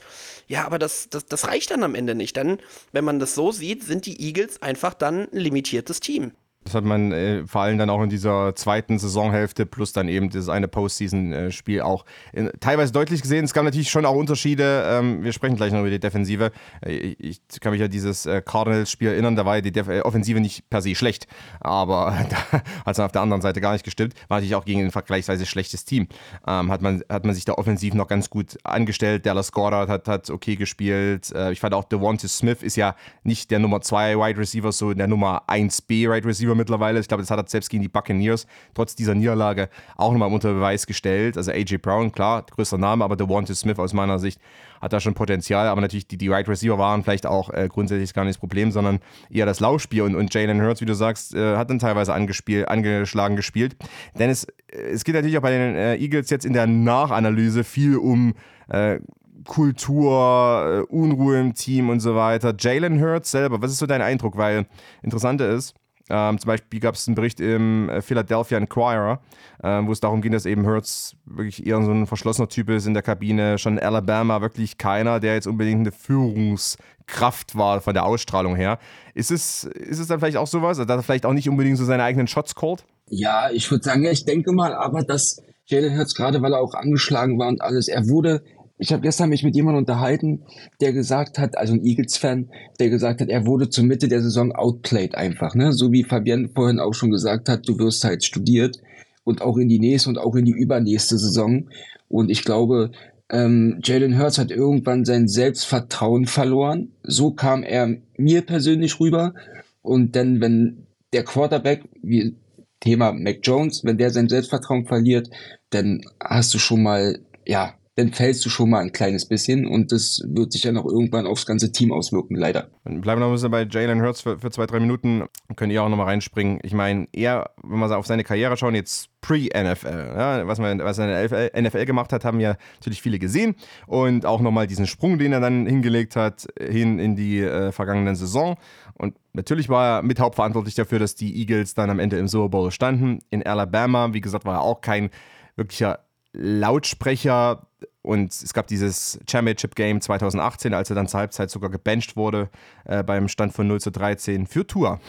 Ja, 0.47 0.65
aber 0.65 0.79
das, 0.79 1.09
das, 1.09 1.25
das 1.25 1.47
reicht 1.47 1.71
dann 1.71 1.83
am 1.83 1.95
Ende 1.95 2.15
nicht. 2.15 2.37
Dann, 2.37 2.59
wenn 2.91 3.03
man 3.03 3.19
das 3.19 3.35
so 3.35 3.51
sieht, 3.51 3.83
sind 3.83 4.05
die 4.05 4.21
Eagles 4.21 4.61
einfach 4.61 4.93
dann 4.93 5.29
ein 5.31 5.37
limitiertes 5.37 5.99
Team. 5.99 6.33
Das 6.63 6.75
hat 6.75 6.83
man 6.83 7.11
äh, 7.11 7.47
vor 7.47 7.61
allem 7.61 7.79
dann 7.79 7.89
auch 7.89 8.03
in 8.03 8.09
dieser 8.09 8.55
zweiten 8.55 8.99
Saisonhälfte 8.99 9.65
plus 9.65 9.93
dann 9.93 10.07
eben 10.07 10.29
das 10.29 10.47
eine 10.47 10.67
Postseason-Spiel 10.67 11.81
auch 11.81 12.05
in, 12.33 12.51
teilweise 12.59 12.93
deutlich 12.93 13.23
gesehen. 13.23 13.45
Es 13.45 13.53
gab 13.53 13.63
natürlich 13.63 13.89
schon 13.89 14.05
auch 14.05 14.15
Unterschiede. 14.15 14.83
Ähm, 14.85 15.23
wir 15.23 15.33
sprechen 15.33 15.55
gleich 15.55 15.71
noch 15.71 15.79
über 15.79 15.89
die 15.89 15.99
Defensive. 15.99 16.51
Äh, 16.85 17.15
ich 17.17 17.41
kann 17.61 17.71
mich 17.71 17.81
ja 17.81 17.87
dieses 17.87 18.27
äh, 18.27 18.43
Cardinals-Spiel 18.43 19.09
erinnern, 19.09 19.35
da 19.35 19.43
war 19.43 19.55
ja 19.55 19.61
die 19.61 19.71
Def 19.71 19.87
äh, 19.87 20.01
Offensive 20.01 20.39
nicht 20.39 20.69
per 20.69 20.83
se 20.83 20.93
schlecht, 20.93 21.25
aber 21.61 22.25
da 22.29 22.61
hat 22.85 22.93
es 22.93 22.99
auf 22.99 23.11
der 23.11 23.21
anderen 23.21 23.41
Seite 23.41 23.59
gar 23.59 23.73
nicht 23.73 23.83
gestimmt. 23.83 24.13
War 24.27 24.37
natürlich 24.37 24.55
auch 24.55 24.65
gegen 24.65 24.81
ein 24.81 24.91
vergleichsweise 24.91 25.47
schlechtes 25.47 25.83
Team. 25.83 26.07
Ähm, 26.45 26.71
hat, 26.71 26.83
man, 26.83 27.03
hat 27.09 27.25
man 27.25 27.33
sich 27.33 27.45
da 27.45 27.53
offensiv 27.53 27.95
noch 27.95 28.07
ganz 28.07 28.29
gut 28.29 28.57
angestellt. 28.63 29.25
Dallas 29.25 29.51
Goddard 29.51 29.89
hat, 29.89 30.07
hat 30.07 30.29
okay 30.29 30.57
gespielt. 30.57 31.31
Äh, 31.33 31.53
ich 31.53 31.59
fand 31.59 31.73
auch 31.73 31.85
Devonta 31.85 32.27
Smith 32.27 32.61
ist 32.61 32.75
ja 32.75 32.95
nicht 33.23 33.49
der 33.49 33.57
Nummer 33.57 33.81
2 33.81 34.15
Wide 34.17 34.39
Receiver, 34.39 34.71
so 34.71 34.93
der 34.93 35.07
Nummer 35.07 35.43
1B 35.47 36.11
Wide 36.11 36.27
Receiver 36.27 36.50
Receiver 36.51 36.55
mittlerweile. 36.55 36.99
Ich 36.99 37.07
glaube, 37.07 37.23
das 37.23 37.31
hat 37.31 37.39
er 37.39 37.47
selbst 37.47 37.69
gegen 37.69 37.81
die 37.81 37.89
Buccaneers 37.89 38.47
trotz 38.73 38.95
dieser 38.95 39.15
Niederlage 39.15 39.69
auch 39.97 40.11
nochmal 40.11 40.31
unter 40.31 40.53
Beweis 40.53 40.85
gestellt. 40.85 41.37
Also 41.37 41.51
AJ 41.51 41.77
Brown, 41.77 42.11
klar, 42.11 42.45
größter 42.49 42.77
Name, 42.77 43.03
aber 43.03 43.15
Devonta 43.15 43.53
Smith 43.53 43.79
aus 43.79 43.93
meiner 43.93 44.19
Sicht 44.19 44.39
hat 44.81 44.93
da 44.93 44.99
schon 44.99 45.13
Potenzial. 45.13 45.67
Aber 45.67 45.81
natürlich, 45.81 46.07
die, 46.07 46.17
die 46.17 46.27
Right 46.27 46.47
Receiver 46.47 46.77
waren 46.77 47.03
vielleicht 47.03 47.25
auch 47.25 47.49
äh, 47.51 47.67
grundsätzlich 47.69 48.13
gar 48.13 48.23
nicht 48.23 48.35
das 48.35 48.39
Problem, 48.39 48.71
sondern 48.71 48.99
eher 49.29 49.45
das 49.45 49.59
Laufspiel. 49.59 50.03
Und, 50.03 50.15
und 50.15 50.33
Jalen 50.33 50.61
Hurts, 50.61 50.81
wie 50.81 50.85
du 50.85 50.95
sagst, 50.95 51.35
äh, 51.35 51.57
hat 51.57 51.69
dann 51.69 51.79
teilweise 51.79 52.13
angespielt, 52.13 52.67
angeschlagen 52.67 53.35
gespielt. 53.35 53.75
Denn 54.17 54.29
es, 54.29 54.47
es 54.67 55.03
geht 55.03 55.15
natürlich 55.15 55.37
auch 55.37 55.41
bei 55.41 55.51
den 55.51 55.75
äh, 55.75 55.95
Eagles 55.97 56.29
jetzt 56.29 56.45
in 56.45 56.53
der 56.53 56.67
Nachanalyse 56.67 57.63
viel 57.63 57.97
um 57.97 58.33
äh, 58.69 58.99
Kultur, 59.45 60.85
äh, 60.89 60.93
Unruhe 60.93 61.39
im 61.39 61.53
Team 61.53 61.89
und 61.89 61.99
so 61.99 62.15
weiter. 62.15 62.53
Jalen 62.57 63.01
Hurts 63.01 63.31
selber, 63.31 63.61
was 63.61 63.71
ist 63.71 63.79
so 63.79 63.85
dein 63.85 64.01
Eindruck? 64.01 64.37
Weil 64.37 64.65
interessante 65.01 65.45
ist, 65.45 65.75
ähm, 66.11 66.37
zum 66.39 66.47
Beispiel 66.49 66.81
gab 66.81 66.95
es 66.95 67.07
einen 67.07 67.15
Bericht 67.15 67.39
im 67.39 67.89
äh, 67.89 68.01
Philadelphia 68.01 68.57
Inquirer, 68.57 69.21
äh, 69.63 69.81
wo 69.83 69.93
es 69.93 70.01
darum 70.01 70.21
ging, 70.21 70.33
dass 70.33 70.45
eben 70.45 70.65
Hertz 70.65 71.15
wirklich 71.25 71.65
eher 71.65 71.81
so 71.81 71.91
ein 71.91 72.05
verschlossener 72.05 72.49
Typ 72.49 72.69
ist 72.69 72.85
in 72.85 72.93
der 72.93 73.01
Kabine. 73.01 73.57
Schon 73.57 73.77
in 73.77 73.83
Alabama 73.83 74.41
wirklich 74.41 74.77
keiner, 74.77 75.21
der 75.21 75.35
jetzt 75.35 75.47
unbedingt 75.47 75.79
eine 75.79 75.93
Führungskraft 75.93 77.55
war 77.55 77.79
von 77.79 77.93
der 77.93 78.05
Ausstrahlung 78.05 78.57
her. 78.57 78.77
Ist 79.13 79.31
es, 79.31 79.63
ist 79.63 79.99
es 79.99 80.07
dann 80.07 80.19
vielleicht 80.19 80.35
auch 80.35 80.47
sowas, 80.47 80.77
dass 80.77 80.87
er 80.87 81.01
vielleicht 81.01 81.25
auch 81.25 81.33
nicht 81.33 81.47
unbedingt 81.47 81.77
so 81.77 81.85
seine 81.85 82.03
eigenen 82.03 82.27
Shots 82.27 82.55
callt? 82.55 82.83
Ja, 83.07 83.49
ich 83.49 83.71
würde 83.71 83.83
sagen, 83.83 84.03
ich 84.05 84.25
denke 84.25 84.51
mal, 84.51 84.73
aber 84.73 85.03
dass 85.03 85.41
Jalen 85.65 85.97
Hurts 85.97 86.13
gerade, 86.13 86.41
weil 86.41 86.53
er 86.53 86.59
auch 86.59 86.73
angeschlagen 86.73 87.39
war 87.39 87.47
und 87.47 87.61
alles, 87.61 87.87
er 87.87 88.09
wurde 88.09 88.43
ich 88.81 88.91
habe 88.91 89.03
gestern 89.03 89.29
mich 89.29 89.43
mit 89.43 89.55
jemandem 89.55 89.81
unterhalten, 89.81 90.41
der 90.81 90.91
gesagt 90.91 91.37
hat, 91.37 91.55
also 91.55 91.73
ein 91.73 91.85
Eagles-Fan, 91.85 92.49
der 92.79 92.89
gesagt 92.89 93.21
hat, 93.21 93.29
er 93.29 93.45
wurde 93.45 93.69
zur 93.69 93.83
Mitte 93.83 94.07
der 94.07 94.23
Saison 94.23 94.51
outplayed 94.53 95.13
einfach, 95.13 95.53
ne? 95.53 95.71
So 95.71 95.91
wie 95.91 96.03
Fabian 96.03 96.49
vorhin 96.49 96.79
auch 96.79 96.95
schon 96.95 97.11
gesagt 97.11 97.47
hat, 97.47 97.69
du 97.69 97.77
wirst 97.77 98.03
halt 98.03 98.23
studiert 98.23 98.79
und 99.23 99.43
auch 99.43 99.57
in 99.57 99.69
die 99.69 99.77
nächste 99.77 100.09
und 100.09 100.17
auch 100.17 100.35
in 100.35 100.45
die 100.45 100.51
übernächste 100.51 101.19
Saison. 101.19 101.69
Und 102.07 102.31
ich 102.31 102.43
glaube, 102.43 102.89
ähm, 103.29 103.79
Jalen 103.83 104.17
Hurts 104.17 104.39
hat 104.39 104.49
irgendwann 104.49 105.05
sein 105.05 105.27
Selbstvertrauen 105.27 106.25
verloren. 106.25 106.91
So 107.03 107.33
kam 107.33 107.61
er 107.61 107.97
mir 108.17 108.41
persönlich 108.41 108.99
rüber. 108.99 109.35
Und 109.83 110.15
dann, 110.15 110.41
wenn 110.41 110.87
der 111.13 111.23
Quarterback, 111.23 111.83
wie 112.01 112.35
Thema 112.79 113.13
Mac 113.13 113.41
Jones, 113.43 113.83
wenn 113.83 113.99
der 113.99 114.09
sein 114.09 114.27
Selbstvertrauen 114.27 114.87
verliert, 114.87 115.29
dann 115.69 116.01
hast 116.19 116.51
du 116.55 116.57
schon 116.57 116.81
mal, 116.81 117.19
ja, 117.45 117.75
dann 117.95 118.13
fällst 118.13 118.45
du 118.45 118.49
schon 118.49 118.69
mal 118.69 118.79
ein 118.79 118.93
kleines 118.93 119.27
bisschen 119.27 119.67
und 119.67 119.91
das 119.91 120.23
wird 120.25 120.53
sich 120.53 120.63
ja 120.63 120.71
noch 120.71 120.85
irgendwann 120.85 121.27
aufs 121.27 121.45
ganze 121.45 121.73
Team 121.73 121.91
auswirken, 121.91 122.35
leider. 122.35 122.69
Bleiben 122.85 123.03
wir 123.03 123.15
noch 123.17 123.27
ein 123.27 123.33
bisschen 123.33 123.51
bei 123.51 123.67
Jalen 123.69 124.01
Hurts 124.01 124.21
für, 124.21 124.39
für 124.39 124.49
zwei, 124.49 124.65
drei 124.65 124.79
Minuten. 124.79 125.25
Könnt 125.57 125.73
ihr 125.73 125.83
auch 125.83 125.89
nochmal 125.89 126.05
reinspringen. 126.05 126.59
Ich 126.63 126.73
meine, 126.73 127.07
er, 127.11 127.51
wenn 127.63 127.79
wir 127.79 127.97
auf 127.97 128.07
seine 128.07 128.23
Karriere 128.23 128.55
schauen, 128.55 128.75
jetzt 128.75 129.09
pre-NFL, 129.19 130.13
ja, 130.17 130.47
was, 130.47 130.59
was 130.59 130.97
er 130.99 131.53
in 131.53 131.63
der 131.63 131.69
NFL 131.69 131.85
gemacht 131.85 132.13
hat, 132.13 132.23
haben 132.23 132.39
ja 132.39 132.55
natürlich 132.75 133.01
viele 133.01 133.19
gesehen. 133.19 133.55
Und 133.87 134.25
auch 134.25 134.39
nochmal 134.39 134.67
diesen 134.67 134.87
Sprung, 134.87 135.19
den 135.19 135.33
er 135.33 135.41
dann 135.41 135.65
hingelegt 135.65 136.15
hat, 136.15 136.47
hin 136.59 136.97
in 136.97 137.17
die 137.17 137.39
äh, 137.39 137.73
vergangenen 137.73 138.15
Saison. 138.15 138.55
Und 138.93 139.15
natürlich 139.33 139.67
war 139.67 139.97
er 139.97 140.01
mit 140.01 140.19
hauptverantwortlich 140.19 140.75
dafür, 140.75 140.99
dass 140.99 141.15
die 141.15 141.37
Eagles 141.41 141.73
dann 141.73 141.89
am 141.89 141.99
Ende 141.99 142.17
im 142.17 142.29
Super 142.29 142.49
Bowl 142.49 142.71
standen. 142.71 143.19
In 143.29 143.45
Alabama, 143.45 144.13
wie 144.13 144.21
gesagt, 144.21 144.45
war 144.45 144.55
er 144.55 144.61
auch 144.61 144.79
kein 144.79 145.09
wirklicher 145.57 145.99
Lautsprecher 146.33 147.67
und 148.03 148.31
es 148.31 148.53
gab 148.53 148.67
dieses 148.67 149.19
Championship 149.29 149.75
Game 149.75 150.01
2018, 150.01 150.73
als 150.73 150.89
er 150.89 150.95
dann 150.95 151.07
zur 151.07 151.19
Halbzeit 151.19 151.51
sogar 151.51 151.69
gebencht 151.69 152.15
wurde 152.15 152.49
äh, 152.85 153.03
beim 153.03 153.27
Stand 153.27 153.53
von 153.53 153.67
0 153.67 153.79
zu 153.79 153.91
13 153.91 154.47
für 154.47 154.65
Tour. 154.65 154.99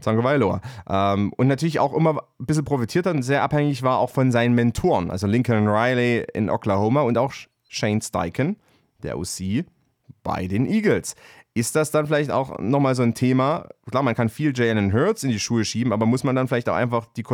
Tagovailoa. 0.00 0.60
Ähm, 0.86 1.32
und 1.36 1.48
natürlich 1.48 1.80
auch 1.80 1.94
immer 1.94 2.22
ein 2.38 2.46
bisschen 2.46 2.64
profitiert 2.64 3.06
hat 3.06 3.14
und 3.14 3.22
sehr 3.22 3.42
abhängig 3.42 3.82
war 3.82 3.98
auch 3.98 4.10
von 4.10 4.30
seinen 4.30 4.54
Mentoren, 4.54 5.10
also 5.10 5.26
Lincoln 5.26 5.66
Riley 5.66 6.26
in 6.34 6.50
Oklahoma 6.50 7.02
und 7.02 7.16
auch 7.16 7.32
Shane 7.68 8.02
Steichen, 8.02 8.56
der 9.02 9.18
OC, 9.18 9.64
bei 10.22 10.46
den 10.46 10.66
Eagles 10.66 11.14
ist 11.54 11.76
das 11.76 11.92
dann 11.92 12.06
vielleicht 12.06 12.32
auch 12.32 12.58
nochmal 12.58 12.96
so 12.96 13.02
ein 13.02 13.14
Thema? 13.14 13.68
Klar, 13.88 14.02
man 14.02 14.16
kann 14.16 14.28
viel 14.28 14.52
Jalen 14.54 14.92
Hurts 14.92 15.22
in 15.22 15.30
die 15.30 15.38
Schuhe 15.38 15.64
schieben, 15.64 15.92
aber 15.92 16.04
muss 16.04 16.24
man 16.24 16.34
dann 16.34 16.48
vielleicht 16.48 16.68
auch 16.68 16.74
einfach 16.74 17.06
die 17.16 17.24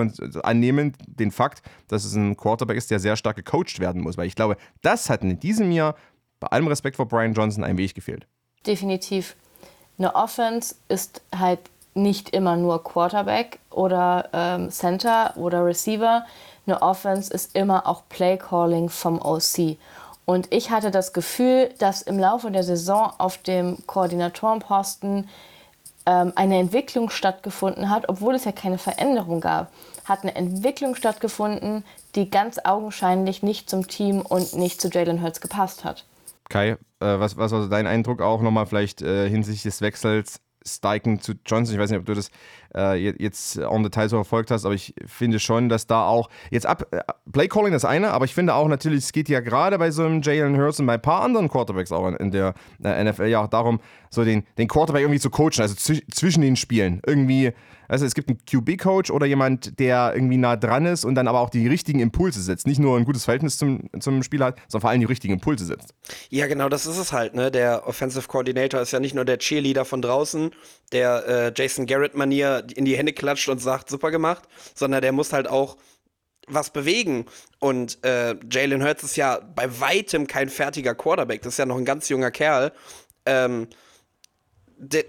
annehmen, 0.43 0.93
den 1.07 1.31
Fakt, 1.31 1.63
dass 1.89 2.05
es 2.05 2.15
ein 2.15 2.37
Quarterback 2.37 2.77
ist, 2.77 2.91
der 2.91 3.01
sehr 3.01 3.17
stark 3.17 3.37
gecoacht 3.37 3.81
werden 3.81 4.03
muss? 4.03 4.19
Weil 4.19 4.27
ich 4.27 4.35
glaube, 4.35 4.59
das 4.83 5.09
hat 5.09 5.23
in 5.23 5.41
diesem 5.41 5.73
Jahr, 5.73 5.95
bei 6.39 6.49
allem 6.49 6.67
Respekt 6.69 6.97
vor 6.97 7.09
Brian 7.09 7.33
Johnson, 7.33 7.65
ein 7.65 7.79
wenig 7.79 7.95
gefehlt. 7.95 8.27
Definitiv. 8.67 9.37
Eine 9.99 10.15
Offense 10.15 10.75
ist 10.89 11.23
halt 11.35 11.61
nicht 11.95 12.31
immer 12.31 12.57
nur 12.57 12.85
Quarterback 12.85 13.59
oder 13.71 14.29
ähm, 14.33 14.71
Center 14.71 15.35
oder 15.37 15.65
Receiver. 15.65 16.27
Eine 16.67 16.83
Offense 16.83 17.33
ist 17.33 17.57
immer 17.57 17.87
auch 17.87 18.03
Play 18.09 18.37
Calling 18.37 18.91
vom 18.91 19.21
OC. 19.21 19.79
Und 20.31 20.47
ich 20.53 20.71
hatte 20.71 20.93
das 20.93 21.13
Gefühl, 21.13 21.71
dass 21.81 22.03
im 22.03 22.17
Laufe 22.17 22.53
der 22.53 22.63
Saison 22.63 23.13
auf 23.19 23.39
dem 23.39 23.85
Koordinatorenposten 23.89 25.29
ähm, 26.07 26.33
eine 26.37 26.59
Entwicklung 26.59 27.11
stattgefunden 27.11 27.91
hat, 27.91 28.09
obwohl 28.09 28.37
es 28.37 28.45
ja 28.45 28.53
keine 28.53 28.79
Veränderung 28.79 29.41
gab. 29.41 29.73
Hat 30.05 30.23
eine 30.23 30.37
Entwicklung 30.37 30.95
stattgefunden, 30.95 31.83
die 32.15 32.31
ganz 32.31 32.61
augenscheinlich 32.63 33.43
nicht 33.43 33.69
zum 33.69 33.89
Team 33.89 34.21
und 34.21 34.55
nicht 34.55 34.81
zu 34.81 34.87
Jalen 34.87 35.21
Hurts 35.21 35.41
gepasst 35.41 35.83
hat. 35.83 36.07
Kai, 36.49 36.69
äh, 36.69 36.77
was, 37.01 37.37
was 37.37 37.51
war 37.51 37.69
dein 37.69 37.89
Eindruck 37.89 38.23
auch 38.23 38.41
nochmal 38.41 38.67
vielleicht 38.67 39.03
äh, 39.03 39.29
hinsichtlich 39.29 39.65
des 39.65 39.81
Wechsels 39.81 40.41
Steichen 40.67 41.21
zu 41.21 41.35
Johnson. 41.47 41.75
Ich 41.75 41.81
weiß 41.81 41.91
nicht, 41.91 42.01
ob 42.01 42.07
du 42.07 42.15
das 42.15 42.31
äh, 42.75 42.97
jetzt 42.97 43.59
on 43.59 43.83
Detail 43.83 44.09
so 44.09 44.17
verfolgt 44.17 44.51
hast, 44.51 44.65
aber 44.65 44.75
ich 44.75 44.95
finde 45.07 45.39
schon, 45.39 45.69
dass 45.69 45.87
da 45.87 46.07
auch 46.07 46.29
jetzt 46.51 46.67
ab 46.67 46.87
äh, 46.91 47.01
Play 47.33 47.49
Calling 47.49 47.73
das 47.73 47.85
eine, 47.85 48.11
aber 48.11 48.25
ich 48.25 48.35
finde 48.35 48.55
auch 48.55 48.69
natürlich, 48.69 49.05
es 49.05 49.13
geht 49.13 49.29
ja 49.29 49.41
gerade 49.41 49.79
bei 49.79 49.91
so 49.91 50.05
einem 50.05 50.23
Jalen 50.23 50.57
Hurts 50.57 50.81
und 50.81 50.87
bei 50.87 50.95
ein 50.95 51.03
paar 51.03 51.23
anderen 51.23 51.49
Quarterbacks 51.49 51.93
auch 51.93 52.07
in, 52.09 52.15
in 52.17 52.31
der 52.31 52.55
äh, 52.83 53.05
NFL 53.05 53.27
ja 53.27 53.43
auch 53.43 53.49
darum, 53.49 53.81
so 54.11 54.25
den, 54.25 54.45
den 54.59 54.69
Quarterback 54.69 55.03
irgendwie 55.03 55.21
zu 55.21 55.31
coachen, 55.31 55.61
also 55.61 55.75
zwischen 55.75 56.43
den 56.43 56.57
Spielen 56.57 57.01
irgendwie 57.07 57.53
also 57.91 58.07
es 58.07 58.15
gibt 58.15 58.29
einen 58.29 58.39
QB-Coach 58.47 59.11
oder 59.11 59.27
jemand, 59.27 59.79
der 59.81 60.13
irgendwie 60.15 60.37
nah 60.37 60.57
dran 60.57 60.87
ist 60.87 61.05
und 61.05 61.17
dann 61.17 61.27
aber 61.27 61.41
auch 61.41 61.51
die 61.51 61.67
richtigen 61.67 61.99
Impulse 61.99 62.41
setzt. 62.41 62.67
Nicht 62.67 62.79
nur 62.79 62.97
ein 62.97 63.05
gutes 63.05 63.25
Verhältnis 63.25 63.59
zum, 63.59 63.91
zum 63.99 64.23
Spiel 64.23 64.45
hat, 64.45 64.57
sondern 64.69 64.83
vor 64.83 64.91
allem 64.91 65.01
die 65.01 65.07
richtigen 65.07 65.35
Impulse 65.35 65.65
setzt. 65.65 65.93
Ja, 66.29 66.47
genau, 66.47 66.69
das 66.69 66.87
ist 66.87 66.99
es 66.99 67.13
halt. 67.13 67.35
Ne? 67.35 67.51
Der 67.51 67.89
Offensive 67.89 68.29
Coordinator 68.29 68.81
ist 68.81 68.93
ja 68.93 69.01
nicht 69.01 69.15
nur 69.15 69.25
der 69.25 69.39
Cheerleader 69.39 69.85
von 69.85 70.03
draußen, 70.03 70.53
der 70.93 71.27
äh, 71.27 71.53
Jason 71.55 71.87
Garrett-Manier 71.87 72.65
in 72.77 72.85
die 72.85 72.97
Hände 72.97 73.13
klatscht 73.13 73.49
und 73.49 73.59
sagt, 73.59 73.91
super 73.91 74.13
gemacht, 74.13 74.45
sondern 74.75 75.03
der 75.03 75.11
muss 75.11 75.33
halt 75.33 75.49
auch 75.49 75.77
was 76.47 76.71
bewegen. 76.71 77.27
Und 77.59 78.05
äh, 78.05 78.37
Jalen 78.51 78.85
Hurts 78.85 79.03
ist 79.03 79.17
ja 79.17 79.41
bei 79.41 79.81
weitem 79.81 80.29
kein 80.29 80.49
fertiger 80.49 80.95
Quarterback. 80.95 81.43
Das 81.43 81.55
ist 81.55 81.59
ja 81.59 81.67
noch 81.67 81.77
ein 81.77 81.85
ganz 81.85 82.09
junger 82.09 82.31
Kerl. 82.31 82.73
Ähm, 83.27 83.67
der, 84.77 85.05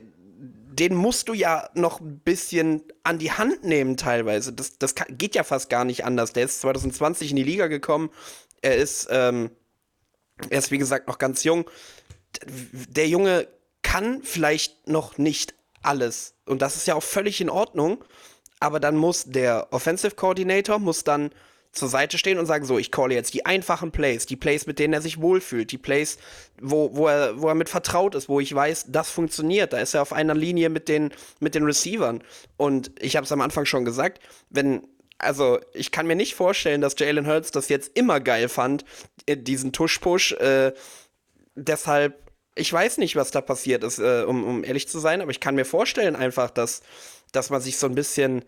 den 0.81 0.95
musst 0.95 1.29
du 1.29 1.35
ja 1.35 1.69
noch 1.75 1.99
ein 1.99 2.21
bisschen 2.21 2.81
an 3.03 3.19
die 3.19 3.31
Hand 3.31 3.63
nehmen 3.63 3.97
teilweise. 3.97 4.51
Das, 4.51 4.79
das 4.79 4.95
geht 5.09 5.35
ja 5.35 5.43
fast 5.43 5.69
gar 5.69 5.85
nicht 5.85 6.05
anders. 6.05 6.33
Der 6.33 6.45
ist 6.45 6.59
2020 6.61 7.29
in 7.29 7.35
die 7.35 7.43
Liga 7.43 7.67
gekommen. 7.67 8.09
Er 8.63 8.77
ist, 8.77 9.07
ähm, 9.11 9.51
er 10.49 10.57
ist 10.57 10.71
wie 10.71 10.79
gesagt 10.79 11.07
noch 11.07 11.19
ganz 11.19 11.43
jung. 11.43 11.69
Der 12.47 13.07
Junge 13.07 13.47
kann 13.83 14.23
vielleicht 14.23 14.87
noch 14.87 15.19
nicht 15.19 15.53
alles. 15.83 16.33
Und 16.47 16.63
das 16.63 16.77
ist 16.77 16.87
ja 16.87 16.95
auch 16.95 17.03
völlig 17.03 17.41
in 17.41 17.51
Ordnung. 17.51 18.03
Aber 18.59 18.79
dann 18.79 18.97
muss 18.97 19.25
der 19.25 19.67
Offensive 19.71 20.15
Coordinator 20.15 20.79
muss 20.79 21.03
dann 21.03 21.29
zur 21.71 21.87
Seite 21.87 22.17
stehen 22.17 22.37
und 22.37 22.45
sagen, 22.45 22.65
so, 22.65 22.77
ich 22.77 22.91
calle 22.91 23.13
jetzt 23.13 23.33
die 23.33 23.45
einfachen 23.45 23.91
Plays, 23.91 24.25
die 24.25 24.35
Plays, 24.35 24.67
mit 24.67 24.77
denen 24.77 24.93
er 24.93 25.01
sich 25.01 25.21
wohlfühlt, 25.21 25.71
die 25.71 25.77
Plays, 25.77 26.17
wo, 26.61 26.95
wo, 26.95 27.07
er, 27.07 27.41
wo 27.41 27.47
er 27.47 27.55
mit 27.55 27.69
vertraut 27.69 28.13
ist, 28.15 28.27
wo 28.27 28.39
ich 28.39 28.53
weiß, 28.53 28.87
das 28.89 29.09
funktioniert. 29.09 29.71
Da 29.71 29.79
ist 29.79 29.93
er 29.93 30.01
auf 30.01 30.11
einer 30.11 30.35
Linie 30.35 30.69
mit 30.69 30.89
den, 30.89 31.13
mit 31.39 31.55
den 31.55 31.63
Receivern. 31.63 32.23
Und 32.57 32.91
ich 32.99 33.15
habe 33.15 33.25
es 33.25 33.31
am 33.31 33.41
Anfang 33.41 33.65
schon 33.65 33.85
gesagt, 33.85 34.21
wenn, 34.49 34.85
also 35.17 35.59
ich 35.73 35.91
kann 35.91 36.07
mir 36.07 36.15
nicht 36.15 36.35
vorstellen, 36.35 36.81
dass 36.81 36.99
Jalen 36.99 37.25
Hurts 37.27 37.51
das 37.51 37.69
jetzt 37.69 37.91
immer 37.97 38.19
geil 38.19 38.49
fand, 38.49 38.83
äh, 39.25 39.37
diesen 39.37 39.71
Tush-Push. 39.71 40.33
Äh, 40.33 40.73
deshalb, 41.55 42.31
ich 42.55 42.71
weiß 42.71 42.97
nicht, 42.97 43.15
was 43.15 43.31
da 43.31 43.39
passiert 43.39 43.85
ist, 43.85 43.99
äh, 43.99 44.25
um, 44.27 44.43
um 44.43 44.63
ehrlich 44.65 44.89
zu 44.89 44.99
sein, 44.99 45.21
aber 45.21 45.31
ich 45.31 45.39
kann 45.39 45.55
mir 45.55 45.65
vorstellen 45.65 46.17
einfach, 46.17 46.49
dass, 46.49 46.81
dass 47.31 47.49
man 47.49 47.61
sich 47.61 47.77
so 47.77 47.87
ein 47.87 47.95
bisschen 47.95 48.43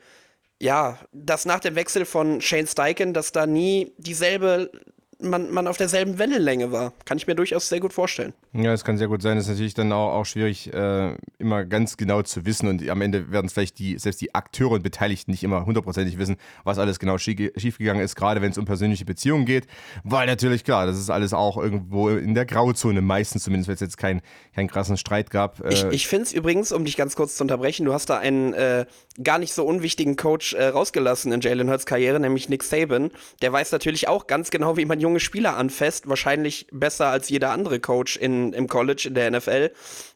ja, 0.61 0.99
dass 1.11 1.45
nach 1.45 1.59
dem 1.59 1.75
Wechsel 1.75 2.05
von 2.05 2.41
Shane 2.41 2.67
Steichen, 2.67 3.13
dass 3.13 3.31
da 3.31 3.45
nie 3.45 3.93
dieselbe 3.97 4.71
man, 5.19 5.51
man 5.51 5.67
auf 5.67 5.77
derselben 5.77 6.19
Wellenlänge 6.19 6.71
war. 6.71 6.93
Kann 7.05 7.17
ich 7.17 7.27
mir 7.27 7.35
durchaus 7.35 7.69
sehr 7.69 7.79
gut 7.79 7.93
vorstellen. 7.93 8.33
Ja, 8.53 8.73
es 8.73 8.83
kann 8.83 8.97
sehr 8.97 9.07
gut 9.07 9.21
sein. 9.21 9.37
Das 9.37 9.45
ist 9.45 9.51
natürlich 9.51 9.73
dann 9.73 9.91
auch, 9.91 10.13
auch 10.13 10.25
schwierig, 10.25 10.73
äh, 10.73 11.15
immer 11.39 11.65
ganz 11.65 11.97
genau 11.97 12.21
zu 12.21 12.45
wissen. 12.45 12.67
Und 12.67 12.87
am 12.89 13.01
Ende 13.01 13.31
werden 13.31 13.47
es 13.47 13.53
vielleicht 13.53 13.79
die, 13.79 13.97
selbst 13.97 14.21
die 14.21 14.35
Akteure 14.35 14.71
und 14.71 14.83
Beteiligten 14.83 15.31
nicht 15.31 15.43
immer 15.43 15.65
hundertprozentig 15.65 16.17
wissen, 16.17 16.37
was 16.63 16.77
alles 16.77 16.99
genau 16.99 17.17
schiefgegangen 17.17 18.03
ist, 18.03 18.15
gerade 18.15 18.41
wenn 18.41 18.51
es 18.51 18.57
um 18.57 18.65
persönliche 18.65 19.05
Beziehungen 19.05 19.45
geht. 19.45 19.67
Weil 20.03 20.27
natürlich, 20.27 20.63
klar, 20.63 20.85
das 20.85 20.97
ist 20.97 21.09
alles 21.09 21.33
auch 21.33 21.57
irgendwo 21.57 22.09
in 22.09 22.35
der 22.35 22.45
Grauzone, 22.45 23.01
meistens 23.01 23.43
zumindest, 23.43 23.67
wenn 23.67 23.75
es 23.75 23.81
jetzt 23.81 23.97
keinen 23.97 24.21
kein 24.53 24.67
krassen 24.67 24.97
Streit 24.97 25.29
gab. 25.31 25.63
Äh 25.63 25.73
ich 25.73 26.03
ich 26.03 26.07
finde 26.07 26.23
es 26.25 26.33
übrigens, 26.33 26.73
um 26.73 26.83
dich 26.83 26.97
ganz 26.97 27.15
kurz 27.15 27.37
zu 27.37 27.43
unterbrechen, 27.43 27.85
du 27.85 27.93
hast 27.93 28.09
da 28.09 28.17
einen 28.17 28.53
äh, 28.53 28.85
gar 29.23 29.39
nicht 29.39 29.53
so 29.53 29.63
unwichtigen 29.65 30.17
Coach 30.17 30.53
äh, 30.53 30.65
rausgelassen 30.65 31.31
in 31.31 31.39
Jalen 31.39 31.69
Hurts 31.69 31.85
Karriere, 31.85 32.19
nämlich 32.19 32.49
Nick 32.49 32.61
Saban. 32.61 33.09
Der 33.41 33.53
weiß 33.53 33.71
natürlich 33.71 34.09
auch 34.09 34.27
ganz 34.27 34.51
genau, 34.51 34.75
wie 34.75 34.83
man 34.83 34.99
junge 34.99 35.12
Spieler 35.19 35.57
anfasst, 35.57 36.07
wahrscheinlich 36.07 36.67
besser 36.71 37.07
als 37.07 37.29
jeder 37.29 37.51
andere 37.51 37.79
Coach 37.79 38.17
in, 38.17 38.53
im 38.53 38.67
College, 38.67 39.05
in 39.07 39.15
der 39.15 39.31
NFL. 39.31 39.71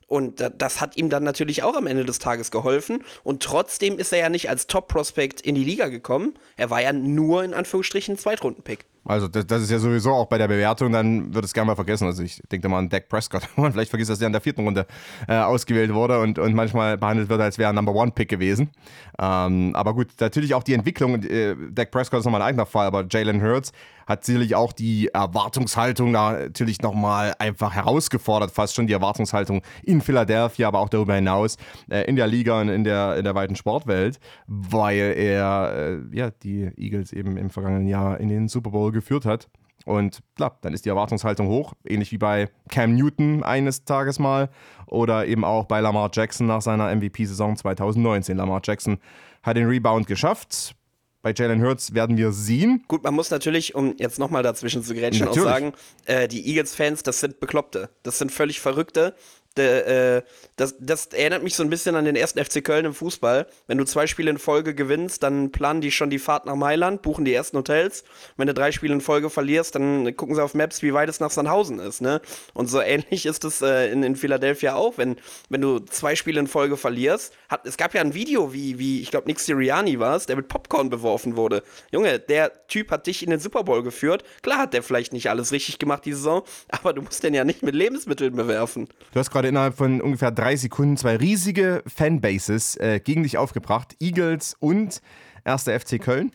Und 0.08 0.42
das 0.58 0.80
hat 0.80 0.96
ihm 0.96 1.10
dann 1.10 1.24
natürlich 1.24 1.64
auch 1.64 1.76
am 1.76 1.86
Ende 1.86 2.06
des 2.06 2.20
Tages 2.20 2.50
geholfen. 2.50 3.04
Und 3.24 3.44
trotzdem 3.44 4.00
ist 4.00 4.14
er 4.14 4.20
ja 4.20 4.30
nicht 4.30 4.50
als 4.50 4.68
Top-Prospect 4.68 5.42
in 5.42 5.56
die 5.56 5.66
Liga 5.66 5.90
gekommen. 5.90 6.34
Er 6.56 6.70
war 6.70 6.82
ja 6.82 6.94
nur 6.94 7.44
in 7.44 7.54
Anführungsstrichen 7.54 8.18
Zweitrunden-Pick. 8.18 8.86
Also 9.08 9.28
das, 9.28 9.48
das, 9.48 9.64
ist 9.64 9.72
ja 9.72 9.80
sowieso 9.80 10.12
auch 10.12 10.26
bei 10.26 10.38
der 10.38 10.48
Bewertung, 10.48 10.92
dann 10.92 11.34
wird 11.34 11.46
es 11.46 11.54
gerne 11.54 11.68
mal 11.68 11.76
vergessen. 11.76 12.06
Also 12.06 12.24
ich 12.24 12.42
denke 12.52 12.68
mal 12.68 12.80
an 12.80 12.90
Dak 12.90 13.08
Prescott. 13.10 13.48
Man 13.56 13.72
vielleicht 13.72 13.90
vergisst, 13.90 14.12
dass 14.12 14.20
der 14.20 14.28
in 14.28 14.34
der 14.34 14.42
vierten 14.42 14.64
Runde 14.64 14.86
äh, 15.28 15.38
ausgewählt 15.38 15.94
wurde 15.94 16.20
und, 16.20 16.40
und 16.40 16.54
manchmal 16.54 16.98
behandelt 16.98 17.30
wird, 17.30 17.42
als 17.42 17.58
wäre 17.58 17.70
er 17.70 17.74
Number 17.74 17.94
One 17.94 18.12
Pick 18.12 18.30
gewesen. 18.30 18.70
Ähm, 19.20 19.76
aber 19.76 19.94
gut, 19.94 20.10
natürlich 20.20 20.54
auch 20.54 20.64
die 20.64 20.74
Entwicklung. 20.74 21.24
Äh, 21.24 21.56
Dak 21.72 21.92
Prescott 21.92 22.20
ist 22.20 22.26
nochmal 22.26 22.42
ein 22.42 22.50
eigener 22.50 22.66
Fall, 22.66 22.88
aber 22.88 23.06
Jalen 23.10 23.42
Hurts 23.42 23.72
hat 24.08 24.24
sicherlich 24.24 24.56
auch 24.56 24.72
die 24.72 25.10
Erwartungshaltung 25.10 26.12
natürlich 26.12 26.82
nochmal 26.82 27.36
einfach 27.40 27.76
herausgefordert, 27.76 28.52
fast 28.52 28.74
schon 28.74 28.88
die 28.88 28.94
Erwartungshaltung 28.94 29.62
in 29.84 30.02
Philadelphia, 30.02 30.70
aber 30.70 30.80
auch 30.80 30.90
darüber 30.90 31.16
hinaus 31.16 31.58
äh, 31.90 32.04
in 32.08 32.16
der 32.16 32.28
Liga 32.28 32.62
und 32.62 32.70
in 32.70 32.86
der, 32.86 33.18
in 33.18 33.26
der 33.26 33.36
weiten 33.36 33.56
Sportwelt, 33.56 34.20
weil 34.48 35.14
er 35.18 35.74
äh, 35.76 36.18
ja, 36.18 36.32
die 36.32 36.72
Eagles 36.78 37.12
eben 37.12 37.38
im 37.38 37.50
vergangenen 37.50 37.88
Jahr 37.88 38.20
in 38.20 38.30
den 38.30 38.48
Super 38.48 38.72
Bowl 38.72 38.92
geführt 38.98 39.26
hat. 39.26 39.48
Und 39.86 40.20
klar, 40.36 40.58
dann 40.62 40.74
ist 40.74 40.84
die 40.84 40.90
Erwartungshaltung 40.90 41.48
hoch, 41.48 41.74
ähnlich 41.86 42.12
wie 42.12 42.18
bei 42.18 42.50
Cam 42.70 42.96
Newton 42.96 43.44
eines 43.44 43.86
Tages 43.86 44.20
mal 44.20 44.50
oder 44.86 45.26
eben 45.28 45.46
auch 45.46 45.64
bei 45.66 45.80
Lamar 45.80 46.10
Jackson 46.12 46.46
nach 46.46 46.62
seiner 46.62 46.94
MVP-Saison 46.94 47.56
2019. 47.56 48.36
Lamar 48.36 48.60
Jackson 48.64 48.98
hat 49.44 49.56
den 49.56 49.68
Rebound 49.68 50.06
geschafft. 50.06 50.76
Bei 51.22 51.34
Jalen 51.36 51.62
Hurts 51.64 51.94
werden 51.94 52.16
wir 52.18 52.32
sehen. 52.32 52.84
Gut, 52.88 53.04
man 53.04 53.14
muss 53.14 53.32
natürlich, 53.32 53.76
um 53.76 53.96
jetzt 53.98 54.20
nochmal 54.20 54.44
dazwischen 54.44 54.84
zu 54.84 54.94
grätschen, 54.94 55.28
auch 55.28 55.34
sagen, 55.34 55.74
äh, 56.06 56.28
die 56.28 56.48
Eagles-Fans, 56.48 57.04
das 57.04 57.20
sind 57.22 57.40
Bekloppte. 57.40 57.90
Das 58.04 58.18
sind 58.18 58.32
völlig 58.32 58.60
Verrückte. 58.60 59.16
Der, 59.58 60.18
äh, 60.18 60.22
das, 60.56 60.76
das 60.80 61.08
erinnert 61.08 61.44
mich 61.44 61.56
so 61.56 61.64
ein 61.64 61.70
bisschen 61.70 61.96
an 61.96 62.06
den 62.06 62.16
ersten 62.16 62.44
FC 62.44 62.64
Köln 62.64 62.86
im 62.86 62.94
Fußball. 62.94 63.48
Wenn 63.68 63.78
du 63.78 63.84
zwei 63.84 64.08
Spiele 64.08 64.30
in 64.30 64.38
Folge 64.38 64.74
gewinnst, 64.74 65.24
dann 65.24 65.52
planen 65.52 65.82
die 65.82 65.92
schon 65.92 66.10
die 66.10 66.20
Fahrt 66.20 66.46
nach 66.46 66.56
Mailand, 66.56 67.02
buchen 67.02 67.26
die 67.26 67.34
ersten 67.34 67.58
Hotels. 67.58 68.04
Wenn 68.38 68.48
du 68.48 68.54
drei 68.54 68.72
Spiele 68.72 68.94
in 68.94 69.02
Folge 69.02 69.30
verlierst, 69.30 69.76
dann 69.76 70.16
gucken 70.16 70.36
sie 70.36 70.44
auf 70.44 70.54
Maps, 70.54 70.82
wie 70.82 70.94
weit 70.94 71.10
es 71.10 71.20
nach 71.20 71.32
Sandhausen 71.32 71.80
ist. 71.80 72.02
Ne? 72.02 72.22
Und 72.54 72.70
so 72.70 72.82
ähnlich 72.88 73.26
ist 73.26 73.44
es 73.44 73.62
äh, 73.62 73.92
in, 73.92 74.04
in 74.04 74.16
Philadelphia 74.16 74.76
auch. 74.76 74.98
Wenn, 74.98 75.18
wenn 75.50 75.62
du 75.62 75.80
zwei 75.80 76.16
Spiele 76.16 76.40
in 76.40 76.48
Folge 76.48 76.78
verlierst, 76.78 77.34
hat, 77.50 77.66
es 77.66 77.78
gab 77.78 77.94
ja 77.94 78.02
ein 78.02 78.14
Video, 78.14 78.54
wie, 78.54 78.80
wie 78.80 79.02
ich 79.02 79.12
glaube, 79.12 79.28
Nick 79.28 79.40
Sirianni 79.40 80.00
war 80.00 80.16
es, 80.16 80.26
der 80.26 80.36
mit 80.36 80.48
Popcorn 80.48 80.90
beworfen 80.90 81.36
wurde. 81.36 81.64
Junge, 81.92 82.20
der 82.20 82.68
Typ 82.68 82.92
hat 82.92 83.08
dich 83.08 83.24
in 83.24 83.30
den 83.30 83.40
Super 83.40 83.64
Bowl 83.64 83.84
geführt. 83.84 84.24
Klar 84.42 84.60
hat 84.60 84.74
der 84.74 84.84
vielleicht 84.84 85.14
nicht 85.14 85.30
alles 85.30 85.52
richtig 85.52 85.80
gemacht 85.80 86.06
die 86.06 86.14
Saison, 86.14 86.44
aber 86.70 86.94
du 86.94 87.02
musst 87.02 87.24
den 87.24 87.34
ja 87.34 87.44
nicht 87.44 87.64
mit 87.64 87.76
Lebensmitteln 87.76 88.36
bewerfen. 88.36 88.88
Du 89.14 89.20
hast 89.20 89.32
gerade 89.32 89.47
innerhalb 89.48 89.76
von 89.76 90.02
ungefähr 90.02 90.32
drei 90.32 90.56
Sekunden 90.56 90.98
zwei 90.98 91.16
riesige 91.16 91.84
Fanbases 91.88 92.76
äh, 92.78 93.00
gegen 93.04 93.24
dich 93.24 93.38
aufgebracht. 93.38 93.96
Eagles 94.00 94.56
und 94.60 95.02
1. 95.44 95.64
FC 95.64 96.02
Köln. 96.02 96.32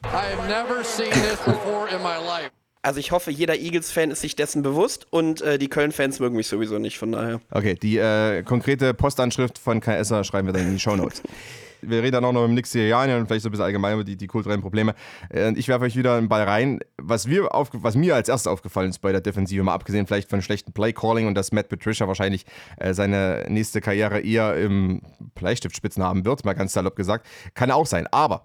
Also 2.85 2.99
ich 2.99 3.13
hoffe, 3.13 3.31
jeder 3.31 3.57
Eagles-Fan 3.57 4.11
ist 4.11 4.23
sich 4.23 4.35
dessen 4.35 4.63
bewusst 4.63 5.07
und 5.11 5.41
äh, 5.41 5.57
die 5.57 5.69
Köln-Fans 5.69 6.19
mögen 6.19 6.37
mich 6.37 6.49
sowieso 6.49 6.79
nicht, 6.79 6.99
von 6.99 7.13
daher. 7.13 7.41
Okay, 7.53 7.77
die 7.81 7.99
äh, 7.99 8.43
konkrete 8.43 8.93
Postanschrift 8.93 9.59
von 9.59 9.81
KSer 9.81 10.25
schreiben 10.25 10.49
wir 10.49 10.53
dann 10.53 10.67
in 10.67 10.73
die 10.73 10.81
Show 10.81 10.97
Notes. 10.97 11.23
Wir 11.83 12.03
reden 12.03 12.13
dann 12.13 12.25
auch 12.25 12.33
noch 12.33 12.47
mit 12.47 12.55
Nick 12.55 12.67
Sirianni 12.67 13.15
und 13.15 13.27
vielleicht 13.27 13.43
so 13.43 13.49
ein 13.49 13.53
bisschen 13.53 13.65
allgemein 13.65 13.95
über 13.95 14.05
die, 14.05 14.17
die 14.17 14.27
kulturellen 14.27 14.61
Probleme. 14.61 14.95
Äh, 15.33 15.53
ich 15.57 15.69
werfe 15.69 15.85
euch 15.85 15.97
wieder 15.97 16.17
einen 16.17 16.29
Ball 16.29 16.43
rein. 16.43 16.81
Was, 16.97 17.29
wir 17.29 17.55
auf, 17.55 17.71
was 17.73 17.95
mir 17.95 18.15
als 18.15 18.29
erstes 18.29 18.51
aufgefallen 18.51 18.91
ist 18.91 19.01
bei 19.01 19.13
der 19.13 19.21
Defensive, 19.21 19.63
mal 19.63 19.75
abgesehen 19.75 20.07
vielleicht 20.07 20.31
von 20.31 20.43
schlechten 20.43 20.73
Playcalling 20.73 21.27
und 21.27 21.35
dass 21.35 21.53
Matt 21.53 21.69
Patricia 21.69 22.07
wahrscheinlich 22.07 22.47
äh, 22.79 22.95
seine 22.95 23.45
nächste 23.49 23.81
Karriere 23.81 24.21
eher 24.21 24.57
im 24.57 25.03
Bleistiftspitzen 25.35 26.03
haben 26.03 26.25
wird, 26.25 26.45
mal 26.45 26.55
ganz 26.55 26.73
salopp 26.73 26.97
gesagt, 26.97 27.27
kann 27.55 27.71
auch 27.71 27.87
sein. 27.87 28.07
Aber 28.11 28.43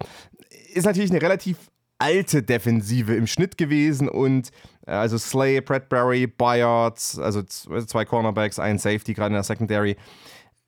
ist 0.73 0.85
natürlich 0.85 1.11
eine 1.11 1.21
relativ 1.21 1.57
alte 1.99 2.43
Defensive 2.43 3.15
im 3.15 3.27
Schnitt 3.27 3.57
gewesen 3.57 4.07
und 4.09 4.51
äh, 4.85 4.91
also 4.91 5.17
Slay, 5.17 5.61
Bradbury, 5.61 6.27
Bayard, 6.27 6.99
also 7.19 7.43
zwei 7.43 8.05
Cornerbacks, 8.05 8.59
ein 8.59 8.77
Safety 8.77 9.13
gerade 9.13 9.29
in 9.29 9.33
der 9.33 9.43
Secondary. 9.43 9.95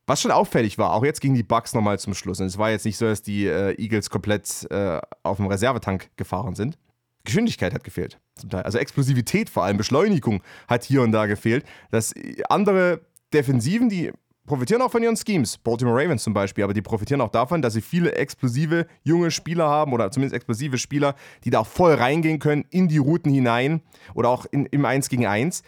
Was 0.09 0.21
schon 0.21 0.31
auffällig 0.31 0.79
war, 0.79 0.93
auch 0.93 1.05
jetzt 1.05 1.21
gegen 1.21 1.35
die 1.35 1.43
Bucks 1.43 1.75
nochmal 1.75 1.99
zum 1.99 2.15
Schluss. 2.15 2.39
Und 2.39 2.47
es 2.47 2.57
war 2.57 2.71
jetzt 2.71 2.83
nicht 2.83 2.97
so, 2.97 3.05
dass 3.05 3.21
die 3.21 3.45
äh, 3.45 3.79
Eagles 3.79 4.09
komplett 4.09 4.65
äh, 4.71 4.99
auf 5.21 5.37
dem 5.37 5.45
Reservetank 5.45 6.09
gefahren 6.17 6.55
sind. 6.55 6.79
Geschwindigkeit 7.25 7.75
hat 7.75 7.83
gefehlt. 7.83 8.19
Zum 8.33 8.49
Teil. 8.49 8.63
Also 8.63 8.79
Explosivität 8.79 9.51
vor 9.51 9.65
allem, 9.65 9.77
Beschleunigung 9.77 10.41
hat 10.67 10.83
hier 10.83 11.03
und 11.03 11.11
da 11.11 11.27
gefehlt. 11.27 11.63
Dass 11.91 12.15
andere 12.49 13.01
Defensiven, 13.31 13.87
die 13.87 14.11
profitieren 14.47 14.81
auch 14.81 14.89
von 14.89 15.03
ihren 15.03 15.15
Schemes. 15.15 15.59
Baltimore 15.59 16.03
Ravens 16.03 16.23
zum 16.23 16.33
Beispiel, 16.33 16.63
aber 16.63 16.73
die 16.73 16.81
profitieren 16.81 17.21
auch 17.21 17.29
davon, 17.29 17.61
dass 17.61 17.73
sie 17.73 17.81
viele 17.81 18.15
explosive 18.15 18.87
junge 19.03 19.29
Spieler 19.29 19.69
haben 19.69 19.93
oder 19.93 20.09
zumindest 20.09 20.33
explosive 20.33 20.79
Spieler, 20.79 21.13
die 21.43 21.51
da 21.51 21.63
voll 21.63 21.93
reingehen 21.93 22.39
können 22.39 22.65
in 22.71 22.87
die 22.87 22.97
Routen 22.97 23.31
hinein 23.31 23.81
oder 24.15 24.29
auch 24.29 24.47
in, 24.49 24.65
im 24.65 24.85
1 24.85 25.07
gegen 25.09 25.27
1. 25.27 25.61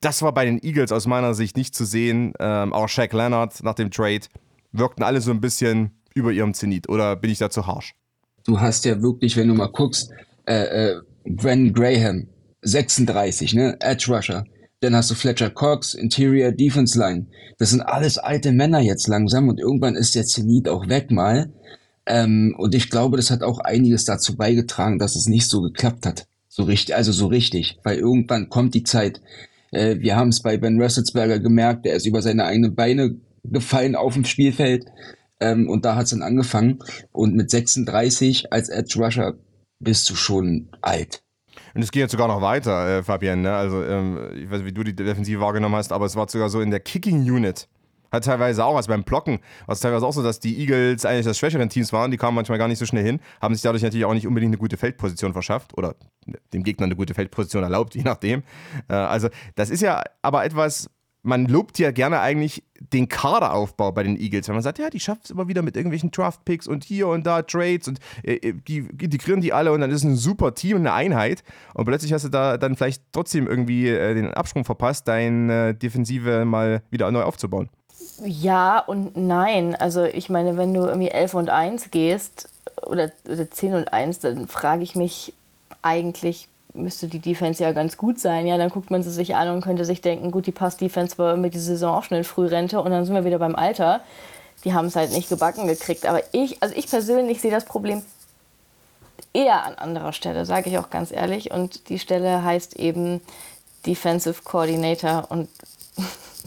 Das 0.00 0.22
war 0.22 0.32
bei 0.32 0.44
den 0.44 0.62
Eagles 0.62 0.92
aus 0.92 1.06
meiner 1.06 1.34
Sicht 1.34 1.56
nicht 1.56 1.74
zu 1.74 1.84
sehen. 1.84 2.32
Ähm, 2.38 2.72
auch 2.72 2.88
Shaq 2.88 3.12
Leonard 3.12 3.62
nach 3.62 3.74
dem 3.74 3.90
Trade 3.90 4.26
wirkten 4.72 5.02
alle 5.02 5.20
so 5.20 5.30
ein 5.30 5.40
bisschen 5.40 5.92
über 6.14 6.32
ihrem 6.32 6.54
Zenit. 6.54 6.88
Oder 6.88 7.16
bin 7.16 7.30
ich 7.30 7.38
da 7.38 7.50
zu 7.50 7.66
harsch? 7.66 7.94
Du 8.44 8.60
hast 8.60 8.84
ja 8.84 9.00
wirklich, 9.02 9.36
wenn 9.36 9.48
du 9.48 9.54
mal 9.54 9.70
guckst, 9.70 10.10
äh, 10.46 10.92
äh, 10.92 11.00
Brandon 11.24 11.72
Graham, 11.72 12.28
36, 12.62 13.54
ne? 13.54 13.76
Edge 13.80 14.12
Rusher. 14.12 14.44
Dann 14.80 14.94
hast 14.94 15.10
du 15.10 15.14
Fletcher 15.14 15.50
Cox, 15.50 15.94
Interior 15.94 16.52
Defense 16.52 16.98
Line. 16.98 17.26
Das 17.58 17.70
sind 17.70 17.82
alles 17.82 18.16
alte 18.16 18.52
Männer 18.52 18.80
jetzt 18.80 19.08
langsam 19.08 19.48
und 19.48 19.58
irgendwann 19.58 19.96
ist 19.96 20.14
der 20.14 20.24
Zenit 20.24 20.68
auch 20.68 20.88
weg 20.88 21.10
mal. 21.10 21.52
Ähm, 22.06 22.54
und 22.56 22.74
ich 22.74 22.88
glaube, 22.88 23.16
das 23.16 23.30
hat 23.30 23.42
auch 23.42 23.58
einiges 23.58 24.04
dazu 24.04 24.36
beigetragen, 24.36 24.98
dass 24.98 25.16
es 25.16 25.26
nicht 25.26 25.48
so 25.48 25.60
geklappt 25.60 26.06
hat. 26.06 26.26
So 26.48 26.62
richtig, 26.62 26.94
also 26.94 27.12
so 27.12 27.26
richtig. 27.26 27.78
Weil 27.82 27.98
irgendwann 27.98 28.48
kommt 28.48 28.74
die 28.74 28.84
Zeit, 28.84 29.20
äh, 29.72 29.96
wir 29.98 30.16
haben 30.16 30.28
es 30.28 30.42
bei 30.42 30.56
Ben 30.56 30.80
Roethlisberger 30.80 31.38
gemerkt, 31.38 31.84
der 31.84 31.94
ist 31.94 32.06
über 32.06 32.22
seine 32.22 32.44
eigenen 32.44 32.74
Beine 32.74 33.16
gefallen 33.44 33.96
auf 33.96 34.14
dem 34.14 34.24
Spielfeld. 34.24 34.86
Ähm, 35.40 35.68
und 35.68 35.84
da 35.84 35.94
hat 35.94 36.04
es 36.04 36.10
dann 36.10 36.22
angefangen. 36.22 36.80
Und 37.12 37.34
mit 37.34 37.50
36 37.50 38.52
als 38.52 38.68
Edge 38.68 38.98
Rusher 38.98 39.34
bist 39.78 40.08
du 40.10 40.16
schon 40.16 40.68
alt. 40.82 41.22
Und 41.74 41.82
es 41.82 41.92
geht 41.92 42.00
jetzt 42.00 42.12
sogar 42.12 42.28
noch 42.28 42.42
weiter, 42.42 42.98
äh, 42.98 43.02
Fabian. 43.02 43.42
Ne? 43.42 43.52
Also, 43.52 43.84
ähm, 43.84 44.30
ich 44.34 44.50
weiß 44.50 44.58
nicht, 44.58 44.66
wie 44.66 44.72
du 44.72 44.82
die 44.82 44.96
Defensive 44.96 45.40
wahrgenommen 45.40 45.76
hast, 45.76 45.92
aber 45.92 46.06
es 46.06 46.16
war 46.16 46.28
sogar 46.28 46.48
so 46.48 46.60
in 46.60 46.70
der 46.70 46.80
Kicking 46.80 47.22
Unit 47.30 47.68
hat 48.10 48.24
teilweise 48.24 48.64
auch, 48.64 48.76
also 48.76 48.88
beim 48.88 49.04
Blocken, 49.04 49.40
war 49.66 49.72
es 49.74 49.80
teilweise 49.80 50.06
auch 50.06 50.12
so, 50.12 50.22
dass 50.22 50.40
die 50.40 50.58
Eagles 50.58 51.04
eigentlich 51.04 51.26
das 51.26 51.38
schwächeren 51.38 51.68
Teams 51.68 51.92
waren, 51.92 52.10
die 52.10 52.16
kamen 52.16 52.34
manchmal 52.34 52.58
gar 52.58 52.68
nicht 52.68 52.78
so 52.78 52.86
schnell 52.86 53.04
hin, 53.04 53.20
haben 53.40 53.54
sich 53.54 53.62
dadurch 53.62 53.82
natürlich 53.82 54.04
auch 54.04 54.14
nicht 54.14 54.26
unbedingt 54.26 54.50
eine 54.50 54.58
gute 54.58 54.76
Feldposition 54.76 55.32
verschafft 55.32 55.76
oder 55.76 55.94
dem 56.52 56.62
Gegner 56.62 56.86
eine 56.86 56.96
gute 56.96 57.14
Feldposition 57.14 57.62
erlaubt, 57.62 57.94
je 57.94 58.02
nachdem. 58.02 58.42
Äh, 58.88 58.94
also 58.94 59.28
das 59.54 59.70
ist 59.70 59.82
ja 59.82 60.02
aber 60.22 60.44
etwas, 60.44 60.90
man 61.22 61.46
lobt 61.46 61.78
ja 61.78 61.90
gerne 61.90 62.20
eigentlich 62.20 62.62
den 62.80 63.08
Kaderaufbau 63.08 63.92
bei 63.92 64.04
den 64.04 64.16
Eagles, 64.18 64.48
wenn 64.48 64.54
man 64.54 64.62
sagt, 64.62 64.78
ja, 64.78 64.88
die 64.88 65.00
schafft 65.00 65.24
es 65.24 65.30
immer 65.30 65.48
wieder 65.48 65.62
mit 65.62 65.76
irgendwelchen 65.76 66.10
Draft-Picks 66.10 66.68
und 66.68 66.84
hier 66.84 67.08
und 67.08 67.26
da 67.26 67.42
Trades 67.42 67.88
und 67.88 67.98
äh, 68.22 68.34
äh, 68.34 68.54
die 68.66 68.78
integrieren 68.78 69.40
die 69.40 69.52
alle 69.52 69.72
und 69.72 69.80
dann 69.80 69.90
ist 69.90 70.04
ein 70.04 70.16
super 70.16 70.54
Team, 70.54 70.78
eine 70.78 70.92
Einheit 70.92 71.42
und 71.74 71.84
plötzlich 71.84 72.12
hast 72.12 72.24
du 72.24 72.28
da 72.28 72.56
dann 72.56 72.76
vielleicht 72.76 73.02
trotzdem 73.12 73.46
irgendwie 73.46 73.84
den 73.84 74.32
Absprung 74.32 74.64
verpasst, 74.64 75.08
deine 75.08 75.74
Defensive 75.74 76.44
mal 76.44 76.82
wieder 76.90 77.10
neu 77.10 77.22
aufzubauen. 77.22 77.68
Ja 78.24 78.78
und 78.80 79.16
nein. 79.16 79.74
Also 79.76 80.04
ich 80.04 80.28
meine, 80.28 80.56
wenn 80.56 80.74
du 80.74 80.82
irgendwie 80.86 81.10
11 81.10 81.34
und 81.34 81.50
1 81.50 81.90
gehst 81.90 82.48
oder, 82.82 83.10
oder 83.28 83.50
10 83.50 83.74
und 83.74 83.92
1, 83.92 84.20
dann 84.20 84.48
frage 84.48 84.82
ich 84.82 84.96
mich 84.96 85.32
eigentlich, 85.82 86.48
müsste 86.74 87.08
die 87.08 87.18
Defense 87.18 87.62
ja 87.62 87.72
ganz 87.72 87.96
gut 87.96 88.18
sein. 88.18 88.46
Ja, 88.46 88.56
dann 88.58 88.70
guckt 88.70 88.90
man 88.90 89.02
sie 89.02 89.10
sich 89.10 89.34
an 89.34 89.48
und 89.50 89.62
könnte 89.62 89.84
sich 89.84 90.00
denken, 90.00 90.30
gut, 90.30 90.46
die 90.46 90.52
Pass-Defense 90.52 91.18
war 91.18 91.36
mit 91.36 91.54
dieser 91.54 91.66
Saison 91.66 91.94
auch 91.94 92.10
in 92.10 92.24
Frührente 92.24 92.80
und 92.80 92.90
dann 92.90 93.04
sind 93.04 93.14
wir 93.14 93.24
wieder 93.24 93.38
beim 93.38 93.54
Alter. 93.54 94.00
Die 94.64 94.72
haben 94.72 94.86
es 94.86 94.96
halt 94.96 95.12
nicht 95.12 95.28
gebacken 95.28 95.66
gekriegt. 95.66 96.06
Aber 96.06 96.22
ich, 96.32 96.62
also 96.62 96.74
ich 96.74 96.88
persönlich 96.88 97.40
sehe 97.40 97.50
das 97.50 97.64
Problem 97.64 98.02
eher 99.32 99.64
an 99.64 99.74
anderer 99.74 100.12
Stelle, 100.12 100.44
sage 100.46 100.70
ich 100.70 100.78
auch 100.78 100.90
ganz 100.90 101.12
ehrlich. 101.12 101.50
Und 101.52 101.88
die 101.88 101.98
Stelle 101.98 102.42
heißt 102.42 102.76
eben 102.76 103.20
Defensive 103.86 104.42
Coordinator 104.42 105.26
und 105.28 105.48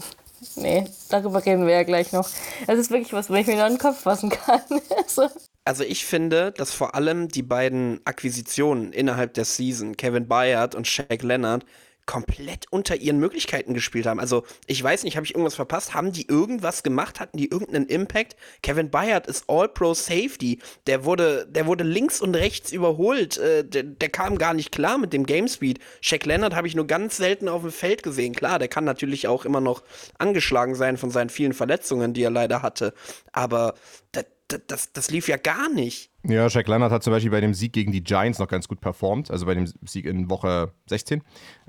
nee, 0.56 0.84
darüber 1.08 1.44
reden 1.44 1.66
wir 1.66 1.74
ja 1.74 1.82
gleich 1.82 2.12
noch. 2.12 2.28
Es 2.66 2.78
ist 2.78 2.90
wirklich 2.90 3.12
was, 3.12 3.30
wo 3.30 3.34
ich 3.34 3.46
mir 3.46 3.56
noch 3.56 3.66
in 3.66 3.74
den 3.74 3.78
Kopf 3.78 4.00
fassen 4.00 4.30
kann. 4.30 4.60
also. 4.96 5.28
also 5.64 5.84
ich 5.84 6.04
finde, 6.04 6.52
dass 6.52 6.72
vor 6.72 6.94
allem 6.94 7.28
die 7.28 7.42
beiden 7.42 8.00
Akquisitionen 8.04 8.92
innerhalb 8.92 9.34
der 9.34 9.44
Season, 9.44 9.96
Kevin 9.96 10.28
Bayard 10.28 10.74
und 10.74 10.86
Shaq 10.86 11.22
Leonard, 11.22 11.64
komplett 12.12 12.66
unter 12.68 12.96
ihren 12.96 13.18
Möglichkeiten 13.18 13.72
gespielt 13.72 14.04
haben. 14.04 14.20
Also, 14.20 14.44
ich 14.66 14.82
weiß 14.82 15.04
nicht, 15.04 15.16
habe 15.16 15.24
ich 15.24 15.32
irgendwas 15.32 15.54
verpasst? 15.54 15.94
Haben 15.94 16.12
die 16.12 16.28
irgendwas 16.28 16.82
gemacht? 16.82 17.20
Hatten 17.20 17.38
die 17.38 17.50
irgendeinen 17.50 17.86
Impact? 17.86 18.36
Kevin 18.62 18.90
Bayard 18.90 19.26
ist 19.26 19.44
All-Pro 19.48 19.94
Safety. 19.94 20.58
Der 20.86 21.06
wurde, 21.06 21.46
der 21.48 21.64
wurde 21.64 21.84
links 21.84 22.20
und 22.20 22.34
rechts 22.34 22.70
überholt. 22.70 23.38
Äh, 23.38 23.64
der, 23.64 23.84
der, 23.84 24.10
kam 24.10 24.36
gar 24.36 24.52
nicht 24.52 24.72
klar 24.72 24.98
mit 24.98 25.14
dem 25.14 25.24
Game 25.24 25.48
Speed. 25.48 25.78
Shaq 26.02 26.26
Leonard 26.26 26.54
habe 26.54 26.66
ich 26.66 26.74
nur 26.74 26.86
ganz 26.86 27.16
selten 27.16 27.48
auf 27.48 27.62
dem 27.62 27.72
Feld 27.72 28.02
gesehen. 28.02 28.34
Klar, 28.34 28.58
der 28.58 28.68
kann 28.68 28.84
natürlich 28.84 29.26
auch 29.26 29.46
immer 29.46 29.62
noch 29.62 29.82
angeschlagen 30.18 30.74
sein 30.74 30.98
von 30.98 31.10
seinen 31.10 31.30
vielen 31.30 31.54
Verletzungen, 31.54 32.12
die 32.12 32.24
er 32.24 32.30
leider 32.30 32.60
hatte. 32.60 32.92
Aber 33.32 33.72
das, 34.12 34.26
das, 34.66 34.92
das 34.92 35.10
lief 35.10 35.28
ja 35.28 35.38
gar 35.38 35.70
nicht. 35.70 36.11
Ja, 36.24 36.46
Jack 36.46 36.68
Leonard 36.68 36.92
hat 36.92 37.02
zum 37.02 37.12
Beispiel 37.12 37.30
bei 37.30 37.40
dem 37.40 37.52
Sieg 37.52 37.72
gegen 37.72 37.90
die 37.90 38.04
Giants 38.04 38.38
noch 38.38 38.46
ganz 38.48 38.68
gut 38.68 38.80
performt, 38.80 39.30
also 39.30 39.46
bei 39.46 39.54
dem 39.54 39.66
Sieg 39.84 40.06
in 40.06 40.30
Woche 40.30 40.72
16. 40.88 41.22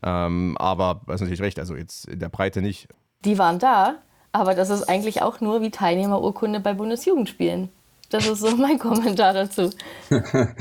Ähm, 0.04 0.56
aber 0.60 1.02
du 1.06 1.14
hast 1.14 1.22
natürlich 1.22 1.42
recht, 1.42 1.60
also 1.60 1.76
jetzt 1.76 2.08
in 2.08 2.20
der 2.20 2.30
Breite 2.30 2.62
nicht. 2.62 2.88
Die 3.26 3.38
waren 3.40 3.58
da, 3.58 3.96
aber 4.32 4.54
das 4.54 4.70
ist 4.70 4.84
eigentlich 4.84 5.22
auch 5.22 5.42
nur 5.42 5.62
wie 5.62 5.72
Teilnehmerurkunde 5.72 6.60
bei 6.60 6.74
Bundesjugendspielen. 6.74 7.70
Das 8.10 8.28
ist 8.28 8.40
so 8.40 8.56
mein 8.58 8.78
Kommentar 8.78 9.34
dazu. 9.34 9.72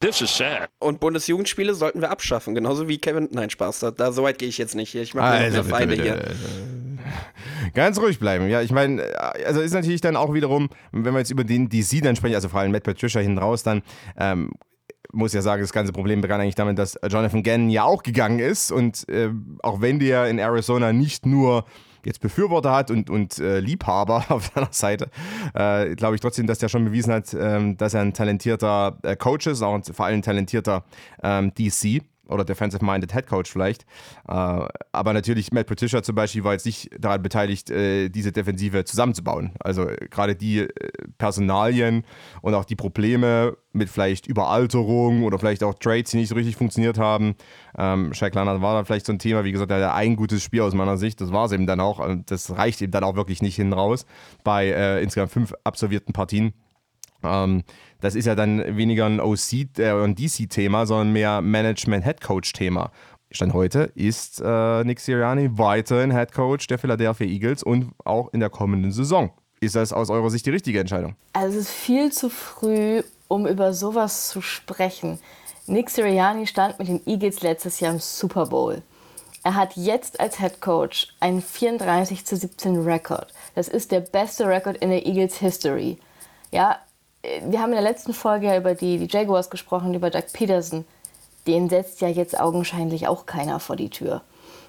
This 0.00 0.20
is 0.20 0.36
sad. 0.36 0.68
Und 0.78 1.00
Bundesjugendspiele 1.00 1.74
sollten 1.74 2.00
wir 2.00 2.10
abschaffen, 2.10 2.54
genauso 2.54 2.86
wie 2.86 2.98
Kevin. 2.98 3.28
Nein, 3.32 3.50
Spaß, 3.50 3.80
da, 3.80 3.90
da 3.90 4.12
so 4.12 4.22
weit 4.22 4.38
gehe 4.38 4.48
ich 4.48 4.58
jetzt 4.58 4.76
nicht. 4.76 4.94
Ich 4.94 5.14
mache 5.14 5.26
also, 5.26 5.58
mir 5.58 5.64
Feinde 5.64 5.94
hier. 5.96 6.22
Ganz 7.74 8.00
ruhig 8.00 8.18
bleiben. 8.18 8.48
Ja, 8.48 8.62
ich 8.62 8.72
meine, 8.72 9.02
also 9.46 9.60
ist 9.60 9.74
natürlich 9.74 10.00
dann 10.00 10.16
auch 10.16 10.34
wiederum, 10.34 10.68
wenn 10.92 11.12
wir 11.12 11.18
jetzt 11.18 11.30
über 11.30 11.44
den 11.44 11.68
DC 11.68 12.02
dann 12.02 12.16
sprechen, 12.16 12.34
also 12.34 12.48
vor 12.48 12.60
allem 12.60 12.72
Matt 12.72 12.84
Patricia 12.84 13.20
hinten 13.20 13.38
raus, 13.38 13.62
dann 13.62 13.82
ähm, 14.16 14.50
muss 15.12 15.32
ja 15.32 15.42
sagen, 15.42 15.62
das 15.62 15.72
ganze 15.72 15.92
Problem 15.92 16.20
begann 16.20 16.40
eigentlich 16.40 16.54
damit, 16.54 16.78
dass 16.78 16.98
Jonathan 17.08 17.42
Gannon 17.42 17.70
ja 17.70 17.84
auch 17.84 18.02
gegangen 18.02 18.38
ist 18.38 18.70
und 18.70 19.08
äh, 19.08 19.30
auch 19.62 19.80
wenn 19.80 19.98
der 19.98 20.28
in 20.28 20.38
Arizona 20.38 20.92
nicht 20.92 21.26
nur 21.26 21.64
jetzt 22.04 22.20
Befürworter 22.20 22.72
hat 22.72 22.90
und, 22.90 23.10
und 23.10 23.38
äh, 23.38 23.60
Liebhaber 23.60 24.24
auf 24.30 24.50
seiner 24.54 24.72
Seite, 24.72 25.10
äh, 25.54 25.94
glaube 25.94 26.14
ich 26.14 26.20
trotzdem, 26.20 26.46
dass 26.46 26.58
der 26.58 26.68
schon 26.68 26.84
bewiesen 26.84 27.12
hat, 27.12 27.34
ähm, 27.38 27.76
dass 27.76 27.94
er 27.94 28.02
ein 28.02 28.12
talentierter 28.12 28.98
äh, 29.02 29.16
Coach 29.16 29.46
ist, 29.46 29.62
auch 29.62 29.80
vor 29.92 30.06
allem 30.06 30.18
ein 30.18 30.22
talentierter 30.22 30.84
ähm, 31.22 31.52
DC. 31.54 32.02
Oder 32.28 32.44
Defensive-Minded 32.44 33.12
Head 33.12 33.26
Coach 33.26 33.50
vielleicht. 33.50 33.82
Äh, 34.28 34.32
aber 34.92 35.12
natürlich, 35.12 35.52
Matt 35.52 35.66
Patricia 35.66 36.02
zum 36.02 36.14
Beispiel 36.14 36.44
war 36.44 36.52
jetzt 36.52 36.66
nicht 36.66 36.90
daran 36.98 37.22
beteiligt, 37.22 37.70
äh, 37.70 38.08
diese 38.08 38.32
Defensive 38.32 38.84
zusammenzubauen. 38.84 39.52
Also 39.60 39.86
gerade 40.10 40.36
die 40.36 40.60
äh, 40.60 40.68
Personalien 41.18 42.04
und 42.42 42.54
auch 42.54 42.64
die 42.64 42.76
Probleme 42.76 43.56
mit 43.72 43.88
vielleicht 43.88 44.26
Überalterung 44.26 45.24
oder 45.24 45.38
vielleicht 45.38 45.62
auch 45.62 45.74
Trades, 45.74 46.10
die 46.10 46.18
nicht 46.18 46.28
so 46.28 46.34
richtig 46.34 46.56
funktioniert 46.56 46.98
haben. 46.98 47.34
Ähm, 47.76 48.12
Shaq 48.12 48.34
Leonard 48.34 48.60
war 48.60 48.74
dann 48.74 48.84
vielleicht 48.84 49.06
so 49.06 49.12
ein 49.12 49.18
Thema, 49.18 49.44
wie 49.44 49.52
gesagt, 49.52 49.70
er 49.70 49.78
hatte 49.78 49.92
ein 49.94 50.16
gutes 50.16 50.42
Spiel 50.42 50.62
aus 50.62 50.74
meiner 50.74 50.96
Sicht, 50.96 51.20
das 51.20 51.32
war 51.32 51.46
es 51.46 51.52
eben 51.52 51.66
dann 51.66 51.80
auch. 51.80 52.06
Das 52.26 52.56
reicht 52.56 52.82
eben 52.82 52.92
dann 52.92 53.04
auch 53.04 53.16
wirklich 53.16 53.42
nicht 53.42 53.56
hin 53.56 53.72
raus 53.72 54.06
bei 54.44 54.66
äh, 54.66 55.02
insgesamt 55.02 55.32
fünf 55.32 55.54
absolvierten 55.64 56.12
Partien. 56.12 56.52
Ähm, 57.22 57.64
das 58.00 58.14
ist 58.14 58.26
ja 58.26 58.34
dann 58.34 58.76
weniger 58.76 59.06
ein 59.06 59.20
OC, 59.20 59.78
äh, 59.78 60.14
DC-Thema, 60.14 60.86
sondern 60.86 61.12
mehr 61.12 61.40
Management-Head-Coach-Thema. 61.40 62.90
Stand 63.30 63.52
heute 63.52 63.90
ist 63.94 64.40
äh, 64.42 64.84
Nick 64.84 65.00
Sirianni 65.00 65.50
weiterhin 65.58 66.12
Head 66.12 66.32
Coach 66.32 66.66
der 66.66 66.78
Philadelphia 66.78 67.26
Eagles 67.26 67.62
und 67.62 67.92
auch 68.04 68.32
in 68.32 68.40
der 68.40 68.48
kommenden 68.48 68.90
Saison. 68.90 69.30
Ist 69.60 69.74
das 69.74 69.92
aus 69.92 70.08
eurer 70.08 70.30
Sicht 70.30 70.46
die 70.46 70.50
richtige 70.50 70.80
Entscheidung? 70.80 71.14
Also 71.34 71.58
es 71.58 71.64
ist 71.64 71.74
viel 71.74 72.10
zu 72.10 72.30
früh, 72.30 73.02
um 73.26 73.46
über 73.46 73.74
sowas 73.74 74.28
zu 74.28 74.40
sprechen. 74.40 75.18
Nick 75.66 75.90
Sirianni 75.90 76.46
stand 76.46 76.78
mit 76.78 76.88
den 76.88 77.06
Eagles 77.06 77.42
letztes 77.42 77.80
Jahr 77.80 77.92
im 77.92 78.00
Super 78.00 78.46
Bowl. 78.46 78.82
Er 79.44 79.54
hat 79.54 79.76
jetzt 79.76 80.20
als 80.20 80.38
Head 80.38 80.62
Coach 80.62 81.08
einen 81.20 81.42
34 81.42 82.24
zu 82.24 82.36
17 82.36 82.80
Rekord. 82.80 83.34
Das 83.54 83.68
ist 83.68 83.92
der 83.92 84.00
beste 84.00 84.48
Rekord 84.48 84.78
in 84.78 84.88
der 84.88 85.06
Eagles 85.06 85.38
History. 85.38 85.98
Ja, 86.50 86.78
wir 87.46 87.60
haben 87.60 87.70
in 87.70 87.76
der 87.76 87.82
letzten 87.82 88.14
Folge 88.14 88.46
ja 88.46 88.56
über 88.56 88.74
die, 88.74 88.98
die 88.98 89.08
Jaguars 89.10 89.50
gesprochen, 89.50 89.94
über 89.94 90.10
Doug 90.10 90.24
Peterson. 90.32 90.84
Den 91.46 91.68
setzt 91.68 92.00
ja 92.00 92.08
jetzt 92.08 92.38
augenscheinlich 92.38 93.08
auch 93.08 93.26
keiner 93.26 93.60
vor 93.60 93.76
die 93.76 93.90
Tür. 93.90 94.22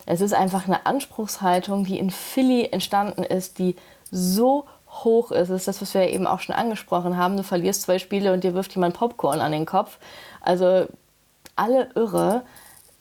Es 0.05 0.21
ist 0.21 0.33
einfach 0.33 0.65
eine 0.65 0.85
Anspruchshaltung, 0.85 1.85
die 1.85 1.99
in 1.99 2.09
Philly 2.09 2.69
entstanden 2.71 3.23
ist, 3.23 3.59
die 3.59 3.75
so 4.09 4.65
hoch 4.89 5.31
ist. 5.31 5.49
Das 5.49 5.57
ist 5.57 5.67
das, 5.67 5.81
was 5.81 5.93
wir 5.93 6.09
eben 6.09 6.25
auch 6.25 6.39
schon 6.39 6.55
angesprochen 6.55 7.17
haben. 7.17 7.37
Du 7.37 7.43
verlierst 7.43 7.83
zwei 7.83 7.99
Spiele 7.99 8.33
und 8.33 8.43
dir 8.43 8.53
wirft 8.53 8.73
jemand 8.73 8.95
Popcorn 8.95 9.39
an 9.39 9.51
den 9.51 9.65
Kopf. 9.65 9.99
Also 10.41 10.87
alle 11.55 11.89
irre. 11.95 12.43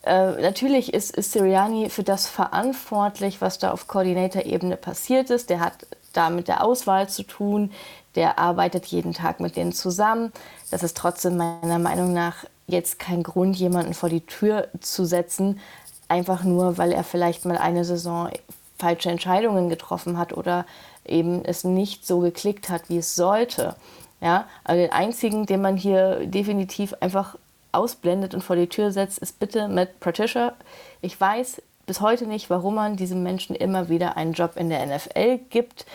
Äh, 0.03 0.41
natürlich 0.43 0.93
ist, 0.93 1.17
ist 1.17 1.33
Sirianni 1.33 1.89
für 1.89 2.03
das 2.03 2.29
verantwortlich, 2.29 3.41
was 3.41 3.59
da 3.59 3.73
auf 3.73 3.89
Koordinator-Ebene 3.89 4.77
passiert 4.77 5.31
ist. 5.31 5.51
Der 5.51 5.61
hat 5.61 5.75
da 6.13 6.31
mit 6.31 6.49
der 6.49 6.65
Auswahl 6.65 7.09
zu 7.09 7.23
tun 7.23 7.73
der 8.19 8.37
arbeitet 8.37 8.87
jeden 8.87 9.13
Tag 9.13 9.39
mit 9.39 9.55
denen 9.55 9.73
zusammen. 9.73 10.33
Das 10.73 10.83
ist 10.83 10.97
trotzdem 10.97 11.37
meiner 11.37 11.79
Meinung 11.79 12.13
nach 12.13 12.47
jetzt 12.67 12.99
kein 12.99 13.23
Grund, 13.23 13.55
jemanden 13.55 13.95
vor 13.95 14.09
die 14.09 14.27
Tür 14.27 14.67
zu 14.81 15.05
setzen, 15.05 15.61
einfach 16.09 16.43
nur, 16.43 16.79
weil 16.79 16.91
er 16.91 17.05
vielleicht 17.05 17.45
mal 17.45 17.57
eine 17.57 17.85
Saison 17.85 18.29
falsche 18.77 19.11
Entscheidungen 19.11 19.69
getroffen 19.69 20.19
hat 20.19 20.37
oder 20.37 20.67
eben 21.05 21.45
es 21.45 21.63
nicht 21.63 22.05
so 22.05 22.19
geklickt 22.19 22.71
hat, 22.71 22.89
wie 22.89 22.99
es 22.99 23.15
sollte. 23.15 23.77
Ja, 24.21 24.49
also 24.65 24.83
den 24.83 24.91
einzigen, 24.93 25.47
den 25.47 25.63
man 25.63 25.77
hier 25.77 26.27
definitiv 26.27 26.95
einfach 26.99 27.37
ausblendet 27.71 28.35
und 28.35 28.43
vor 28.43 28.57
die 28.57 28.67
Tür 28.67 28.91
setzt, 28.91 29.19
ist 29.19 29.39
bitte 29.39 29.69
Matt 29.69 30.01
Patricia. 30.01 30.55
Ich 31.03 31.21
weiß 31.21 31.63
bis 31.87 32.01
heute 32.01 32.27
nicht, 32.27 32.51
warum 32.51 32.75
man 32.75 32.97
diesem 32.97 33.23
Menschen 33.23 33.55
immer 33.55 33.89
wieder 33.89 34.17
einen 34.17 34.33
Job 34.33 34.57
in 34.57 34.71
der 34.71 34.85
NFL 34.85 35.39
gibt. 35.51 35.87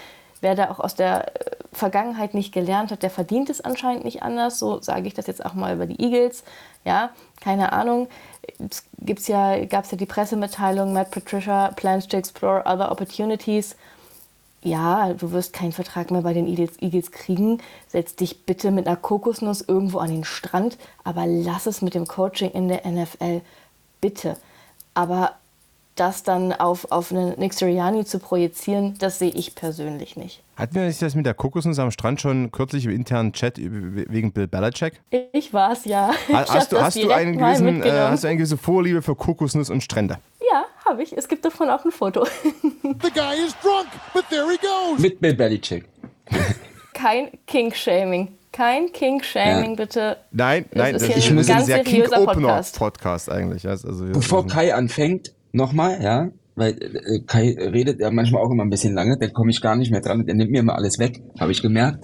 Wer 0.43 0.55
da 0.55 0.69
auch 0.69 0.81
aus 0.81 0.93
der 0.93 1.35
äh, 1.35 1.55
Vergangenheit 1.71 2.33
nicht 2.33 2.51
gelernt 2.51 2.91
hat, 2.91 3.01
der 3.01 3.09
verdient 3.09 3.49
es 3.49 3.61
anscheinend 3.61 4.03
nicht 4.03 4.23
anders. 4.23 4.59
So 4.59 4.81
sage 4.81 5.07
ich 5.07 5.13
das 5.13 5.25
jetzt 5.25 5.45
auch 5.45 5.53
mal 5.53 5.73
über 5.73 5.85
die 5.85 6.03
Eagles. 6.03 6.43
Ja, 6.83 7.11
keine 7.39 7.71
Ahnung. 7.71 8.09
Es 8.59 8.83
ja, 9.27 9.63
gab 9.63 9.85
es 9.85 9.91
ja 9.91 9.97
die 9.97 10.05
Pressemitteilung, 10.05 10.91
Matt 10.91 11.11
Patricia 11.11 11.71
plans 11.71 12.09
to 12.09 12.17
explore 12.17 12.61
other 12.65 12.91
opportunities. 12.91 13.77
Ja, 14.61 15.13
du 15.13 15.31
wirst 15.31 15.53
keinen 15.53 15.71
Vertrag 15.71 16.11
mehr 16.11 16.23
bei 16.23 16.33
den 16.33 16.45
Eagles 16.45 17.11
kriegen. 17.13 17.61
Setz 17.87 18.17
dich 18.17 18.45
bitte 18.45 18.71
mit 18.71 18.85
einer 18.85 18.97
Kokosnuss 18.97 19.61
irgendwo 19.61 19.99
an 19.99 20.09
den 20.09 20.25
Strand, 20.25 20.77
aber 21.05 21.25
lass 21.25 21.67
es 21.67 21.81
mit 21.81 21.93
dem 21.93 22.05
Coaching 22.05 22.51
in 22.51 22.67
der 22.67 22.85
NFL. 22.85 23.39
Bitte. 24.01 24.35
Aber 24.93 25.35
das 25.95 26.23
dann 26.23 26.53
auf, 26.53 26.91
auf 26.91 27.11
einen 27.11 27.37
Nick 27.39 27.53
Sirianni 27.53 28.05
zu 28.05 28.19
projizieren, 28.19 28.95
das 28.99 29.19
sehe 29.19 29.31
ich 29.31 29.55
persönlich 29.55 30.15
nicht. 30.15 30.41
Hatten 30.55 30.75
wir 30.75 30.85
nicht 30.85 31.01
das 31.01 31.15
mit 31.15 31.25
der 31.25 31.33
Kokosnuss 31.33 31.79
am 31.79 31.91
Strand 31.91 32.21
schon 32.21 32.51
kürzlich 32.51 32.85
im 32.85 32.91
internen 32.91 33.33
Chat 33.33 33.57
wegen 33.57 34.31
Bill 34.31 34.47
Belichick? 34.47 35.01
Ich 35.31 35.53
war 35.53 35.71
es, 35.71 35.85
ja. 35.85 36.11
Hast, 36.31 36.71
du, 36.71 36.81
hast, 36.81 37.01
du 37.01 37.11
einen 37.11 37.37
gewissen, 37.37 37.83
äh, 37.83 37.91
hast 37.91 38.23
du 38.23 38.27
eine 38.27 38.37
gewisse 38.37 38.57
Vorliebe 38.57 39.01
für 39.01 39.15
Kokosnuss 39.15 39.69
und 39.69 39.81
Strände? 39.81 40.17
Ja, 40.51 40.65
habe 40.85 41.03
ich. 41.03 41.15
Es 41.15 41.27
gibt 41.27 41.45
davon 41.45 41.69
auch 41.69 41.83
ein 41.85 41.91
Foto. 41.91 42.25
The 42.83 43.11
guy 43.13 43.35
is 43.45 43.55
drunk, 43.61 43.87
but 44.13 44.25
there 44.29 44.45
he 44.51 44.57
goes. 44.57 44.99
Mit 44.99 45.19
Bill 45.19 45.33
Belichick. 45.33 45.85
Kein 46.93 47.29
King-Shaming. 47.47 48.29
Kein 48.51 48.91
King-Shaming, 48.91 49.71
ja. 49.71 49.75
bitte. 49.75 50.17
Nein, 50.31 50.65
nein, 50.73 50.93
das 50.93 51.03
ist, 51.03 51.15
das 51.15 51.29
ist 51.29 51.49
ein 51.49 51.65
sehr 51.65 51.83
King-Opener-Podcast 51.83 52.77
Podcast 52.77 53.31
eigentlich. 53.31 53.67
Also, 53.67 54.05
Bevor 54.05 54.45
Kai 54.45 54.75
anfängt, 54.75 55.33
nochmal, 55.53 56.01
ja, 56.01 56.29
weil 56.55 56.73
äh, 56.73 57.19
Kai 57.25 57.55
redet 57.57 57.99
ja 57.99 58.11
manchmal 58.11 58.43
auch 58.43 58.51
immer 58.51 58.63
ein 58.63 58.69
bisschen 58.69 58.93
lange, 58.93 59.17
da 59.17 59.27
komme 59.27 59.51
ich 59.51 59.61
gar 59.61 59.75
nicht 59.75 59.91
mehr 59.91 60.01
dran, 60.01 60.25
der 60.25 60.35
nimmt 60.35 60.51
mir 60.51 60.59
immer 60.59 60.75
alles 60.75 60.99
weg, 60.99 61.21
habe 61.39 61.51
ich 61.51 61.61
gemerkt. 61.61 62.03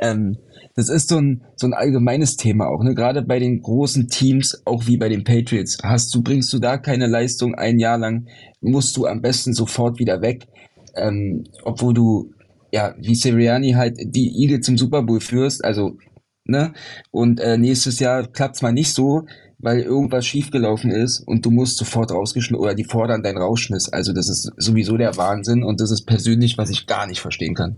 Ähm, 0.00 0.38
das 0.74 0.90
ist 0.90 1.08
so 1.08 1.16
ein, 1.16 1.42
so 1.56 1.66
ein 1.66 1.72
allgemeines 1.72 2.36
Thema 2.36 2.68
auch, 2.68 2.82
ne? 2.82 2.94
Gerade 2.94 3.22
bei 3.22 3.38
den 3.38 3.62
großen 3.62 4.08
Teams, 4.08 4.60
auch 4.66 4.86
wie 4.86 4.98
bei 4.98 5.08
den 5.08 5.24
Patriots, 5.24 5.78
hast 5.82 6.14
du, 6.14 6.22
bringst 6.22 6.52
du 6.52 6.58
da 6.58 6.76
keine 6.76 7.06
Leistung 7.06 7.54
ein 7.54 7.78
Jahr 7.78 7.96
lang, 7.96 8.26
musst 8.60 8.96
du 8.96 9.06
am 9.06 9.22
besten 9.22 9.54
sofort 9.54 9.98
wieder 9.98 10.20
weg. 10.20 10.46
Ähm, 10.94 11.44
obwohl 11.64 11.94
du, 11.94 12.30
ja, 12.72 12.94
wie 12.98 13.14
Sirianni 13.14 13.72
halt 13.72 13.96
die 13.98 14.42
Eagles 14.42 14.66
zum 14.66 14.76
Super 14.76 15.02
Bowl 15.02 15.20
führst, 15.20 15.64
also, 15.64 15.96
ne? 16.44 16.74
Und 17.10 17.40
äh, 17.40 17.56
nächstes 17.56 17.98
Jahr 17.98 18.26
klappt's 18.26 18.60
mal 18.60 18.72
nicht 18.72 18.92
so, 18.92 19.22
weil 19.58 19.80
irgendwas 19.80 20.26
schiefgelaufen 20.26 20.90
ist 20.90 21.20
und 21.20 21.46
du 21.46 21.50
musst 21.50 21.78
sofort 21.78 22.10
rausgeschmissen 22.10 22.56
oder 22.56 22.74
die 22.74 22.84
fordern 22.84 23.22
deinen 23.22 23.38
Rausschmiss. 23.38 23.88
Also 23.88 24.12
das 24.12 24.28
ist 24.28 24.52
sowieso 24.56 24.96
der 24.96 25.16
Wahnsinn 25.16 25.62
und 25.62 25.80
das 25.80 25.90
ist 25.90 26.02
persönlich, 26.02 26.58
was 26.58 26.70
ich 26.70 26.86
gar 26.86 27.06
nicht 27.06 27.20
verstehen 27.20 27.54
kann. 27.54 27.76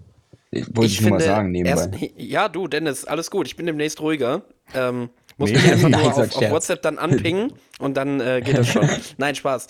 Wollte 0.51 0.87
ich, 0.87 0.95
ich 0.95 1.01
nur 1.03 1.11
mal 1.11 1.21
sagen 1.21 1.51
nebenbei. 1.51 1.83
Erst, 1.83 2.13
ja, 2.17 2.49
du, 2.49 2.69
Dennis, 2.69 3.05
alles 3.05 3.31
gut. 3.31 3.47
Ich 3.47 3.57
bin 3.57 3.67
demnächst 3.67 4.01
ruhiger. 4.01 4.43
Ähm, 4.75 5.11
muss 5.37 5.51
nee, 5.51 5.57
mich 5.57 5.73
einfach 5.73 5.89
nur 5.91 6.03
auf, 6.03 6.19
auf, 6.19 6.51
WhatsApp 6.51 6.83
dann 6.83 6.99
anpingen 6.99 7.53
und 7.79 7.97
dann 7.97 8.21
äh, 8.21 8.43
geht 8.45 8.59
das 8.59 8.69
schon. 8.69 8.89
Nein, 9.19 9.35
Spaß. 9.35 9.69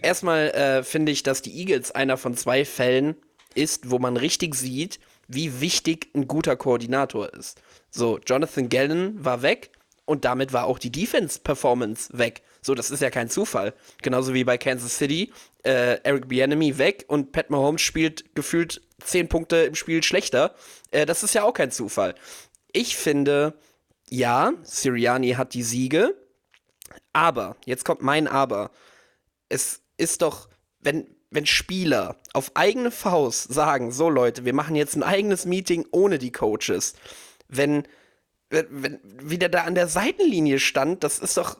Erstmal 0.00 0.50
äh, 0.50 0.82
finde 0.82 1.12
ich, 1.12 1.22
dass 1.22 1.42
die 1.42 1.58
Eagles 1.58 1.90
einer 1.90 2.16
von 2.16 2.34
zwei 2.34 2.64
Fällen 2.64 3.16
ist, 3.54 3.90
wo 3.90 3.98
man 3.98 4.16
richtig 4.16 4.54
sieht, 4.54 5.00
wie 5.28 5.60
wichtig 5.60 6.08
ein 6.14 6.28
guter 6.28 6.56
Koordinator 6.56 7.32
ist. 7.34 7.60
So, 7.90 8.18
Jonathan 8.26 8.68
Gannon 8.68 9.24
war 9.24 9.42
weg, 9.42 9.70
und 10.12 10.26
damit 10.26 10.52
war 10.52 10.66
auch 10.66 10.78
die 10.78 10.92
Defense-Performance 10.92 12.10
weg. 12.12 12.42
So, 12.60 12.74
das 12.74 12.90
ist 12.90 13.00
ja 13.00 13.08
kein 13.08 13.30
Zufall. 13.30 13.72
Genauso 14.02 14.34
wie 14.34 14.44
bei 14.44 14.58
Kansas 14.58 14.98
City. 14.98 15.32
Äh, 15.64 16.00
Eric 16.02 16.28
Bieniemy 16.28 16.76
weg 16.76 17.06
und 17.08 17.32
Pat 17.32 17.48
Mahomes 17.48 17.80
spielt 17.80 18.34
gefühlt 18.34 18.82
zehn 19.02 19.30
Punkte 19.30 19.56
im 19.56 19.74
Spiel 19.74 20.02
schlechter. 20.02 20.54
Äh, 20.90 21.06
das 21.06 21.22
ist 21.22 21.34
ja 21.34 21.44
auch 21.44 21.54
kein 21.54 21.70
Zufall. 21.70 22.14
Ich 22.72 22.94
finde, 22.94 23.54
ja, 24.10 24.52
Sirianni 24.64 25.30
hat 25.30 25.54
die 25.54 25.62
Siege. 25.62 26.14
Aber, 27.14 27.56
jetzt 27.64 27.86
kommt 27.86 28.02
mein 28.02 28.28
Aber. 28.28 28.70
Es 29.48 29.80
ist 29.96 30.20
doch, 30.20 30.50
wenn, 30.78 31.06
wenn 31.30 31.46
Spieler 31.46 32.16
auf 32.34 32.50
eigene 32.52 32.90
Faust 32.90 33.50
sagen, 33.50 33.92
so 33.92 34.10
Leute, 34.10 34.44
wir 34.44 34.52
machen 34.52 34.76
jetzt 34.76 34.94
ein 34.94 35.02
eigenes 35.02 35.46
Meeting 35.46 35.86
ohne 35.90 36.18
die 36.18 36.32
Coaches. 36.32 36.92
Wenn 37.48 37.88
wenn, 38.52 39.00
wie 39.02 39.38
der 39.38 39.48
da 39.48 39.62
an 39.62 39.74
der 39.74 39.88
Seitenlinie 39.88 40.58
stand, 40.58 41.02
das 41.02 41.18
ist 41.18 41.36
doch, 41.36 41.58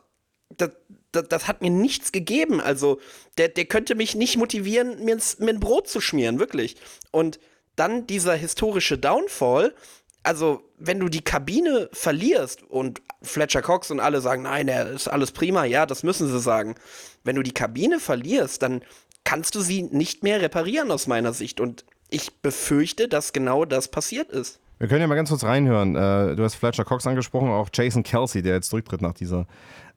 das, 0.57 0.71
das, 1.11 1.29
das, 1.29 1.49
hat 1.49 1.63
mir 1.63 1.71
nichts 1.71 2.13
gegeben. 2.13 2.61
Also, 2.61 3.01
der, 3.39 3.49
der 3.49 3.65
könnte 3.65 3.95
mich 3.95 4.15
nicht 4.15 4.37
motivieren, 4.37 5.05
mir, 5.05 5.19
mir 5.39 5.51
ein 5.51 5.61
Brot 5.61 5.89
zu 5.89 6.01
schmieren, 6.01 6.39
wirklich. 6.39 6.77
Und 7.11 7.41
dann 7.77 8.07
dieser 8.07 8.35
historische 8.35 8.99
Downfall, 8.99 9.75
also, 10.23 10.63
wenn 10.79 11.01
du 11.01 11.09
die 11.09 11.25
Kabine 11.25 11.89
verlierst 11.93 12.63
und 12.63 13.03
Fletcher 13.23 13.63
Cox 13.63 13.91
und 13.91 14.01
alle 14.01 14.21
sagen, 14.21 14.43
nein, 14.43 14.69
er 14.69 14.91
ist 14.91 15.09
alles 15.09 15.33
prima, 15.33 15.65
ja, 15.65 15.87
das 15.87 16.03
müssen 16.03 16.29
sie 16.29 16.41
sagen. 16.41 16.77
Wenn 17.25 17.37
du 17.37 17.43
die 17.43 17.55
Kabine 17.55 17.99
verlierst, 17.99 18.63
dann 18.63 18.85
kannst 19.25 19.55
du 19.55 19.61
sie 19.61 19.83
nicht 19.83 20.23
mehr 20.23 20.41
reparieren 20.41 20.91
aus 20.91 21.07
meiner 21.07 21.33
Sicht. 21.33 21.61
Und 21.61 21.85
ich 22.11 22.41
befürchte, 22.41 23.09
dass 23.09 23.33
genau 23.33 23.65
das 23.65 23.89
passiert 23.89 24.31
ist. 24.31 24.61
Wir 24.83 24.89
können 24.89 25.01
ja 25.01 25.07
mal 25.07 25.15
ganz 25.15 25.29
kurz 25.29 25.45
reinhören. 25.45 25.95
Äh, 25.95 26.35
du 26.35 26.43
hast 26.43 26.57
Fletcher 26.57 26.85
Cox 26.85 27.07
angesprochen, 27.07 27.51
auch 27.51 27.69
Jason 27.73 28.03
Kelsey, 28.03 28.43
der 28.43 28.55
jetzt 28.55 28.71
zurücktritt 28.71 29.01
nach 29.01 29.13
dieser 29.13 29.47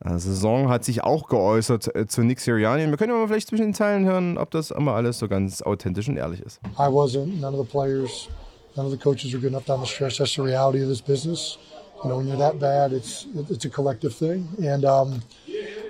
äh, 0.06 0.20
Saison, 0.20 0.70
hat 0.70 0.86
sich 0.86 1.04
auch 1.04 1.28
geäußert 1.28 1.96
äh, 1.96 2.06
zu 2.06 2.22
Nick 2.22 2.40
Sirianni. 2.40 2.88
Wir 2.88 2.96
können 2.96 3.12
ja 3.12 3.18
mal 3.18 3.28
vielleicht 3.28 3.48
zwischen 3.48 3.64
den 3.64 3.74
Zeilen 3.74 4.06
hören, 4.06 4.38
ob 4.38 4.52
das 4.52 4.70
immer 4.70 4.94
alles 4.94 5.18
so 5.18 5.28
ganz 5.28 5.64
authentisch 5.64 6.08
und 6.08 6.18
ehrlich 6.18 6.40
ist. 6.40 6.60
I 6.78 6.84
wasn't, 6.84 7.42
none 7.42 7.58
of 7.58 7.66
the 7.66 7.72
players, 7.72 8.30
none 8.76 8.86
of 8.86 8.92
the 8.92 9.00
coaches 9.00 9.34
were 9.34 9.40
good 9.42 9.50
enough 9.50 9.66
down 9.66 9.84
the 9.84 9.88
stretch. 9.88 10.20
That's 10.20 10.36
the 10.36 10.44
reality 10.44 10.84
of 10.84 10.88
this 10.88 11.02
business. 11.02 11.58
You 12.04 12.12
know, 12.12 12.18
when 12.18 12.28
you're 12.28 12.38
that 12.38 12.60
bad, 12.60 12.94
it's 12.94 13.26
it's 13.50 13.66
a 13.66 13.70
collective 13.72 14.14
thing. 14.14 14.48
And 14.64 14.86
um, 14.86 15.24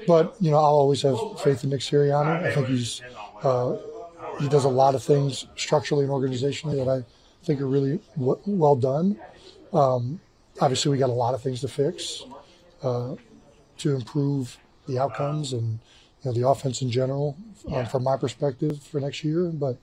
but 0.08 0.38
you 0.40 0.52
know, 0.52 0.58
I'll 0.58 0.80
always 0.80 1.02
have 1.02 1.18
faith 1.42 1.66
in 1.66 1.70
Nick 1.70 1.82
Sirianni. 1.82 2.46
I 2.46 2.54
think 2.54 2.68
he's 2.68 3.02
uh, 3.44 3.76
he 4.40 4.48
does 4.48 4.64
a 4.64 4.70
lot 4.70 4.96
of 4.96 5.04
things 5.04 5.48
structurally 5.58 6.06
and 6.06 6.14
organizationally 6.14 6.78
that 6.78 6.88
I 6.88 7.04
think 7.46 7.62
are 7.62 7.68
really 7.68 8.00
w- 8.18 8.40
well 8.46 8.76
done. 8.76 9.20
Um, 9.74 10.20
obviously, 10.62 10.92
we 10.92 10.98
got 10.98 11.10
a 11.10 11.14
lot 11.14 11.34
of 11.34 11.42
things 11.42 11.62
to 11.62 11.68
fix 11.68 12.24
uh, 12.84 13.16
to 13.80 13.96
improve 13.96 14.58
the 14.88 15.00
outcomes 15.00 15.54
and 15.54 15.80
you 16.24 16.26
know, 16.26 16.34
the 16.34 16.48
offense 16.48 16.82
in 16.82 16.90
general, 16.92 17.38
um, 17.72 17.86
from 17.86 18.04
my 18.04 18.18
perspective, 18.18 18.82
for 18.84 19.00
next 19.00 19.24
year. 19.24 19.46
But 19.48 19.78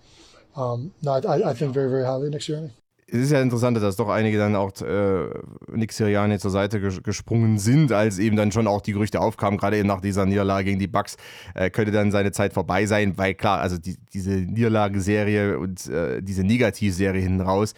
um, 0.57 0.93
no, 1.03 1.13
I, 1.13 1.51
I 1.51 1.55
think 1.55 1.73
very, 1.75 1.91
very 1.91 2.05
highly 2.05 2.31
next 2.31 2.49
year. 2.49 2.71
Es 3.13 3.25
ist 3.25 3.31
ja 3.31 3.43
interessant, 3.43 3.77
dass 3.77 3.97
doch 3.97 4.09
einige 4.09 4.39
dann 4.39 4.57
auch 4.57 4.73
äh, 4.81 5.29
Nick 5.71 5.93
Sirianni 5.93 6.39
zur 6.39 6.51
Seite 6.51 6.81
ges 6.81 7.03
gesprungen 7.03 7.59
sind, 7.59 7.93
als 7.93 8.19
eben 8.19 8.37
dann 8.37 8.53
schon 8.53 8.67
auch 8.67 8.81
die 8.81 8.95
Gerüchte 8.95 9.21
aufkamen, 9.21 9.59
gerade 9.59 9.77
eben 9.77 9.87
nach 9.87 10.01
dieser 10.01 10.25
Niederlage 10.25 10.65
gegen 10.65 10.79
die 10.79 10.87
Bucks, 10.87 11.17
äh, 11.55 11.69
könnte 11.69 11.93
dann 11.93 12.11
seine 12.11 12.33
Zeit 12.33 12.55
vorbei 12.55 12.87
sein, 12.87 13.19
weil 13.19 13.35
klar, 13.35 13.61
also 13.61 13.77
die, 13.77 13.99
diese 14.15 14.31
Niederlagenserie 14.31 15.59
und 15.59 15.87
äh, 15.89 16.23
diese 16.23 16.43
Negativserie 16.43 17.21
hinten 17.21 17.43
raus 17.43 17.75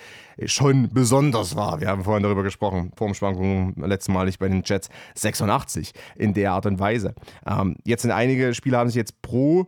schon 0.46 0.88
besonders 0.92 1.56
war. 1.56 1.80
Wir 1.80 1.88
haben 1.88 2.04
vorhin 2.04 2.22
darüber 2.22 2.42
gesprochen, 2.42 2.92
Formschwankungen 2.96 3.74
letztes 3.76 4.12
Mal 4.12 4.26
nicht 4.26 4.38
bei 4.38 4.48
den 4.48 4.62
Jets 4.64 4.88
86 5.14 5.92
in 6.16 6.34
der 6.34 6.52
Art 6.52 6.66
und 6.66 6.78
Weise. 6.78 7.14
Ähm, 7.46 7.76
jetzt 7.84 8.02
sind 8.02 8.12
einige 8.12 8.54
Spieler 8.54 8.78
haben 8.78 8.88
sich 8.88 8.96
jetzt 8.96 9.20
pro 9.20 9.66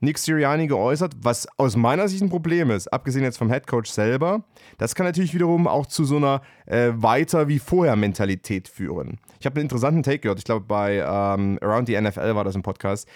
Nick 0.00 0.18
Sirianni 0.18 0.66
geäußert, 0.66 1.14
was 1.22 1.48
aus 1.56 1.74
meiner 1.76 2.08
Sicht 2.08 2.22
ein 2.22 2.28
Problem 2.28 2.70
ist, 2.70 2.88
abgesehen 2.88 3.24
jetzt 3.24 3.38
vom 3.38 3.48
Headcoach 3.48 3.86
selber. 3.86 4.44
Das 4.76 4.94
kann 4.94 5.06
natürlich 5.06 5.32
wiederum 5.32 5.66
auch 5.66 5.86
zu 5.86 6.04
so 6.04 6.16
einer 6.16 6.42
äh, 6.66 6.90
weiter 6.94 7.48
wie 7.48 7.58
vorher 7.58 7.96
Mentalität 7.96 8.68
führen. 8.68 9.18
Ich 9.40 9.46
habe 9.46 9.56
einen 9.56 9.64
interessanten 9.64 10.02
Take 10.02 10.20
gehört, 10.20 10.38
ich 10.38 10.44
glaube 10.44 10.66
bei 10.66 10.96
ähm, 10.98 11.58
Around 11.62 11.88
the 11.88 12.00
NFL 12.00 12.34
war 12.34 12.44
das 12.44 12.54
im 12.54 12.62
Podcast. 12.62 13.08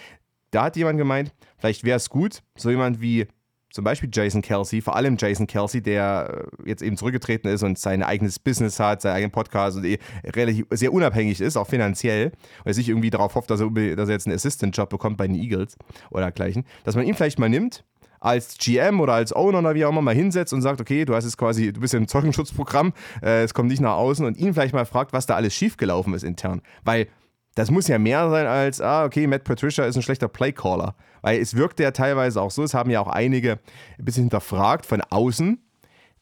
Da 0.52 0.64
hat 0.64 0.76
jemand 0.76 0.98
gemeint, 0.98 1.32
vielleicht 1.58 1.84
wäre 1.84 1.96
es 1.96 2.08
gut, 2.08 2.42
so 2.56 2.70
jemand 2.70 3.00
wie 3.00 3.26
zum 3.70 3.84
Beispiel 3.84 4.10
Jason 4.12 4.42
Kelsey, 4.42 4.80
vor 4.80 4.96
allem 4.96 5.16
Jason 5.18 5.46
Kelsey, 5.46 5.82
der 5.82 6.48
äh, 6.64 6.68
jetzt 6.68 6.82
eben 6.82 6.96
zurückgetreten 6.96 7.48
ist 7.48 7.62
und 7.62 7.78
sein 7.78 8.02
eigenes 8.02 8.38
Business 8.38 8.80
hat, 8.80 9.02
seinen 9.02 9.14
eigenen 9.14 9.32
Podcast 9.32 9.76
und 9.76 9.84
eh 9.84 9.98
relativ 10.24 10.66
sehr 10.70 10.92
unabhängig 10.92 11.40
ist, 11.40 11.56
auch 11.56 11.66
finanziell, 11.66 12.26
und 12.26 12.66
er 12.66 12.74
sich 12.74 12.88
irgendwie 12.88 13.10
darauf 13.10 13.34
hofft, 13.34 13.50
dass 13.50 13.60
er, 13.60 13.70
dass 13.70 14.08
er 14.08 14.14
jetzt 14.14 14.26
einen 14.26 14.34
Assistant-Job 14.34 14.90
bekommt 14.90 15.16
bei 15.16 15.26
den 15.26 15.36
Eagles 15.36 15.76
oder 16.10 16.22
dergleichen, 16.22 16.64
dass 16.84 16.96
man 16.96 17.06
ihn 17.06 17.14
vielleicht 17.14 17.38
mal 17.38 17.48
nimmt 17.48 17.84
als 18.20 18.58
GM 18.58 19.00
oder 19.00 19.14
als 19.14 19.34
Owner 19.34 19.60
oder 19.60 19.74
wie 19.74 19.84
auch 19.84 19.90
immer 19.90 20.02
mal 20.02 20.14
hinsetzt 20.14 20.52
und 20.52 20.60
sagt, 20.62 20.80
okay, 20.80 21.04
du 21.04 21.14
hast 21.14 21.24
jetzt 21.24 21.38
quasi, 21.38 21.72
du 21.72 21.80
bist 21.80 21.94
im 21.94 22.06
Zeugenschutzprogramm, 22.06 22.92
äh, 23.22 23.42
es 23.42 23.54
kommt 23.54 23.70
nicht 23.70 23.80
nach 23.80 23.94
außen 23.94 24.24
und 24.26 24.36
ihn 24.36 24.52
vielleicht 24.52 24.74
mal 24.74 24.84
fragt, 24.84 25.12
was 25.12 25.26
da 25.26 25.36
alles 25.36 25.54
schiefgelaufen 25.54 26.12
ist 26.12 26.22
intern. 26.22 26.60
Weil 26.84 27.08
das 27.54 27.70
muss 27.70 27.88
ja 27.88 27.98
mehr 27.98 28.30
sein 28.30 28.46
als, 28.46 28.80
ah, 28.80 29.04
okay, 29.04 29.26
Matt 29.26 29.44
Patricia 29.44 29.84
ist 29.84 29.96
ein 29.96 30.02
schlechter 30.02 30.28
Playcaller. 30.28 30.94
Weil 31.22 31.40
es 31.40 31.54
wirkt 31.54 31.80
ja 31.80 31.90
teilweise 31.90 32.40
auch 32.40 32.50
so, 32.50 32.62
es 32.62 32.74
haben 32.74 32.90
ja 32.90 33.00
auch 33.00 33.08
einige 33.08 33.58
ein 33.98 34.04
bisschen 34.04 34.24
hinterfragt 34.24 34.86
von 34.86 35.02
außen, 35.02 35.58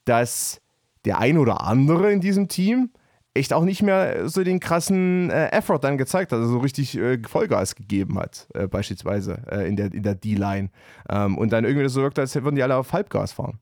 dass 0.05 0.61
der 1.05 1.19
ein 1.19 1.39
oder 1.39 1.63
andere 1.63 2.13
in 2.13 2.21
diesem 2.21 2.49
Team 2.49 2.91
echt 3.35 3.53
auch 3.53 3.65
nicht 3.65 3.83
mehr 3.83 4.29
so 4.29 4.43
den 4.43 4.61
krassen 4.61 5.31
äh, 5.31 5.49
Effort 5.53 5.79
dann 5.81 5.97
gezeigt 5.97 6.33
hat, 6.33 6.41
also 6.41 6.53
so 6.53 6.59
richtig 6.59 6.97
äh, 6.99 7.19
Vollgas 7.27 7.75
gegeben 7.77 8.19
hat, 8.19 8.49
äh, 8.55 8.67
beispielsweise 8.67 9.43
äh, 9.51 9.69
in 9.69 9.77
der, 9.77 9.93
in 9.93 10.03
der 10.03 10.15
D-Line. 10.15 10.71
Ähm, 11.09 11.39
und 11.39 11.53
dann 11.53 11.65
irgendwie 11.65 11.89
so 11.89 12.03
wirkt, 12.03 12.19
als 12.19 12.35
würden 12.35 12.57
die 12.57 12.63
alle 12.63 12.77
auf 12.77 12.93
Halbgas 12.93 13.33
fahren. 13.33 13.59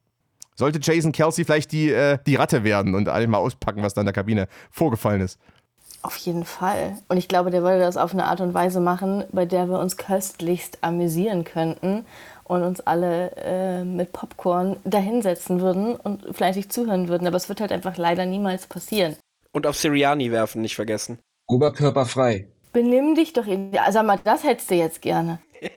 Sollte 0.55 0.79
Jason 0.81 1.13
Kelsey 1.13 1.45
vielleicht 1.45 1.73
die, 1.73 1.91
äh, 1.91 2.19
die 2.27 2.37
Ratte 2.37 2.65
werden 2.65 2.95
und 2.95 3.09
alle 3.09 3.27
mal 3.27 3.39
auspacken, 3.39 3.83
was 3.83 3.93
da 3.93 4.01
in 4.01 4.07
der 4.07 4.15
Kabine 4.15 4.49
vorgefallen 4.71 5.21
ist? 5.21 5.39
Auf 6.07 6.17
jeden 6.19 6.45
Fall. 6.45 6.97
Und 7.09 7.17
ich 7.17 7.27
glaube, 7.27 7.51
der 7.51 7.63
würde 7.63 7.81
das 7.81 7.97
auf 7.97 8.13
eine 8.13 8.27
Art 8.27 8.41
und 8.41 8.55
Weise 8.55 8.79
machen, 8.79 9.25
bei 9.33 9.45
der 9.45 9.69
wir 9.69 9.81
uns 9.81 9.97
köstlichst 9.97 10.79
amüsieren 10.83 11.43
könnten 11.43 12.07
und 12.45 12.63
uns 12.63 12.81
alle 12.81 13.33
äh, 13.37 13.83
mit 13.83 14.13
Popcorn 14.13 14.77
dahinsetzen 14.85 15.61
würden 15.61 15.97
und 15.97 16.25
fleißig 16.37 16.69
zuhören 16.69 17.09
würden. 17.09 17.27
Aber 17.27 17.37
es 17.37 17.49
wird 17.49 17.61
halt 17.61 17.73
einfach 17.73 17.97
leider 17.97 18.25
niemals 18.25 18.69
passieren. 18.69 19.17
Und 19.51 19.67
auf 19.67 19.77
Siriani 19.77 20.31
werfen, 20.31 20.63
nicht 20.63 20.77
vergessen. 20.77 21.19
Oberkörperfrei. 21.49 22.47
Benimm 22.73 23.17
dich 23.17 23.33
doch. 23.33 23.47
in- 23.49 23.73
Ja, 23.73 23.91
sag 23.91 24.07
mal, 24.07 24.21
das 24.23 24.45
hättest 24.45 24.71
du 24.71 24.77
jetzt 24.77 25.03
gerne. 25.03 25.41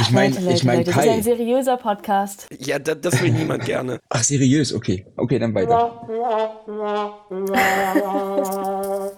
Ich 0.00 0.12
meine, 0.12 0.36
ich 0.52 0.62
meine 0.62 0.84
das 0.84 0.94
ist 0.96 1.08
ein 1.08 1.22
seriöser 1.24 1.78
Podcast. 1.78 2.46
Ja, 2.60 2.78
da, 2.78 2.94
das 2.94 3.20
will 3.20 3.32
niemand 3.32 3.64
gerne. 3.64 3.98
Ach, 4.08 4.22
seriös, 4.22 4.72
okay. 4.72 5.04
Okay, 5.16 5.40
dann 5.40 5.52
weiter. 5.52 6.06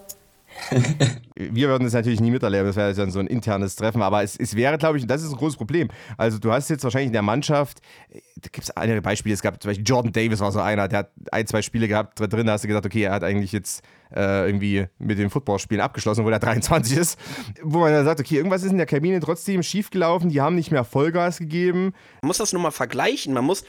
wir 1.35 1.69
würden 1.69 1.87
es 1.87 1.93
natürlich 1.93 2.19
nie 2.19 2.31
miterleben, 2.31 2.67
das 2.67 2.75
wäre 2.75 2.93
dann 2.93 3.11
so 3.11 3.19
ein 3.19 3.27
internes 3.27 3.75
Treffen, 3.75 4.01
aber 4.01 4.23
es, 4.23 4.37
es 4.37 4.55
wäre, 4.55 4.77
glaube 4.77 4.97
ich, 4.97 5.03
und 5.03 5.09
das 5.09 5.21
ist 5.21 5.31
ein 5.31 5.37
großes 5.37 5.57
Problem. 5.57 5.89
Also 6.17 6.39
du 6.39 6.51
hast 6.51 6.69
jetzt 6.69 6.83
wahrscheinlich 6.83 7.07
in 7.07 7.13
der 7.13 7.21
Mannschaft, 7.21 7.81
äh, 8.09 8.21
da 8.37 8.49
gibt 8.51 8.63
es 8.63 8.71
einige 8.71 9.01
Beispiele, 9.01 9.33
es 9.33 9.41
gab 9.41 9.61
zum 9.61 9.69
Beispiel 9.69 9.85
Jordan 9.85 10.11
Davis 10.11 10.39
war 10.39 10.51
so 10.51 10.59
einer, 10.59 10.87
der 10.87 10.99
hat 10.99 11.11
ein, 11.31 11.47
zwei 11.47 11.61
Spiele 11.61 11.87
gehabt, 11.87 12.19
drin 12.19 12.45
da 12.45 12.53
hast 12.53 12.63
du 12.63 12.67
gesagt, 12.67 12.85
okay, 12.85 13.03
er 13.03 13.13
hat 13.13 13.23
eigentlich 13.23 13.51
jetzt 13.51 13.83
äh, 14.15 14.45
irgendwie 14.45 14.87
mit 14.99 15.17
den 15.17 15.29
Footballspielen 15.29 15.81
abgeschlossen, 15.81 16.21
obwohl 16.21 16.33
er 16.33 16.39
23 16.41 16.97
ist, 16.97 17.19
wo 17.61 17.79
man 17.79 17.91
dann 17.91 18.05
sagt, 18.05 18.19
okay, 18.19 18.35
irgendwas 18.35 18.63
ist 18.63 18.71
in 18.71 18.77
der 18.77 18.85
Kabine 18.85 19.19
trotzdem 19.19 19.63
schiefgelaufen, 19.63 20.29
die 20.29 20.41
haben 20.41 20.55
nicht 20.55 20.71
mehr 20.71 20.83
Vollgas 20.83 21.39
gegeben. 21.39 21.93
Man 22.21 22.27
muss 22.27 22.37
das 22.37 22.53
nur 22.53 22.61
mal 22.61 22.71
vergleichen. 22.71 23.33
Man 23.33 23.45
muss 23.45 23.63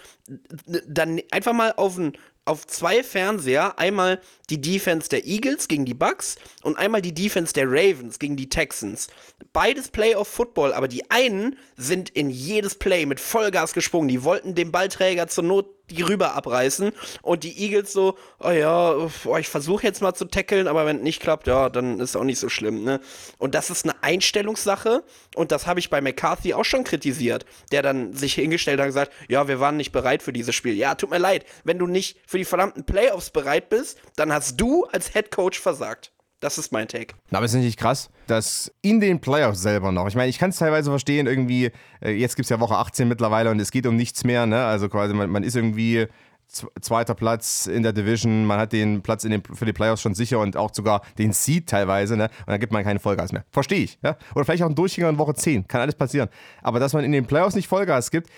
dann 0.89 1.21
einfach 1.31 1.53
mal 1.53 1.73
auf, 1.77 1.99
ein, 1.99 2.13
auf 2.45 2.67
zwei 2.67 3.03
Fernseher 3.05 3.79
einmal 3.79 4.21
die 4.51 4.61
Defense 4.61 5.09
der 5.09 5.25
Eagles 5.27 5.69
gegen 5.69 5.85
die 5.85 5.95
Bucks 5.95 6.37
und 6.63 6.77
einmal 6.77 7.01
die 7.01 7.15
Defense 7.15 7.53
der 7.53 7.67
Ravens 7.69 8.19
gegen 8.19 8.37
die 8.37 8.49
Texans. 8.49 9.09
Beides 9.53 9.89
Playoff 9.89 10.29
Football, 10.29 10.73
aber 10.73 10.89
die 10.89 11.09
einen 11.11 11.57
sind 11.77 12.11
in 12.11 12.31
jedes 12.31 12.75
Play 12.75 13.07
mit 13.07 13.21
Vollgas 13.21 13.75
gesprungen. 13.75 14.09
Die 14.09 14.25
wollten 14.25 14.55
dem 14.55 14.73
Ballträger 14.73 15.29
zur 15.29 15.45
Not 15.45 15.67
die 15.91 16.03
rüber 16.03 16.35
abreißen 16.35 16.93
und 17.23 17.45
die 17.45 17.59
Eagles 17.59 17.93
so, 17.93 18.17
oh 18.41 18.51
ja, 18.51 18.95
oh, 19.25 19.37
ich 19.37 19.49
versuche 19.49 19.85
jetzt 19.85 20.01
mal 20.01 20.15
zu 20.15 20.25
tackeln, 20.25 20.69
aber 20.69 20.87
wenn 20.87 21.03
nicht 21.03 21.21
klappt, 21.21 21.47
ja, 21.47 21.69
dann 21.69 22.01
ist 22.01 22.17
auch 22.17 22.25
nicht 22.25 22.39
so 22.39 22.49
schlimm, 22.49 22.85
ne? 22.85 23.01
Und 23.39 23.55
das 23.55 23.71
ist 23.71 23.85
eine 23.85 24.03
Einstellungssache 24.03 25.05
und 25.35 25.53
das 25.53 25.67
habe 25.67 25.81
ich 25.81 25.91
bei 25.91 26.01
McCarthy 26.01 26.55
auch 26.55 26.65
schon 26.65 26.85
kritisiert, 26.85 27.45
der 27.71 27.83
dann 27.83 28.13
sich 28.15 28.35
hingestellt 28.35 28.79
hat 28.79 28.87
und 28.87 28.91
gesagt, 28.91 29.13
ja, 29.29 29.49
wir 29.49 29.61
waren 29.61 29.77
nicht 29.77 29.93
bereit 29.93 30.23
für 30.23 30.33
dieses 30.33 30.55
Spiel. 30.55 30.75
Ja, 30.75 30.95
tut 30.95 31.11
mir 31.11 31.19
leid, 31.19 31.45
wenn 31.65 31.79
du 31.79 31.87
nicht 31.87 32.19
für 32.27 32.39
die 32.39 32.45
verdammten 32.45 32.85
Playoffs 32.85 33.31
bereit 33.31 33.69
bist, 33.69 33.99
dann 34.17 34.33
hast 34.33 34.61
du 34.61 34.85
als 34.87 35.13
Head 35.13 35.31
Coach 35.31 35.61
versagt. 35.61 36.13
Das 36.43 36.59
ist 36.59 36.73
mein 36.73 36.89
Take. 36.89 37.15
Aber 37.31 37.45
ist 37.45 37.55
nicht 37.55 37.79
krass, 37.79 38.11
dass 38.27 38.73
in 38.83 38.99
den 38.99 39.21
Playoffs 39.21 39.63
selber 39.63 39.93
noch, 39.93 40.09
ich 40.09 40.17
meine, 40.17 40.29
ich 40.29 40.41
kann 40.41 40.51
es 40.51 40.57
teilweise 40.57 40.91
verstehen, 40.91 41.29
irgendwie, 41.29 41.71
äh, 42.05 42.11
jetzt 42.11 42.35
gibt 42.35 42.47
es 42.47 42.51
ja 42.51 42.59
Woche 42.59 42.77
18 42.77 43.07
mittlerweile 43.07 43.49
und 43.49 43.61
es 43.61 43.71
geht 43.71 43.87
um 43.87 43.95
nichts 43.95 44.25
mehr, 44.25 44.45
ne? 44.45 44.65
Also 44.65 44.89
quasi, 44.89 45.15
man, 45.15 45.31
man 45.31 45.45
ist 45.45 45.55
irgendwie 45.55 46.09
zweiter 46.81 47.15
Platz 47.15 47.67
in 47.67 47.85
der 47.85 47.93
Division, 47.93 48.45
man 48.45 48.59
hat 48.59 48.73
den 48.73 49.03
Platz 49.03 49.23
den, 49.23 49.41
für 49.55 49.65
die 49.65 49.73
Playoffs 49.73 50.03
schon 50.03 50.15
sicher 50.15 50.41
und 50.41 50.57
auch 50.57 50.75
sogar 50.75 51.03
den 51.17 51.33
Seed 51.33 51.69
teilweise, 51.69 52.17
ne? 52.17 52.25
Und 52.41 52.49
dann 52.49 52.59
gibt 52.59 52.73
man 52.73 52.83
keinen 52.83 52.99
Vollgas 52.99 53.31
mehr. 53.31 53.45
Verstehe 53.53 53.85
ich, 53.85 54.01
ja? 54.03 54.17
Oder 54.35 54.45
vielleicht 54.45 54.65
auch 54.65 54.69
ein 54.69 54.75
Durchgänger 54.75 55.11
in 55.11 55.19
Woche 55.19 55.35
10, 55.35 55.69
kann 55.69 55.81
alles 55.81 55.95
passieren. 55.95 56.29
Aber 56.61 56.81
dass 56.81 56.93
man 56.93 57.05
in 57.05 57.13
den 57.13 57.25
Playoffs 57.25 57.55
nicht 57.55 57.69
Vollgas 57.69 58.11
gibt, 58.11 58.29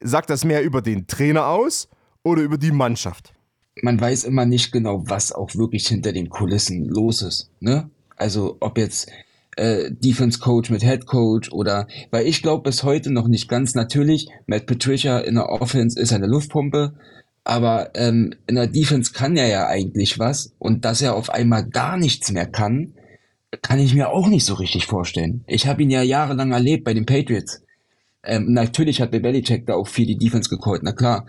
sagt 0.00 0.30
das 0.30 0.44
mehr 0.44 0.64
über 0.64 0.82
den 0.82 1.06
Trainer 1.06 1.46
aus 1.46 1.88
oder 2.24 2.42
über 2.42 2.58
die 2.58 2.72
Mannschaft? 2.72 3.32
Man 3.80 4.00
weiß 4.00 4.24
immer 4.24 4.44
nicht 4.44 4.72
genau, 4.72 5.04
was 5.06 5.32
auch 5.32 5.54
wirklich 5.54 5.88
hinter 5.88 6.12
den 6.12 6.28
Kulissen 6.28 6.84
los 6.84 7.22
ist. 7.22 7.50
Ne? 7.60 7.90
Also 8.16 8.56
ob 8.60 8.76
jetzt 8.76 9.10
äh, 9.56 9.90
Defense 9.90 10.38
Coach 10.38 10.70
mit 10.70 10.82
Head 10.82 11.06
Coach 11.06 11.50
oder 11.52 11.86
weil 12.10 12.26
ich 12.26 12.42
glaube 12.42 12.64
bis 12.64 12.82
heute 12.82 13.10
noch 13.10 13.28
nicht 13.28 13.48
ganz 13.48 13.74
natürlich, 13.74 14.28
Matt 14.46 14.66
Patricia 14.66 15.18
in 15.20 15.36
der 15.36 15.48
Offense 15.48 16.00
ist 16.00 16.12
eine 16.12 16.26
Luftpumpe, 16.26 16.94
aber 17.44 17.90
ähm, 17.94 18.34
in 18.46 18.54
der 18.54 18.66
Defense 18.66 19.12
kann 19.12 19.36
er 19.36 19.48
ja 19.48 19.66
eigentlich 19.66 20.18
was 20.18 20.54
und 20.58 20.84
dass 20.84 21.02
er 21.02 21.16
auf 21.16 21.30
einmal 21.30 21.68
gar 21.68 21.96
nichts 21.96 22.30
mehr 22.30 22.46
kann, 22.46 22.94
kann 23.60 23.78
ich 23.78 23.94
mir 23.94 24.10
auch 24.10 24.28
nicht 24.28 24.44
so 24.44 24.54
richtig 24.54 24.86
vorstellen. 24.86 25.44
Ich 25.46 25.66
habe 25.66 25.82
ihn 25.82 25.90
ja 25.90 26.02
jahrelang 26.02 26.52
erlebt 26.52 26.84
bei 26.84 26.94
den 26.94 27.04
Patriots. 27.04 27.62
Ähm, 28.24 28.52
natürlich 28.52 29.00
hat 29.00 29.10
Belichick 29.10 29.66
da 29.66 29.74
auch 29.74 29.88
viel 29.88 30.06
die 30.06 30.16
Defense 30.16 30.48
gecallt, 30.48 30.82
na 30.84 30.92
klar. 30.92 31.26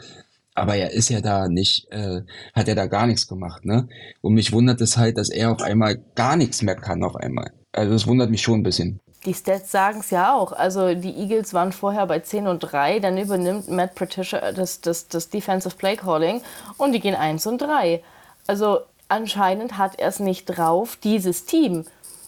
Aber 0.55 0.75
er 0.75 0.91
ist 0.91 1.09
ja 1.09 1.21
da 1.21 1.47
nicht, 1.47 1.91
äh, 1.91 2.21
hat 2.53 2.67
er 2.67 2.75
da 2.75 2.85
gar 2.85 3.07
nichts 3.07 3.27
gemacht, 3.27 3.65
ne? 3.65 3.87
Und 4.21 4.33
mich 4.33 4.51
wundert 4.51 4.81
es 4.81 4.97
halt, 4.97 5.17
dass 5.17 5.29
er 5.29 5.51
auf 5.51 5.61
einmal 5.61 5.97
gar 6.15 6.35
nichts 6.35 6.61
mehr 6.61 6.75
kann 6.75 7.03
auf 7.03 7.15
einmal. 7.15 7.51
Also 7.71 7.93
das 7.93 8.07
wundert 8.07 8.29
mich 8.29 8.41
schon 8.41 8.59
ein 8.59 8.63
bisschen. 8.63 8.99
Die 9.25 9.33
Stats 9.33 9.71
sagen 9.71 10.01
es 10.01 10.09
ja 10.09 10.35
auch. 10.35 10.51
Also 10.51 10.93
die 10.93 11.15
Eagles 11.15 11.53
waren 11.53 11.71
vorher 11.71 12.05
bei 12.05 12.19
10 12.19 12.47
und 12.47 12.59
3, 12.59 12.99
dann 12.99 13.17
übernimmt 13.17 13.69
Matt 13.69 13.95
Patricia 13.95 14.51
das, 14.51 14.81
das, 14.81 15.07
das 15.07 15.29
Defensive 15.29 15.75
Play 15.75 15.95
Calling 15.95 16.41
und 16.77 16.91
die 16.91 16.99
gehen 16.99 17.15
1 17.15 17.47
und 17.47 17.61
3. 17.61 18.03
Also 18.47 18.79
anscheinend 19.07 19.77
hat 19.77 19.99
er 19.99 20.09
es 20.09 20.19
nicht 20.19 20.45
drauf, 20.45 20.97
dieses 21.01 21.45
Team. 21.45 21.85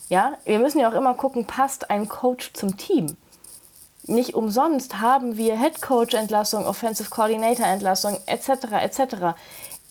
Ja, 0.07 0.33
wir 0.45 0.59
müssen 0.59 0.79
ja 0.79 0.89
auch 0.89 0.93
immer 0.93 1.15
gucken, 1.15 1.45
passt 1.45 1.89
ein 1.89 2.07
Coach 2.07 2.53
zum 2.53 2.77
Team? 2.77 3.17
Nicht 4.07 4.35
umsonst 4.35 4.99
haben 4.99 5.35
wir 5.35 5.59
Head 5.59 5.81
Coach 5.81 6.13
Entlassung, 6.13 6.65
Offensive 6.65 7.09
Coordinator 7.09 7.65
Entlassung 7.65 8.17
etc. 8.27 8.49
etc. 8.83 9.35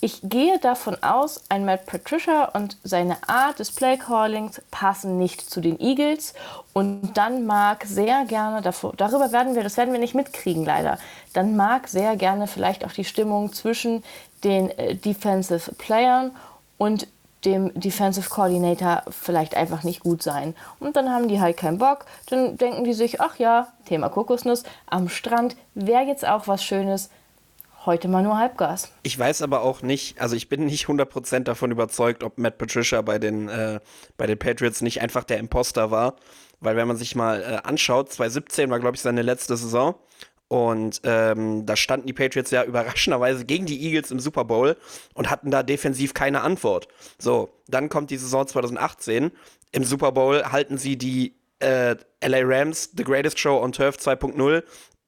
ich 0.01 0.21
gehe 0.23 0.61
davon 0.61 1.03
aus, 1.03 1.43
ein 1.49 1.65
Matt 1.65 1.87
Patricia 1.87 2.45
und 2.55 2.77
seine 2.85 3.17
Art 3.29 3.59
des 3.59 3.73
Playcallings 3.73 4.63
passen 4.71 5.19
nicht 5.19 5.41
zu 5.51 5.61
den 5.61 5.81
Eagles. 5.81 6.33
Und 6.73 7.17
dann 7.17 7.45
mag 7.45 7.85
sehr 7.87 8.25
gerne, 8.25 8.63
darüber 8.63 9.33
werden 9.33 9.57
wir, 9.57 9.65
das 9.65 9.77
werden 9.77 9.93
wir 9.93 10.01
nicht 10.01 10.15
mitkriegen 10.15 10.65
leider, 10.65 10.99
dann 11.33 11.57
mag 11.57 11.89
sehr 11.89 12.15
gerne 12.17 12.47
vielleicht 12.47 12.85
auch 12.85 12.93
die 12.93 13.05
Stimmung 13.05 13.53
zwischen 13.53 14.05
den 14.45 14.71
äh, 14.71 14.95
Defensive 14.95 15.75
Playern 15.75 16.31
und 16.79 17.09
dem 17.45 17.73
Defensive 17.79 18.29
Coordinator 18.29 19.03
vielleicht 19.11 19.57
einfach 19.57 19.83
nicht 19.83 20.01
gut 20.01 20.23
sein. 20.23 20.55
Und 20.79 20.97
dann 20.97 21.11
haben 21.11 21.29
die 21.29 21.41
halt 21.41 21.57
keinen 21.57 21.79
Bock. 21.79 22.07
Dann 22.27 22.57
denken 22.57 22.85
die 22.85 22.93
sich, 22.95 23.21
ach 23.21 23.39
ja, 23.39 23.69
Thema 23.85 24.09
Kokosnuss, 24.09 24.63
am 24.87 25.09
Strand 25.09 25.57
wäre 25.75 26.03
jetzt 26.03 26.27
auch 26.27 26.49
was 26.49 26.65
Schönes. 26.65 27.11
Heute 27.87 28.09
mal 28.09 28.23
nur 28.23 28.39
Halbgas. 28.39 28.91
Ich 29.03 29.19
weiß 29.19 29.43
aber 29.43 29.61
auch 29.61 29.83
nicht, 29.83 30.19
also 30.19 30.37
ich 30.37 30.49
bin 30.49 30.65
nicht 30.65 30.87
100% 30.87 31.41
davon 31.41 31.71
überzeugt, 31.71 32.25
ob 32.25 32.39
Matt 32.39 32.57
Patricia 32.57 33.03
bei 33.03 33.19
den, 33.19 33.51
äh, 33.51 33.79
bei 34.17 34.27
den 34.27 34.39
Patriots 34.39 34.81
nicht 34.81 35.03
einfach 35.03 35.25
der 35.25 35.39
Imposter 35.39 35.91
war. 35.91 36.17
Weil 36.61 36.77
wenn 36.77 36.89
man 36.89 36.97
sich 36.97 37.15
mal 37.15 37.43
äh, 37.43 37.69
anschaut, 37.69 38.11
2017 38.11 38.71
war, 38.71 38.81
glaube 38.81 38.97
ich, 38.97 39.03
seine 39.03 39.21
letzte 39.21 39.55
Saison. 39.59 39.97
Und 40.55 41.01
ähm, 41.03 41.67
da 41.67 41.75
standen 41.75 42.07
die 42.07 42.13
Patriots 42.13 42.53
ja 42.53 42.63
überraschenderweise 42.65 43.45
gegen 43.45 43.67
die 43.67 43.85
Eagles 43.87 44.13
im 44.13 44.21
Super 44.21 44.45
Bowl 44.45 44.77
und 45.13 45.29
hatten 45.29 45.51
da 45.51 45.65
defensiv 45.65 46.15
keine 46.15 46.43
Antwort. 46.43 46.87
So, 47.19 47.51
dann 47.67 47.89
kommt 47.89 48.11
die 48.11 48.17
Saison 48.17 48.47
2018. 48.47 49.33
Im 49.73 49.83
Super 49.83 50.13
Bowl 50.13 50.45
halten 50.45 50.79
sie 50.79 50.97
die 50.97 51.35
äh, 51.59 51.97
LA 52.25 52.43
Rams, 52.43 52.91
The 52.97 53.03
Greatest 53.03 53.41
Show 53.41 53.61
on 53.61 53.73
Turf 53.73 53.97
2.0, 53.97 54.63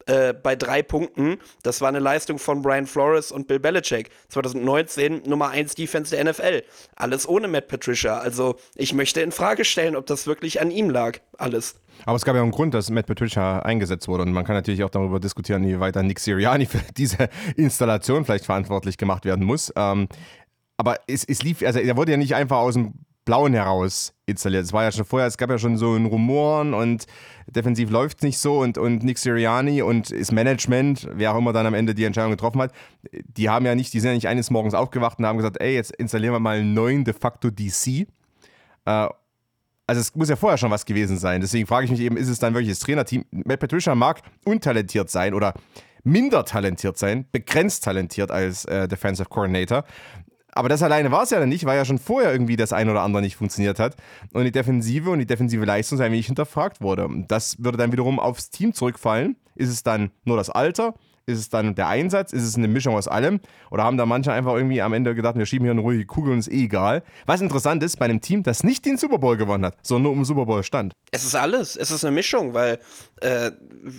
äh, 0.07 0.33
bei 0.33 0.57
drei 0.57 0.83
Punkten. 0.83 1.39
Das 1.63 1.81
war 1.81 1.91
eine 1.91 2.01
Leistung 2.01 2.41
von 2.41 2.61
Brian 2.61 2.89
Flores 2.89 3.31
und 3.31 3.47
Bill 3.47 3.61
Belichick. 3.61 4.11
2019 4.31 5.23
Nummer 5.27 5.51
1 5.51 5.77
Defense 5.77 6.17
der 6.17 6.25
NFL. 6.25 6.65
Alles 6.97 7.29
ohne 7.29 7.47
Matt 7.47 7.69
Patricia. 7.69 8.19
Also 8.19 8.57
ich 8.75 8.95
möchte 8.95 9.21
in 9.21 9.31
Frage 9.31 9.65
stellen, 9.65 9.95
ob 9.95 10.07
das 10.07 10.27
wirklich 10.27 10.61
an 10.61 10.73
ihm 10.73 10.91
lag. 10.91 11.21
Alles. 11.39 11.77
Aber 12.05 12.17
es 12.17 12.25
gab 12.25 12.37
ja 12.37 12.43
einen 12.43 12.51
Grund, 12.51 12.75
dass 12.75 12.91
Matt 12.91 13.07
Patricia 13.07 13.61
eingesetzt 13.61 14.09
wurde. 14.09 14.23
Und 14.23 14.33
man 14.33 14.45
kann 14.45 14.55
natürlich 14.55 14.85
auch 14.85 14.91
darüber 14.91 15.21
diskutieren, 15.21 15.67
wie 15.67 15.81
weiter 15.81 16.03
Nick 16.03 16.21
Sirianni 16.21 16.67
für 16.67 16.81
diese 16.97 17.29
Installation 17.57 18.25
vielleicht 18.25 18.47
verantwortlich 18.47 18.99
gemacht 18.99 19.25
werden 19.25 19.45
muss. 19.45 19.73
Ähm, 19.77 20.09
aber 20.77 20.97
es, 21.07 21.25
es 21.25 21.43
lief, 21.43 21.63
also 21.63 21.79
er 21.79 21.97
wurde 21.97 22.13
ja 22.13 22.19
nicht 22.19 22.35
einfach 22.35 22.59
aus 22.59 22.75
dem 22.75 22.95
Blauen 23.27 23.55
heraus 23.55 24.15
installiert. 24.27 24.65
Es 24.65 24.73
war 24.73 24.85
ja 24.85 24.93
schon 24.93 25.05
vorher, 25.05 25.27
es 25.27 25.37
gab 25.37 25.51
ja 25.51 25.59
schon 25.59 25.77
so 25.77 25.95
ein 25.95 26.07
Rumoren 26.07 26.75
und 26.75 27.07
defensiv 27.49 27.91
läuft 27.91 28.19
es 28.19 28.23
nicht 28.23 28.39
so 28.39 28.61
und, 28.61 28.79
und 28.79 29.03
Nick 29.03 29.19
Sirianni 29.19 29.83
und 29.83 30.13
das 30.13 30.31
Management, 30.31 31.09
wer 31.13 31.35
auch 31.35 31.39
immer 31.39 31.53
dann 31.53 31.67
am 31.67 31.75
Ende 31.75 31.95
die 31.95 32.05
Entscheidung 32.05 32.31
getroffen 32.31 32.63
hat, 32.63 32.73
die 33.11 33.51
haben 33.51 33.67
ja 33.67 33.75
nicht, 33.75 33.93
die 33.93 34.01
sind 34.01 34.11
ja 34.11 34.15
nicht 34.15 34.29
eines 34.29 34.51
Morgens 34.51 34.75
aufgewacht 34.75 35.19
und 35.19 35.27
haben 35.27 35.39
gesagt, 35.39 35.61
ey, 35.61 35.75
jetzt 35.75 35.95
installieren 35.97 36.35
wir 36.35 36.41
mal 36.41 36.59
einen 36.59 36.73
neuen 36.73 37.05
de 37.05 37.15
facto 37.15 37.51
DC. 37.51 38.07
Äh, 38.85 39.09
also 39.87 40.01
es 40.01 40.15
muss 40.15 40.29
ja 40.29 40.37
vorher 40.37 40.59
schon 40.59 40.71
was 40.71 40.85
gewesen 40.85 41.17
sein. 41.17 41.41
Deswegen 41.41 41.67
frage 41.67 41.85
ich 41.85 41.91
mich 41.91 42.01
eben, 42.01 42.17
ist 42.17 42.29
es 42.29 42.39
dann 42.39 42.55
wirklich 42.55 42.71
das 42.71 42.81
Trainerteam? 42.81 43.25
Matt 43.31 43.61
Patricia 43.61 43.95
mag 43.95 44.23
untalentiert 44.45 45.11
sein 45.11 45.35
oder 45.35 45.55
minder 46.03 46.45
talentiert 46.45 46.99
sein, 46.99 47.27
begrenzt 47.31 47.85
talentiert 47.85 48.31
als 48.31 48.65
äh, 48.65 48.89
Defensive 48.89 49.29
Coordinator. 49.29 49.85
Aber 50.53 50.71
das 50.71 50.83
alleine 50.83 51.13
war 51.13 51.25
es 51.25 51.31
ja 51.31 51.39
dann 51.39 51.51
nicht, 51.51 51.67
weil 51.67 51.77
ja 51.77 51.85
schon 51.85 51.99
vorher 51.99 52.33
irgendwie 52.33 52.57
das 52.57 52.73
ein 52.73 52.89
oder 52.89 53.03
andere 53.03 53.21
nicht 53.21 53.37
funktioniert 53.37 53.79
hat 53.79 53.95
und 54.33 54.45
die 54.45 54.53
Defensive 54.53 55.11
und 55.11 55.19
die 55.19 55.27
defensive 55.27 55.65
Leistung 55.67 56.01
ein 56.01 56.13
wenig 56.13 56.27
hinterfragt 56.27 56.81
wurde. 56.81 57.09
Das 57.29 57.63
würde 57.63 57.77
dann 57.77 57.93
wiederum 57.93 58.19
aufs 58.19 58.49
Team 58.49 58.73
zurückfallen. 58.73 59.37
Ist 59.55 59.69
es 59.69 59.83
dann 59.83 60.11
nur 60.25 60.39
das 60.39 60.49
Alter? 60.49 60.95
Ist 61.29 61.41
es 61.41 61.49
dann 61.49 61.75
der 61.75 61.89
Einsatz? 61.89 62.33
Ist 62.33 62.45
es 62.45 62.55
eine 62.55 62.69
Mischung 62.69 62.95
aus 62.95 63.09
allem? 63.09 63.41
Oder 63.73 63.83
haben 63.83 63.97
da 63.97 64.07
manche 64.07 64.33
einfach 64.33 64.55
irgendwie 64.55 64.81
am 64.81 64.93
Ende 64.93 65.13
gedacht, 65.17 65.37
wir 65.37 65.45
schieben 65.45 65.65
hier 65.65 65.73
eine 65.73 65.81
ruhige 65.81 66.07
Kugel 66.07 66.33
und 66.33 66.39
ist 66.39 66.47
eh 66.47 66.65
egal? 66.65 67.03
Was 67.27 67.41
interessant 67.41 67.83
ist, 67.83 67.99
bei 67.99 68.05
einem 68.05 68.21
Team, 68.21 68.45
das 68.45 68.63
nicht 68.63 68.87
den 68.87 68.97
Super 68.97 69.19
Bowl 69.19 69.37
gewonnen 69.37 69.65
hat, 69.65 69.77
sondern 69.83 70.05
nur 70.05 70.13
um 70.13 70.25
Super 70.25 70.47
Bowl 70.47 70.63
stand. 70.63 70.93
Es 71.11 71.25
ist 71.25 71.35
alles. 71.35 71.75
Es 71.75 71.91
ist 71.91 72.05
eine 72.05 72.15
Mischung, 72.15 72.55
weil 72.55 72.79
äh, 73.23 73.51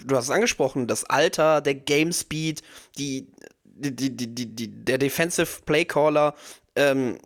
du 0.06 0.16
hast 0.16 0.26
es 0.26 0.32
angesprochen, 0.32 0.88
das 0.88 1.04
Alter, 1.04 1.60
der 1.60 1.76
Game 1.76 2.14
Speed, 2.14 2.62
die, 2.98 3.28
die, 3.66 3.94
die, 3.94 4.56
die, 4.56 4.86
der 4.86 4.98
Defensive 4.98 5.64
Playcaller, 5.66 6.34
ähm, 6.78 7.18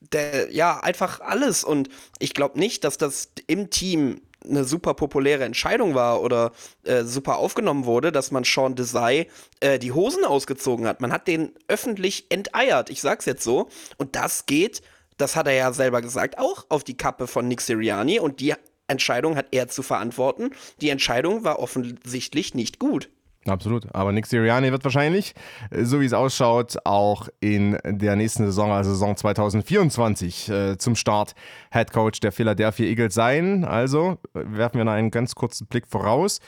der, 0.00 0.52
ja, 0.52 0.80
einfach 0.80 1.20
alles. 1.20 1.62
Und 1.62 1.90
ich 2.18 2.34
glaube 2.34 2.58
nicht, 2.58 2.82
dass 2.82 2.98
das 2.98 3.28
im 3.46 3.70
Team 3.70 4.20
eine 4.48 4.64
super 4.64 4.94
populäre 4.94 5.44
Entscheidung 5.44 5.94
war 5.94 6.22
oder 6.22 6.52
äh, 6.84 7.04
super 7.04 7.38
aufgenommen 7.38 7.84
wurde, 7.84 8.12
dass 8.12 8.30
man 8.30 8.44
Sean 8.44 8.74
Desai 8.74 9.28
äh, 9.60 9.78
die 9.78 9.92
Hosen 9.92 10.24
ausgezogen 10.24 10.86
hat. 10.86 11.00
Man 11.00 11.12
hat 11.12 11.26
den 11.28 11.52
öffentlich 11.68 12.26
enteiert, 12.30 12.90
ich 12.90 13.00
sag's 13.00 13.24
jetzt 13.24 13.42
so. 13.42 13.68
Und 13.96 14.16
das 14.16 14.46
geht, 14.46 14.82
das 15.16 15.36
hat 15.36 15.46
er 15.46 15.54
ja 15.54 15.72
selber 15.72 16.02
gesagt, 16.02 16.38
auch 16.38 16.66
auf 16.68 16.84
die 16.84 16.96
Kappe 16.96 17.26
von 17.26 17.48
Nick 17.48 17.60
Siriani 17.60 18.18
und 18.18 18.40
die 18.40 18.54
Entscheidung 18.86 19.36
hat 19.36 19.46
er 19.52 19.68
zu 19.68 19.82
verantworten. 19.82 20.50
Die 20.80 20.90
Entscheidung 20.90 21.44
war 21.44 21.58
offensichtlich 21.58 22.54
nicht 22.54 22.78
gut. 22.78 23.08
Absolut. 23.46 23.94
Aber 23.94 24.12
Nick 24.12 24.26
Sirianni 24.26 24.72
wird 24.72 24.84
wahrscheinlich, 24.84 25.34
äh, 25.70 25.84
so 25.84 26.00
wie 26.00 26.06
es 26.06 26.14
ausschaut, 26.14 26.78
auch 26.84 27.28
in 27.40 27.78
der 27.84 28.16
nächsten 28.16 28.46
Saison, 28.46 28.72
also 28.72 28.90
Saison 28.90 29.16
2024, 29.16 30.48
äh, 30.48 30.78
zum 30.78 30.96
Start 30.96 31.34
Head 31.70 31.92
Coach 31.92 32.20
der 32.20 32.32
Philadelphia 32.32 32.86
Eagles 32.86 33.14
sein. 33.14 33.64
Also 33.64 34.18
äh, 34.34 34.40
werfen 34.46 34.78
wir 34.78 34.84
noch 34.84 34.92
einen 34.92 35.10
ganz 35.10 35.34
kurzen 35.34 35.66
Blick 35.66 35.86
voraus. 35.86 36.40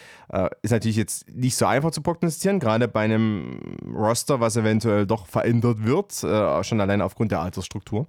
ist 0.62 0.70
natürlich 0.70 0.96
jetzt 0.96 1.28
nicht 1.30 1.56
so 1.56 1.66
einfach 1.66 1.90
zu 1.90 2.00
prognostizieren, 2.00 2.58
gerade 2.58 2.88
bei 2.88 3.00
einem 3.00 3.60
Roster, 3.94 4.40
was 4.40 4.56
eventuell 4.56 5.06
doch 5.06 5.26
verändert 5.26 5.84
wird, 5.84 6.12
schon 6.12 6.80
allein 6.80 7.00
aufgrund 7.00 7.30
der 7.30 7.40
Altersstruktur. 7.40 8.06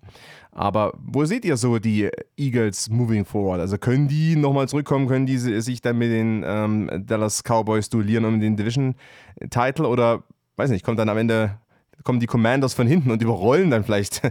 Aber 0.58 0.94
wo 0.98 1.24
seht 1.24 1.46
ihr 1.46 1.56
so 1.56 1.78
die 1.78 2.10
Eagles 2.36 2.90
moving 2.90 3.26
forward? 3.26 3.60
Also 3.60 3.78
können 3.78 4.08
die 4.08 4.36
nochmal 4.36 4.68
zurückkommen? 4.68 5.08
Können 5.08 5.28
die 5.28 5.38
sich 5.38 5.82
dann 5.82 6.00
mit 6.00 6.10
den 6.10 6.44
ähm, 6.44 6.90
Dallas 7.06 7.44
Cowboys 7.44 7.90
duellieren 7.90 8.26
um 8.26 8.40
den 8.40 8.58
Division-Title? 8.58 9.88
Oder, 9.88 10.24
weiß 10.56 10.72
nicht, 10.72 10.84
kommt 10.84 10.98
dann 10.98 11.10
am 11.10 11.18
Ende, 11.20 11.60
kommen 12.04 12.20
die 12.20 12.26
Commanders 12.26 12.74
von 12.74 12.88
hinten 12.88 13.12
und 13.12 13.22
überrollen 13.22 13.70
dann 13.70 13.84
vielleicht 13.84 14.24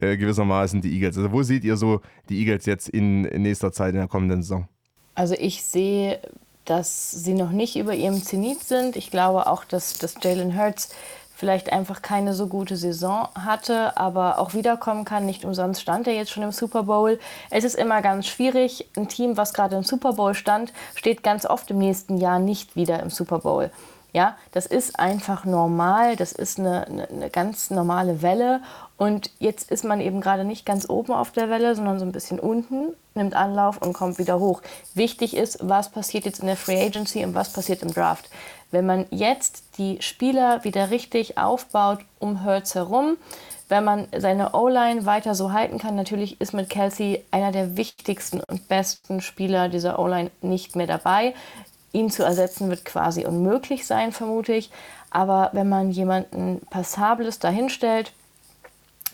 äh, 0.00 0.16
gewissermaßen 0.16 0.80
die 0.80 0.90
Eagles? 0.94 1.18
Also 1.18 1.30
wo 1.32 1.42
seht 1.42 1.64
ihr 1.64 1.76
so 1.76 2.00
die 2.30 2.38
Eagles 2.38 2.64
jetzt 2.64 2.88
in, 2.88 3.26
in 3.26 3.42
nächster 3.42 3.70
Zeit 3.70 3.90
in 3.90 3.98
der 3.98 4.08
kommenden 4.08 4.40
Saison? 4.42 4.66
Also 5.14 5.34
ich 5.38 5.62
sehe, 5.64 6.18
dass 6.64 7.10
sie 7.10 7.34
noch 7.34 7.50
nicht 7.50 7.76
über 7.76 7.94
ihrem 7.94 8.22
Zenit 8.22 8.64
sind. 8.64 8.96
Ich 8.96 9.10
glaube 9.10 9.46
auch, 9.46 9.66
dass, 9.66 9.98
dass 9.98 10.14
Jalen 10.22 10.56
Hurts 10.56 10.94
vielleicht 11.44 11.74
einfach 11.74 12.00
keine 12.00 12.32
so 12.32 12.46
gute 12.46 12.74
Saison 12.74 13.28
hatte, 13.34 13.98
aber 13.98 14.38
auch 14.38 14.54
wiederkommen 14.54 15.04
kann. 15.04 15.26
Nicht 15.26 15.44
umsonst 15.44 15.82
stand 15.82 16.06
er 16.06 16.14
jetzt 16.14 16.30
schon 16.30 16.42
im 16.42 16.52
Super 16.52 16.84
Bowl. 16.84 17.18
Es 17.50 17.64
ist 17.64 17.74
immer 17.74 18.00
ganz 18.00 18.26
schwierig. 18.26 18.88
Ein 18.96 19.08
Team, 19.08 19.36
was 19.36 19.52
gerade 19.52 19.76
im 19.76 19.82
Super 19.82 20.14
Bowl 20.14 20.32
stand, 20.32 20.72
steht 20.94 21.22
ganz 21.22 21.44
oft 21.44 21.70
im 21.70 21.76
nächsten 21.76 22.16
Jahr 22.16 22.38
nicht 22.38 22.76
wieder 22.76 23.02
im 23.02 23.10
Super 23.10 23.40
Bowl. 23.40 23.70
Ja, 24.14 24.38
das 24.52 24.64
ist 24.64 24.98
einfach 24.98 25.44
normal, 25.44 26.16
das 26.16 26.32
ist 26.32 26.58
eine, 26.58 26.86
eine, 26.86 27.08
eine, 27.10 27.30
ganz 27.30 27.70
normale 27.70 28.22
Welle 28.22 28.60
und 28.96 29.30
jetzt 29.40 29.72
ist 29.72 29.84
man 29.84 30.00
eben 30.00 30.20
gerade 30.20 30.44
nicht 30.44 30.64
ganz 30.64 30.88
oben 30.88 31.12
auf 31.12 31.32
der 31.32 31.50
Welle, 31.50 31.74
sondern 31.74 31.98
so 31.98 32.06
ein 32.06 32.12
bisschen 32.12 32.38
unten, 32.38 32.94
nimmt 33.14 33.34
Anlauf 33.34 33.82
und 33.82 33.92
kommt 33.92 34.18
wieder 34.18 34.38
hoch. 34.38 34.62
Wichtig 34.94 35.36
ist, 35.36 35.58
was 35.60 35.90
passiert 35.90 36.26
jetzt 36.26 36.38
in 36.38 36.46
der 36.46 36.56
Free 36.56 36.80
Agency 36.80 37.24
und 37.24 37.34
was 37.34 37.52
passiert 37.52 37.82
im 37.82 37.92
Draft. 37.92 38.30
Wenn 38.74 38.86
man 38.86 39.06
jetzt 39.10 39.78
die 39.78 40.02
Spieler 40.02 40.64
wieder 40.64 40.90
richtig 40.90 41.38
aufbaut 41.38 42.00
um 42.18 42.44
Hurts 42.44 42.74
herum, 42.74 43.16
wenn 43.68 43.84
man 43.84 44.08
seine 44.16 44.52
O-Line 44.52 45.06
weiter 45.06 45.36
so 45.36 45.52
halten 45.52 45.78
kann, 45.78 45.94
natürlich 45.94 46.40
ist 46.40 46.54
mit 46.54 46.68
Kelsey 46.68 47.24
einer 47.30 47.52
der 47.52 47.76
wichtigsten 47.76 48.40
und 48.40 48.66
besten 48.66 49.20
Spieler 49.20 49.68
dieser 49.68 50.00
O-Line 50.00 50.32
nicht 50.42 50.74
mehr 50.74 50.88
dabei. 50.88 51.34
Ihn 51.92 52.10
zu 52.10 52.24
ersetzen 52.24 52.68
wird 52.68 52.84
quasi 52.84 53.24
unmöglich 53.24 53.86
sein, 53.86 54.10
vermute 54.10 54.52
ich. 54.52 54.72
Aber 55.10 55.50
wenn 55.52 55.68
man 55.68 55.92
jemanden 55.92 56.60
Passables 56.68 57.38
dahinstellt, 57.38 58.12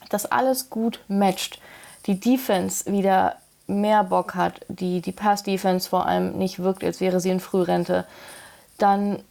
das 0.08 0.24
alles 0.24 0.70
gut 0.70 1.00
matcht, 1.06 1.60
die 2.06 2.18
Defense 2.18 2.90
wieder 2.90 3.36
mehr 3.66 4.04
Bock 4.04 4.34
hat, 4.34 4.62
die, 4.68 5.02
die 5.02 5.12
Pass-Defense 5.12 5.86
vor 5.86 6.06
allem 6.06 6.38
nicht 6.38 6.60
wirkt, 6.60 6.82
als 6.82 7.02
wäre 7.02 7.20
sie 7.20 7.28
in 7.28 7.40
Frührente, 7.40 8.06
dann 8.78 9.22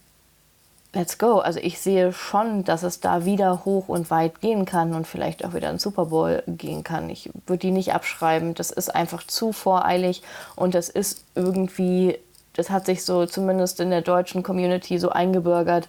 let's 0.92 1.18
go. 1.18 1.38
Also 1.38 1.60
ich 1.60 1.78
sehe 1.78 2.12
schon, 2.12 2.64
dass 2.64 2.82
es 2.82 3.00
da 3.00 3.24
wieder 3.24 3.64
hoch 3.64 3.88
und 3.88 4.10
weit 4.10 4.40
gehen 4.40 4.64
kann 4.64 4.94
und 4.94 5.06
vielleicht 5.06 5.44
auch 5.44 5.54
wieder 5.54 5.68
ein 5.68 5.78
Super 5.78 6.06
Bowl 6.06 6.42
gehen 6.46 6.84
kann. 6.84 7.10
Ich 7.10 7.30
würde 7.46 7.60
die 7.60 7.70
nicht 7.70 7.92
abschreiben. 7.92 8.54
Das 8.54 8.70
ist 8.70 8.94
einfach 8.94 9.22
zu 9.22 9.52
voreilig 9.52 10.22
und 10.56 10.74
das 10.74 10.88
ist 10.88 11.24
irgendwie, 11.34 12.18
das 12.54 12.70
hat 12.70 12.86
sich 12.86 13.04
so 13.04 13.26
zumindest 13.26 13.80
in 13.80 13.90
der 13.90 14.02
deutschen 14.02 14.42
Community 14.42 14.98
so 14.98 15.10
eingebürgert, 15.10 15.88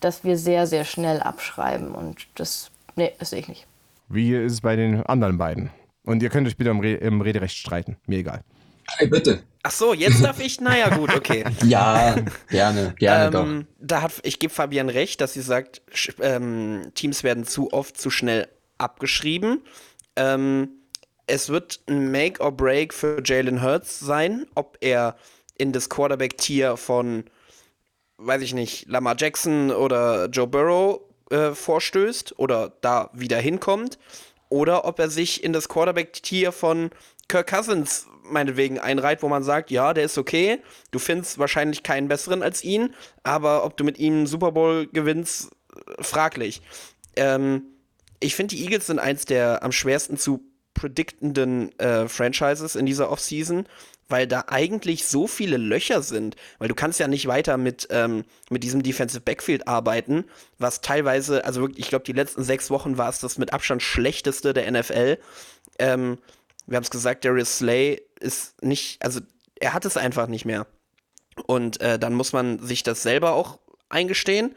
dass 0.00 0.24
wir 0.24 0.36
sehr, 0.36 0.66
sehr 0.66 0.84
schnell 0.84 1.20
abschreiben 1.20 1.92
und 1.92 2.26
das, 2.34 2.70
nee, 2.96 3.12
das 3.18 3.30
sehe 3.30 3.40
ich 3.40 3.48
nicht. 3.48 3.66
Wie 4.08 4.34
ist 4.34 4.52
es 4.52 4.60
bei 4.60 4.76
den 4.76 5.02
anderen 5.06 5.38
beiden? 5.38 5.70
Und 6.04 6.22
ihr 6.22 6.28
könnt 6.28 6.46
euch 6.48 6.56
bitte 6.56 6.70
im, 6.70 6.80
Re 6.80 6.94
im 6.94 7.20
Rederecht 7.20 7.56
streiten. 7.56 7.96
Mir 8.06 8.18
egal. 8.18 8.42
Hey, 8.88 9.06
bitte. 9.06 9.42
Ach 9.64 9.70
so, 9.70 9.94
jetzt 9.94 10.24
darf 10.24 10.40
ich? 10.40 10.60
Naja, 10.60 10.88
gut, 10.96 11.14
okay. 11.14 11.44
ja, 11.64 12.16
gerne, 12.48 12.94
gerne 12.98 13.24
ähm, 13.38 13.66
doch. 13.70 13.86
Da 13.86 14.02
hat, 14.02 14.12
ich 14.24 14.40
gebe 14.40 14.52
Fabian 14.52 14.88
recht, 14.88 15.20
dass 15.20 15.34
sie 15.34 15.42
sagt, 15.42 15.82
ähm, 16.20 16.90
Teams 16.94 17.22
werden 17.22 17.44
zu 17.44 17.72
oft 17.72 18.00
zu 18.00 18.10
schnell 18.10 18.48
abgeschrieben. 18.78 19.62
Ähm, 20.16 20.68
es 21.26 21.48
wird 21.48 21.80
ein 21.86 22.10
Make 22.10 22.42
or 22.42 22.50
Break 22.50 22.92
für 22.92 23.22
Jalen 23.24 23.62
Hurts 23.62 24.00
sein, 24.00 24.46
ob 24.56 24.78
er 24.80 25.16
in 25.56 25.72
das 25.72 25.88
Quarterback-Tier 25.88 26.76
von, 26.76 27.24
weiß 28.16 28.42
ich 28.42 28.54
nicht, 28.54 28.88
Lamar 28.88 29.14
Jackson 29.16 29.70
oder 29.70 30.26
Joe 30.26 30.48
Burrow 30.48 31.00
äh, 31.30 31.52
vorstößt 31.52 32.38
oder 32.38 32.72
da 32.80 33.10
wieder 33.12 33.38
hinkommt, 33.38 33.98
oder 34.48 34.84
ob 34.84 34.98
er 34.98 35.08
sich 35.08 35.44
in 35.44 35.52
das 35.52 35.68
Quarterback-Tier 35.68 36.50
von 36.50 36.90
Kirk 37.28 37.46
Cousins 37.48 38.08
meinetwegen 38.22 38.78
einreiht, 38.78 39.22
wo 39.22 39.28
man 39.28 39.42
sagt, 39.42 39.70
ja, 39.70 39.94
der 39.94 40.04
ist 40.04 40.18
okay, 40.18 40.58
du 40.90 40.98
findest 40.98 41.38
wahrscheinlich 41.38 41.82
keinen 41.82 42.08
besseren 42.08 42.42
als 42.42 42.64
ihn, 42.64 42.94
aber 43.22 43.64
ob 43.64 43.76
du 43.76 43.84
mit 43.84 43.98
ihm 43.98 44.26
Super 44.26 44.52
Bowl 44.52 44.86
gewinnst, 44.86 45.50
äh, 45.74 46.02
fraglich. 46.02 46.62
Ähm, 47.16 47.64
ich 48.20 48.34
finde, 48.34 48.54
die 48.54 48.62
Eagles 48.62 48.86
sind 48.86 48.98
eins 48.98 49.24
der 49.24 49.62
am 49.62 49.72
schwersten 49.72 50.16
zu 50.16 50.40
predictenden 50.74 51.78
äh, 51.78 52.08
Franchises 52.08 52.76
in 52.76 52.86
dieser 52.86 53.10
Offseason, 53.10 53.66
weil 54.08 54.26
da 54.26 54.44
eigentlich 54.48 55.06
so 55.06 55.26
viele 55.26 55.56
Löcher 55.56 56.02
sind, 56.02 56.36
weil 56.58 56.68
du 56.68 56.74
kannst 56.74 57.00
ja 57.00 57.08
nicht 57.08 57.26
weiter 57.26 57.56
mit, 57.56 57.88
ähm, 57.90 58.24
mit 58.50 58.62
diesem 58.62 58.82
Defensive 58.82 59.22
Backfield 59.22 59.68
arbeiten, 59.68 60.24
was 60.58 60.80
teilweise, 60.80 61.44
also 61.44 61.62
wirklich, 61.62 61.80
ich 61.80 61.88
glaube, 61.88 62.04
die 62.04 62.12
letzten 62.12 62.42
sechs 62.42 62.70
Wochen 62.70 62.98
war 62.98 63.08
es 63.08 63.20
das 63.20 63.38
mit 63.38 63.52
Abstand 63.52 63.82
schlechteste 63.82 64.52
der 64.52 64.70
NFL. 64.70 65.18
Ähm, 65.78 66.18
wir 66.66 66.76
haben 66.76 66.84
es 66.84 66.90
gesagt, 66.90 67.24
Darius 67.24 67.58
Slay 67.58 68.00
ist 68.20 68.62
nicht, 68.62 69.04
also 69.04 69.20
er 69.60 69.74
hat 69.74 69.84
es 69.84 69.96
einfach 69.96 70.26
nicht 70.26 70.44
mehr. 70.44 70.66
Und 71.46 71.80
äh, 71.80 71.98
dann 71.98 72.14
muss 72.14 72.32
man 72.32 72.58
sich 72.58 72.82
das 72.82 73.02
selber 73.02 73.32
auch 73.32 73.58
eingestehen 73.88 74.54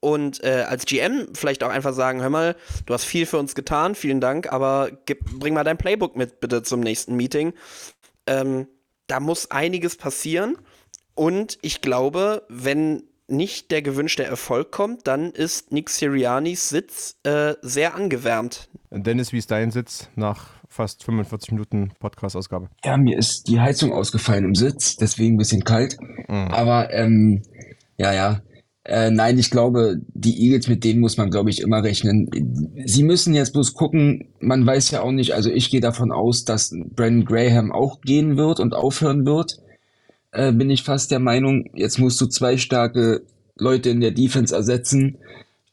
und 0.00 0.42
äh, 0.44 0.64
als 0.68 0.86
GM 0.86 1.28
vielleicht 1.34 1.64
auch 1.64 1.70
einfach 1.70 1.94
sagen, 1.94 2.20
hör 2.20 2.30
mal, 2.30 2.56
du 2.84 2.94
hast 2.94 3.04
viel 3.04 3.26
für 3.26 3.38
uns 3.38 3.54
getan, 3.54 3.94
vielen 3.94 4.20
Dank, 4.20 4.52
aber 4.52 4.90
gib, 5.06 5.24
bring 5.38 5.54
mal 5.54 5.64
dein 5.64 5.78
Playbook 5.78 6.16
mit 6.16 6.40
bitte 6.40 6.62
zum 6.62 6.80
nächsten 6.80 7.16
Meeting. 7.16 7.54
Ähm, 8.26 8.68
da 9.06 9.20
muss 9.20 9.50
einiges 9.50 9.96
passieren 9.96 10.58
und 11.14 11.58
ich 11.62 11.80
glaube, 11.80 12.44
wenn 12.48 13.04
nicht 13.28 13.70
der 13.70 13.82
gewünschte 13.82 14.24
Erfolg 14.24 14.70
kommt, 14.70 15.06
dann 15.06 15.32
ist 15.32 15.72
Nick 15.72 15.90
Sirianis 15.90 16.68
Sitz 16.68 17.16
äh, 17.24 17.54
sehr 17.62 17.94
angewärmt. 17.94 18.68
Dennis, 18.90 19.32
wie 19.32 19.38
ist 19.38 19.50
dein 19.50 19.70
Sitz 19.70 20.08
nach 20.14 20.50
fast 20.68 21.04
45 21.04 21.52
Minuten 21.52 21.92
Podcast-Ausgabe? 21.98 22.68
Ja, 22.84 22.96
mir 22.96 23.18
ist 23.18 23.48
die 23.48 23.60
Heizung 23.60 23.92
ausgefallen 23.92 24.44
im 24.44 24.54
Sitz, 24.54 24.96
deswegen 24.96 25.34
ein 25.34 25.38
bisschen 25.38 25.64
kalt. 25.64 25.96
Mhm. 26.28 26.48
Aber 26.52 26.92
ähm, 26.92 27.42
ja, 27.98 28.12
ja, 28.12 28.40
äh, 28.86 29.10
nein, 29.10 29.36
ich 29.36 29.50
glaube, 29.50 30.00
die 30.14 30.44
Eagles, 30.44 30.68
mit 30.68 30.84
denen 30.84 31.00
muss 31.00 31.16
man, 31.16 31.30
glaube 31.30 31.50
ich, 31.50 31.60
immer 31.60 31.82
rechnen. 31.82 32.30
Sie 32.84 33.02
müssen 33.02 33.34
jetzt 33.34 33.52
bloß 33.52 33.74
gucken, 33.74 34.28
man 34.38 34.64
weiß 34.64 34.92
ja 34.92 35.02
auch 35.02 35.10
nicht, 35.10 35.34
also 35.34 35.50
ich 35.50 35.70
gehe 35.70 35.80
davon 35.80 36.12
aus, 36.12 36.44
dass 36.44 36.72
Brandon 36.94 37.24
Graham 37.24 37.72
auch 37.72 38.00
gehen 38.00 38.36
wird 38.36 38.60
und 38.60 38.74
aufhören 38.74 39.26
wird. 39.26 39.58
Äh, 40.30 40.52
bin 40.52 40.70
ich 40.70 40.84
fast 40.84 41.10
der 41.10 41.18
Meinung, 41.18 41.68
jetzt 41.74 41.98
musst 41.98 42.20
du 42.20 42.26
zwei 42.26 42.58
starke 42.58 43.22
Leute 43.56 43.90
in 43.90 44.00
der 44.00 44.12
Defense 44.12 44.54
ersetzen, 44.54 45.18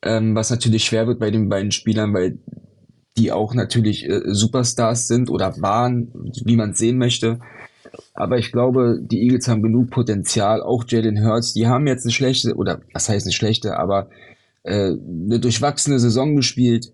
ähm, 0.01 0.33
was 0.33 0.49
natürlich 0.49 0.85
schwer 0.85 1.05
wird 1.05 1.19
bei 1.19 1.29
den 1.29 1.49
beiden 1.49 1.71
Spielern, 1.71 2.13
weil 2.15 2.39
die 3.17 3.31
auch 3.31 3.53
natürlich 3.53 4.09
äh, 4.09 4.21
Superstars 4.25 5.07
sind 5.07 5.29
oder 5.29 5.61
waren, 5.61 6.11
wie 6.45 6.55
man 6.55 6.73
sehen 6.73 6.97
möchte. 6.97 7.39
Aber 8.13 8.37
ich 8.37 8.51
glaube, 8.51 8.99
die 9.01 9.21
Eagles 9.21 9.47
haben 9.47 9.61
genug 9.61 9.89
Potenzial. 9.91 10.61
Auch 10.61 10.83
Jalen 10.87 11.23
Hurts, 11.23 11.53
die 11.53 11.67
haben 11.67 11.87
jetzt 11.87 12.05
eine 12.05 12.11
schlechte, 12.11 12.55
oder 12.55 12.81
was 12.93 13.09
heißt 13.09 13.25
eine 13.25 13.33
schlechte, 13.33 13.77
aber 13.77 14.09
äh, 14.63 14.91
eine 14.91 15.39
durchwachsene 15.39 15.99
Saison 15.99 16.35
gespielt. 16.35 16.91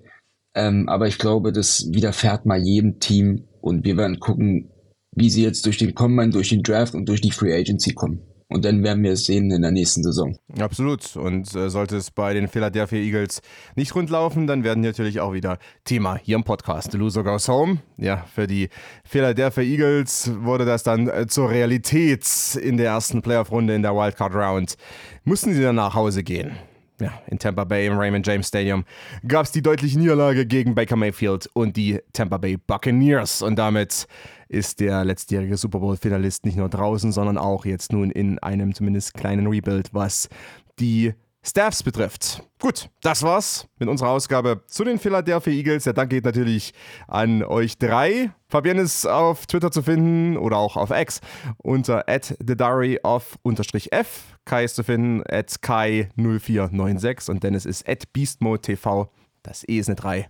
Ähm, 0.55 0.89
aber 0.89 1.07
ich 1.07 1.17
glaube, 1.17 1.51
das 1.51 1.87
widerfährt 1.91 2.45
mal 2.45 2.61
jedem 2.61 2.99
Team. 2.99 3.45
Und 3.61 3.85
wir 3.85 3.97
werden 3.97 4.19
gucken, 4.19 4.69
wie 5.11 5.29
sie 5.29 5.43
jetzt 5.43 5.65
durch 5.65 5.77
den 5.77 5.95
Combine, 5.95 6.31
durch 6.31 6.49
den 6.49 6.63
Draft 6.63 6.95
und 6.95 7.07
durch 7.07 7.21
die 7.21 7.31
Free 7.31 7.53
Agency 7.53 7.93
kommen. 7.93 8.21
Und 8.51 8.65
dann 8.65 8.83
werden 8.83 9.03
wir 9.03 9.11
es 9.11 9.25
sehen 9.25 9.51
in 9.51 9.61
der 9.61 9.69
nächsten 9.69 10.03
Saison. 10.03 10.35
Absolut. 10.59 11.15
Und 11.15 11.53
äh, 11.55 11.69
sollte 11.69 11.97
es 11.97 12.09
bei 12.09 12.33
den 12.33 12.47
Philadelphia 12.47 12.97
Eagles 12.97 13.43
nicht 13.75 13.93
rundlaufen, 13.93 14.47
dann 14.47 14.63
werden 14.63 14.81
die 14.81 14.89
natürlich 14.89 15.19
auch 15.19 15.33
wieder 15.33 15.59
Thema 15.85 16.17
hier 16.17 16.35
im 16.35 16.43
Podcast. 16.43 16.91
The 16.91 16.97
Loser 16.97 17.23
Goes 17.23 17.47
Home. 17.47 17.77
Ja, 17.97 18.25
für 18.33 18.47
die 18.47 18.69
Philadelphia 19.03 19.63
Eagles 19.63 20.31
wurde 20.41 20.65
das 20.65 20.81
dann 20.81 21.07
äh, 21.07 21.27
zur 21.27 21.51
Realität 21.51 22.25
in 22.59 22.77
der 22.77 22.87
ersten 22.87 23.21
Playoff-Runde 23.21 23.75
in 23.75 23.83
der 23.83 23.93
Wildcard 23.93 24.33
Round. 24.33 24.77
Mussten 25.25 25.53
sie 25.53 25.61
dann 25.61 25.75
nach 25.75 25.93
Hause 25.93 26.23
gehen. 26.23 26.53
Ja, 26.99 27.13
in 27.27 27.39
Tampa 27.39 27.63
Bay 27.63 27.85
im 27.85 27.97
Raymond 27.97 28.27
James 28.27 28.47
Stadium 28.47 28.83
gab 29.25 29.45
es 29.45 29.51
die 29.51 29.61
deutliche 29.61 29.97
Niederlage 29.97 30.45
gegen 30.45 30.75
Baker 30.75 30.97
Mayfield 30.97 31.49
und 31.53 31.77
die 31.77 31.99
Tampa 32.11 32.37
Bay 32.37 32.57
Buccaneers. 32.57 33.41
Und 33.41 33.57
damit 33.57 34.07
ist 34.49 34.79
der 34.79 35.05
letztjährige 35.05 35.55
Super 35.55 35.79
Bowl-Finalist 35.79 36.45
nicht 36.45 36.57
nur 36.57 36.67
draußen, 36.69 37.11
sondern 37.11 37.37
auch 37.37 37.65
jetzt 37.65 37.93
nun 37.93 38.11
in 38.11 38.39
einem 38.39 38.73
zumindest 38.73 39.13
kleinen 39.13 39.47
Rebuild, 39.47 39.93
was 39.93 40.27
die 40.79 41.13
Staffs 41.41 41.83
betrifft. 41.83 42.43
Gut, 42.59 42.89
das 43.01 43.23
war's 43.23 43.67
mit 43.77 43.87
unserer 43.87 44.09
Ausgabe 44.09 44.61
zu 44.67 44.83
den 44.83 44.99
Philadelphia 44.99 45.53
Eagles. 45.53 45.85
Der 45.85 45.93
Dank 45.93 46.09
geht 46.09 46.25
natürlich 46.25 46.73
an 47.07 47.43
euch 47.43 47.77
drei. 47.77 48.31
Fabian 48.49 48.77
ist 48.77 49.07
auf 49.07 49.45
Twitter 49.45 49.71
zu 49.71 49.81
finden 49.81 50.35
oder 50.35 50.57
auch 50.57 50.75
auf 50.75 50.91
X 50.91 51.21
unter 51.57 52.05
@thediary 52.07 52.99
of 53.03 53.37
F. 53.91 54.37
Kai 54.43 54.65
ist 54.65 54.75
zu 54.75 54.83
finden 54.83 55.23
at 55.29 55.49
kai0496 55.61 57.29
und 57.29 57.43
Dennis 57.43 57.65
ist 57.65 57.85
beastmodetv. 58.11 59.07
Das 59.41 59.63
E 59.69 59.79
ist 59.79 59.87
eine 59.87 59.95
3 59.95 60.29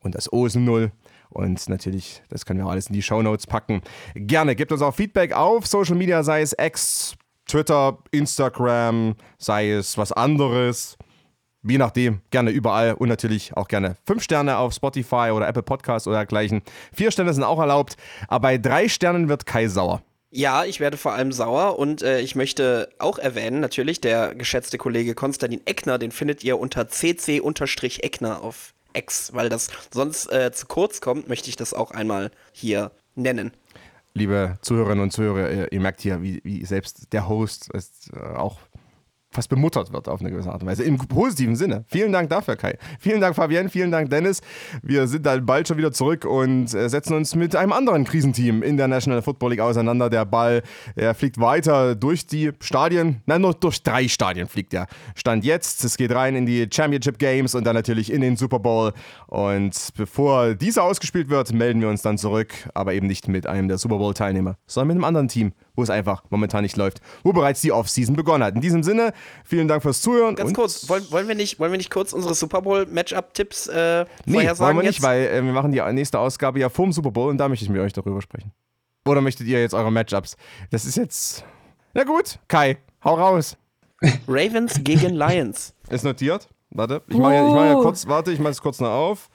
und 0.00 0.14
das 0.14 0.30
O 0.30 0.44
ist 0.44 0.56
eine 0.56 0.66
0. 0.66 0.92
Und 1.30 1.68
natürlich, 1.68 2.22
das 2.28 2.44
können 2.44 2.58
wir 2.58 2.66
auch 2.66 2.70
alles 2.70 2.88
in 2.88 2.92
die 2.92 3.02
Show 3.02 3.22
Notes 3.22 3.46
packen. 3.46 3.82
Gerne, 4.14 4.56
gebt 4.56 4.72
uns 4.72 4.82
auch 4.82 4.94
Feedback 4.94 5.32
auf 5.32 5.66
Social 5.66 5.96
Media, 5.96 6.22
sei 6.22 6.42
es 6.42 6.54
X, 6.58 7.14
Twitter, 7.46 7.98
Instagram, 8.10 9.14
sei 9.38 9.70
es 9.70 9.96
was 9.96 10.12
anderes. 10.12 10.96
Je 11.62 11.78
nachdem, 11.78 12.22
gerne 12.30 12.50
überall 12.50 12.94
und 12.94 13.08
natürlich 13.08 13.54
auch 13.56 13.68
gerne 13.68 13.96
fünf 14.06 14.22
Sterne 14.22 14.56
auf 14.56 14.72
Spotify 14.72 15.30
oder 15.34 15.46
Apple 15.46 15.62
Podcasts 15.62 16.08
oder 16.08 16.16
dergleichen. 16.16 16.62
Vier 16.92 17.10
Sterne 17.10 17.34
sind 17.34 17.44
auch 17.44 17.58
erlaubt, 17.58 17.96
aber 18.28 18.42
bei 18.42 18.58
drei 18.58 18.88
Sternen 18.88 19.28
wird 19.28 19.46
Kai 19.46 19.68
sauer. 19.68 20.02
Ja, 20.32 20.64
ich 20.64 20.78
werde 20.78 20.96
vor 20.96 21.12
allem 21.12 21.32
sauer 21.32 21.78
und 21.78 22.02
äh, 22.02 22.20
ich 22.20 22.36
möchte 22.36 22.88
auch 22.98 23.18
erwähnen, 23.18 23.60
natürlich, 23.60 24.00
der 24.00 24.34
geschätzte 24.34 24.78
Kollege 24.78 25.14
Konstantin 25.14 25.60
Eckner, 25.66 25.98
den 25.98 26.12
findet 26.12 26.44
ihr 26.44 26.58
unter 26.58 26.86
cc-eckner 26.88 28.40
auf 28.40 28.72
X, 28.92 29.32
weil 29.34 29.48
das 29.48 29.68
sonst 29.92 30.30
äh, 30.32 30.52
zu 30.52 30.66
kurz 30.66 31.00
kommt, 31.00 31.28
möchte 31.28 31.48
ich 31.48 31.56
das 31.56 31.74
auch 31.74 31.90
einmal 31.90 32.30
hier 32.52 32.90
nennen. 33.14 33.52
Liebe 34.14 34.58
Zuhörerinnen 34.62 35.04
und 35.04 35.12
Zuhörer, 35.12 35.50
ihr, 35.50 35.72
ihr 35.72 35.80
merkt 35.80 36.00
hier, 36.00 36.20
wie, 36.22 36.40
wie, 36.42 36.64
selbst 36.64 37.12
der 37.12 37.28
Host 37.28 37.70
ist, 37.72 38.10
äh, 38.12 38.18
auch 38.18 38.58
fast 39.32 39.48
bemuttert 39.48 39.92
wird 39.92 40.08
auf 40.08 40.20
eine 40.20 40.30
gewisse 40.30 40.50
Art 40.50 40.62
und 40.62 40.68
Weise. 40.68 40.82
Im 40.82 40.98
positiven 40.98 41.54
Sinne. 41.54 41.84
Vielen 41.86 42.12
Dank 42.12 42.30
dafür, 42.30 42.56
Kai. 42.56 42.76
Vielen 42.98 43.20
Dank, 43.20 43.36
Fabian. 43.36 43.68
Vielen 43.68 43.92
Dank, 43.92 44.10
Dennis. 44.10 44.40
Wir 44.82 45.06
sind 45.06 45.24
dann 45.24 45.46
bald 45.46 45.68
schon 45.68 45.78
wieder 45.78 45.92
zurück 45.92 46.24
und 46.24 46.74
äh, 46.74 46.88
setzen 46.88 47.14
uns 47.14 47.36
mit 47.36 47.54
einem 47.54 47.72
anderen 47.72 48.04
Krisenteam 48.04 48.62
in 48.62 48.76
der 48.76 48.88
National 48.88 49.22
Football 49.22 49.50
League 49.50 49.60
auseinander. 49.60 50.10
Der 50.10 50.24
Ball, 50.24 50.62
er 50.96 51.14
fliegt 51.14 51.40
weiter 51.40 51.94
durch 51.94 52.26
die 52.26 52.50
Stadien. 52.60 53.22
Nein, 53.26 53.42
nur 53.42 53.54
durch 53.54 53.82
drei 53.82 54.08
Stadien 54.08 54.48
fliegt 54.48 54.74
er. 54.74 54.86
Stand 55.14 55.44
jetzt. 55.44 55.84
Es 55.84 55.96
geht 55.96 56.12
rein 56.12 56.34
in 56.34 56.44
die 56.44 56.68
Championship 56.70 57.18
Games 57.18 57.54
und 57.54 57.64
dann 57.64 57.76
natürlich 57.76 58.12
in 58.12 58.22
den 58.22 58.36
Super 58.36 58.58
Bowl. 58.58 58.92
Und 59.28 59.76
bevor 59.96 60.54
dieser 60.54 60.82
ausgespielt 60.82 61.30
wird, 61.30 61.52
melden 61.52 61.80
wir 61.80 61.88
uns 61.88 62.02
dann 62.02 62.18
zurück. 62.18 62.52
Aber 62.74 62.94
eben 62.94 63.06
nicht 63.06 63.28
mit 63.28 63.46
einem 63.46 63.68
der 63.68 63.78
Super 63.78 63.98
Bowl-Teilnehmer, 63.98 64.56
sondern 64.66 64.88
mit 64.88 64.96
einem 64.96 65.04
anderen 65.04 65.28
Team 65.28 65.52
wo 65.80 65.82
es 65.82 65.90
einfach 65.90 66.22
momentan 66.28 66.62
nicht 66.62 66.76
läuft, 66.76 67.00
wo 67.24 67.32
bereits 67.32 67.62
die 67.62 67.72
Offseason 67.72 68.14
begonnen 68.14 68.44
hat. 68.44 68.54
In 68.54 68.60
diesem 68.60 68.82
Sinne, 68.82 69.14
vielen 69.44 69.66
Dank 69.66 69.82
fürs 69.82 70.02
Zuhören. 70.02 70.36
Ganz 70.36 70.52
kurz, 70.52 70.88
wollen, 70.90 71.10
wollen, 71.10 71.26
wir 71.26 71.34
nicht, 71.34 71.58
wollen 71.58 71.72
wir 71.72 71.78
nicht 71.78 71.90
kurz 71.90 72.12
unsere 72.12 72.34
Super 72.34 72.60
Bowl-Matchup-Tipps 72.60 73.68
äh, 73.68 74.04
nee, 74.26 74.36
wollen 74.36 74.76
wir 74.76 74.84
jetzt? 74.84 74.96
nicht, 74.96 75.02
weil 75.02 75.22
äh, 75.22 75.42
wir 75.42 75.52
machen 75.52 75.72
die 75.72 75.80
nächste 75.92 76.18
Ausgabe 76.18 76.60
ja 76.60 76.68
vorm 76.68 76.92
Super 76.92 77.10
Bowl 77.10 77.30
und 77.30 77.38
da 77.38 77.48
möchte 77.48 77.64
ich 77.64 77.70
mit 77.70 77.80
euch 77.80 77.94
darüber 77.94 78.20
sprechen. 78.20 78.52
Oder 79.08 79.22
möchtet 79.22 79.46
ihr 79.46 79.58
jetzt 79.58 79.72
eure 79.72 79.90
Matchups? 79.90 80.36
Das 80.70 80.84
ist 80.84 80.96
jetzt. 80.96 81.44
Na 81.94 82.04
gut, 82.04 82.38
Kai, 82.46 82.76
hau 83.02 83.14
raus. 83.14 83.56
Ravens 84.28 84.80
gegen 84.84 85.14
Lions. 85.14 85.74
Ist 85.90 86.04
notiert. 86.04 86.48
Warte, 86.70 87.02
ich 87.08 87.16
mache 87.16 87.34
ja, 87.34 87.42
mach 87.42 87.64
ja 87.64 87.74
kurz, 87.74 88.06
warte, 88.06 88.30
ich 88.30 88.38
mache 88.38 88.52
es 88.52 88.62
kurz 88.62 88.78
noch 88.80 88.90
auf. 88.90 89.28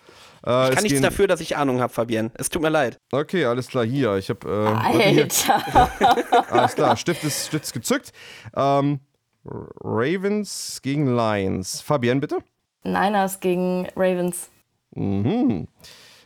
Äh, 0.46 0.70
ich 0.70 0.76
kann 0.76 0.84
nichts 0.84 1.02
dafür, 1.02 1.28
dass 1.28 1.42
ich 1.42 1.58
Ahnung 1.58 1.82
habe, 1.82 1.92
Fabian. 1.92 2.32
Es 2.36 2.50
tut 2.50 2.62
mir 2.62 2.70
leid. 2.70 3.00
Okay, 3.12 3.46
alles 3.46 3.68
klar. 3.68 3.86
Hier, 3.86 4.16
ich 4.16 4.30
habe. 4.30 4.48
Äh, 4.48 5.18
Alter. 5.18 6.52
alles 6.52 6.76
klar, 6.76 6.98
Stift 6.98 7.24
ist, 7.24 7.48
Stift 7.48 7.66
ist 7.66 7.74
gezückt. 7.74 8.12
Ähm, 8.56 9.00
Ravens 9.46 10.80
gegen 10.82 11.16
Lions. 11.16 11.82
Fabian, 11.82 12.20
bitte. 12.20 12.40
Niners 12.84 13.40
gegen 13.40 13.88
Ravens. 13.96 14.50
Mhm. 14.92 15.68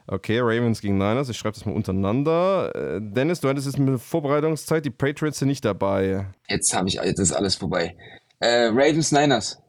Okay, 0.07 0.39
Ravens 0.39 0.81
gegen 0.81 0.97
Niners. 0.97 1.29
Ich 1.29 1.37
schreibe 1.37 1.55
das 1.55 1.65
mal 1.65 1.75
untereinander. 1.75 2.73
Äh, 2.75 2.99
Dennis, 3.01 3.41
du 3.41 3.47
hattest 3.47 3.67
jetzt 3.67 3.77
mit 3.77 4.01
Vorbereitungszeit. 4.01 4.83
Die 4.83 4.89
Patriots 4.89 5.39
sind 5.39 5.49
nicht 5.49 5.63
dabei. 5.63 6.25
Jetzt 6.47 6.73
habe 6.75 6.87
ich, 6.87 6.95
jetzt 6.95 7.19
ist 7.19 7.31
alles 7.31 7.55
vorbei. 7.55 7.95
Äh, 8.39 8.67
Ravens 8.67 9.11
Niners. 9.11 9.61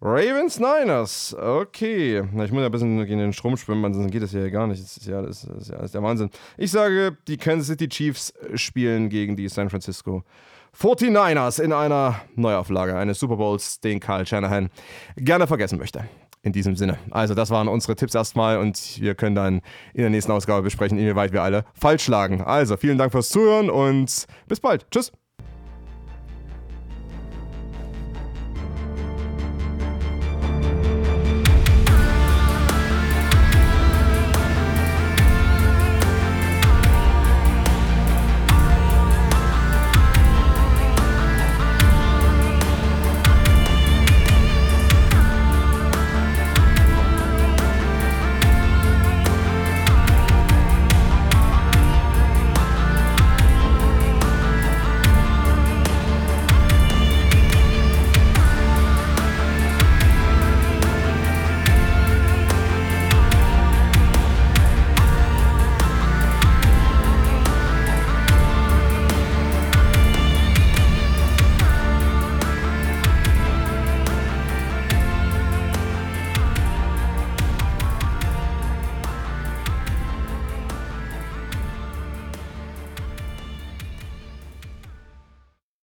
Ravens 0.00 0.58
Niners. 0.58 1.34
Okay. 1.38 2.18
Ich 2.18 2.52
muss 2.52 2.60
ja 2.60 2.66
ein 2.66 2.72
bisschen 2.72 3.04
gegen 3.06 3.18
den 3.18 3.32
Strom 3.32 3.56
schwimmen, 3.56 3.84
ansonsten 3.84 4.10
geht 4.10 4.22
das 4.22 4.30
hier 4.30 4.50
gar 4.50 4.66
nicht. 4.66 4.82
Das 4.82 4.96
ist 4.96 5.06
ja, 5.06 5.22
das 5.22 5.44
ist 5.44 5.68
ja 5.70 5.76
alles 5.76 5.92
der 5.92 6.02
Wahnsinn. 6.02 6.30
Ich 6.56 6.70
sage, 6.70 7.16
die 7.28 7.36
Kansas 7.36 7.68
City 7.68 7.88
Chiefs 7.88 8.32
spielen 8.54 9.08
gegen 9.08 9.36
die 9.36 9.48
San 9.48 9.70
Francisco 9.70 10.24
49ers 10.78 11.62
in 11.62 11.72
einer 11.72 12.20
Neuauflage 12.34 12.96
eines 12.96 13.18
Super 13.20 13.36
Bowls, 13.36 13.80
den 13.80 14.00
Karl 14.00 14.26
Shanahan 14.26 14.70
gerne 15.16 15.46
vergessen 15.46 15.78
möchte. 15.78 16.04
In 16.42 16.52
diesem 16.52 16.76
Sinne. 16.76 16.98
Also, 17.10 17.34
das 17.34 17.48
waren 17.48 17.68
unsere 17.68 17.96
Tipps 17.96 18.14
erstmal 18.14 18.58
und 18.58 19.00
wir 19.00 19.14
können 19.14 19.34
dann 19.34 19.62
in 19.94 20.02
der 20.02 20.10
nächsten 20.10 20.30
Ausgabe 20.30 20.62
besprechen, 20.62 20.98
inwieweit 20.98 21.32
wir 21.32 21.42
alle 21.42 21.64
falsch 21.72 22.06
lagen. 22.06 22.42
Also, 22.42 22.76
vielen 22.76 22.98
Dank 22.98 23.12
fürs 23.12 23.30
Zuhören 23.30 23.70
und 23.70 24.26
bis 24.46 24.60
bald. 24.60 24.86
Tschüss. 24.90 25.10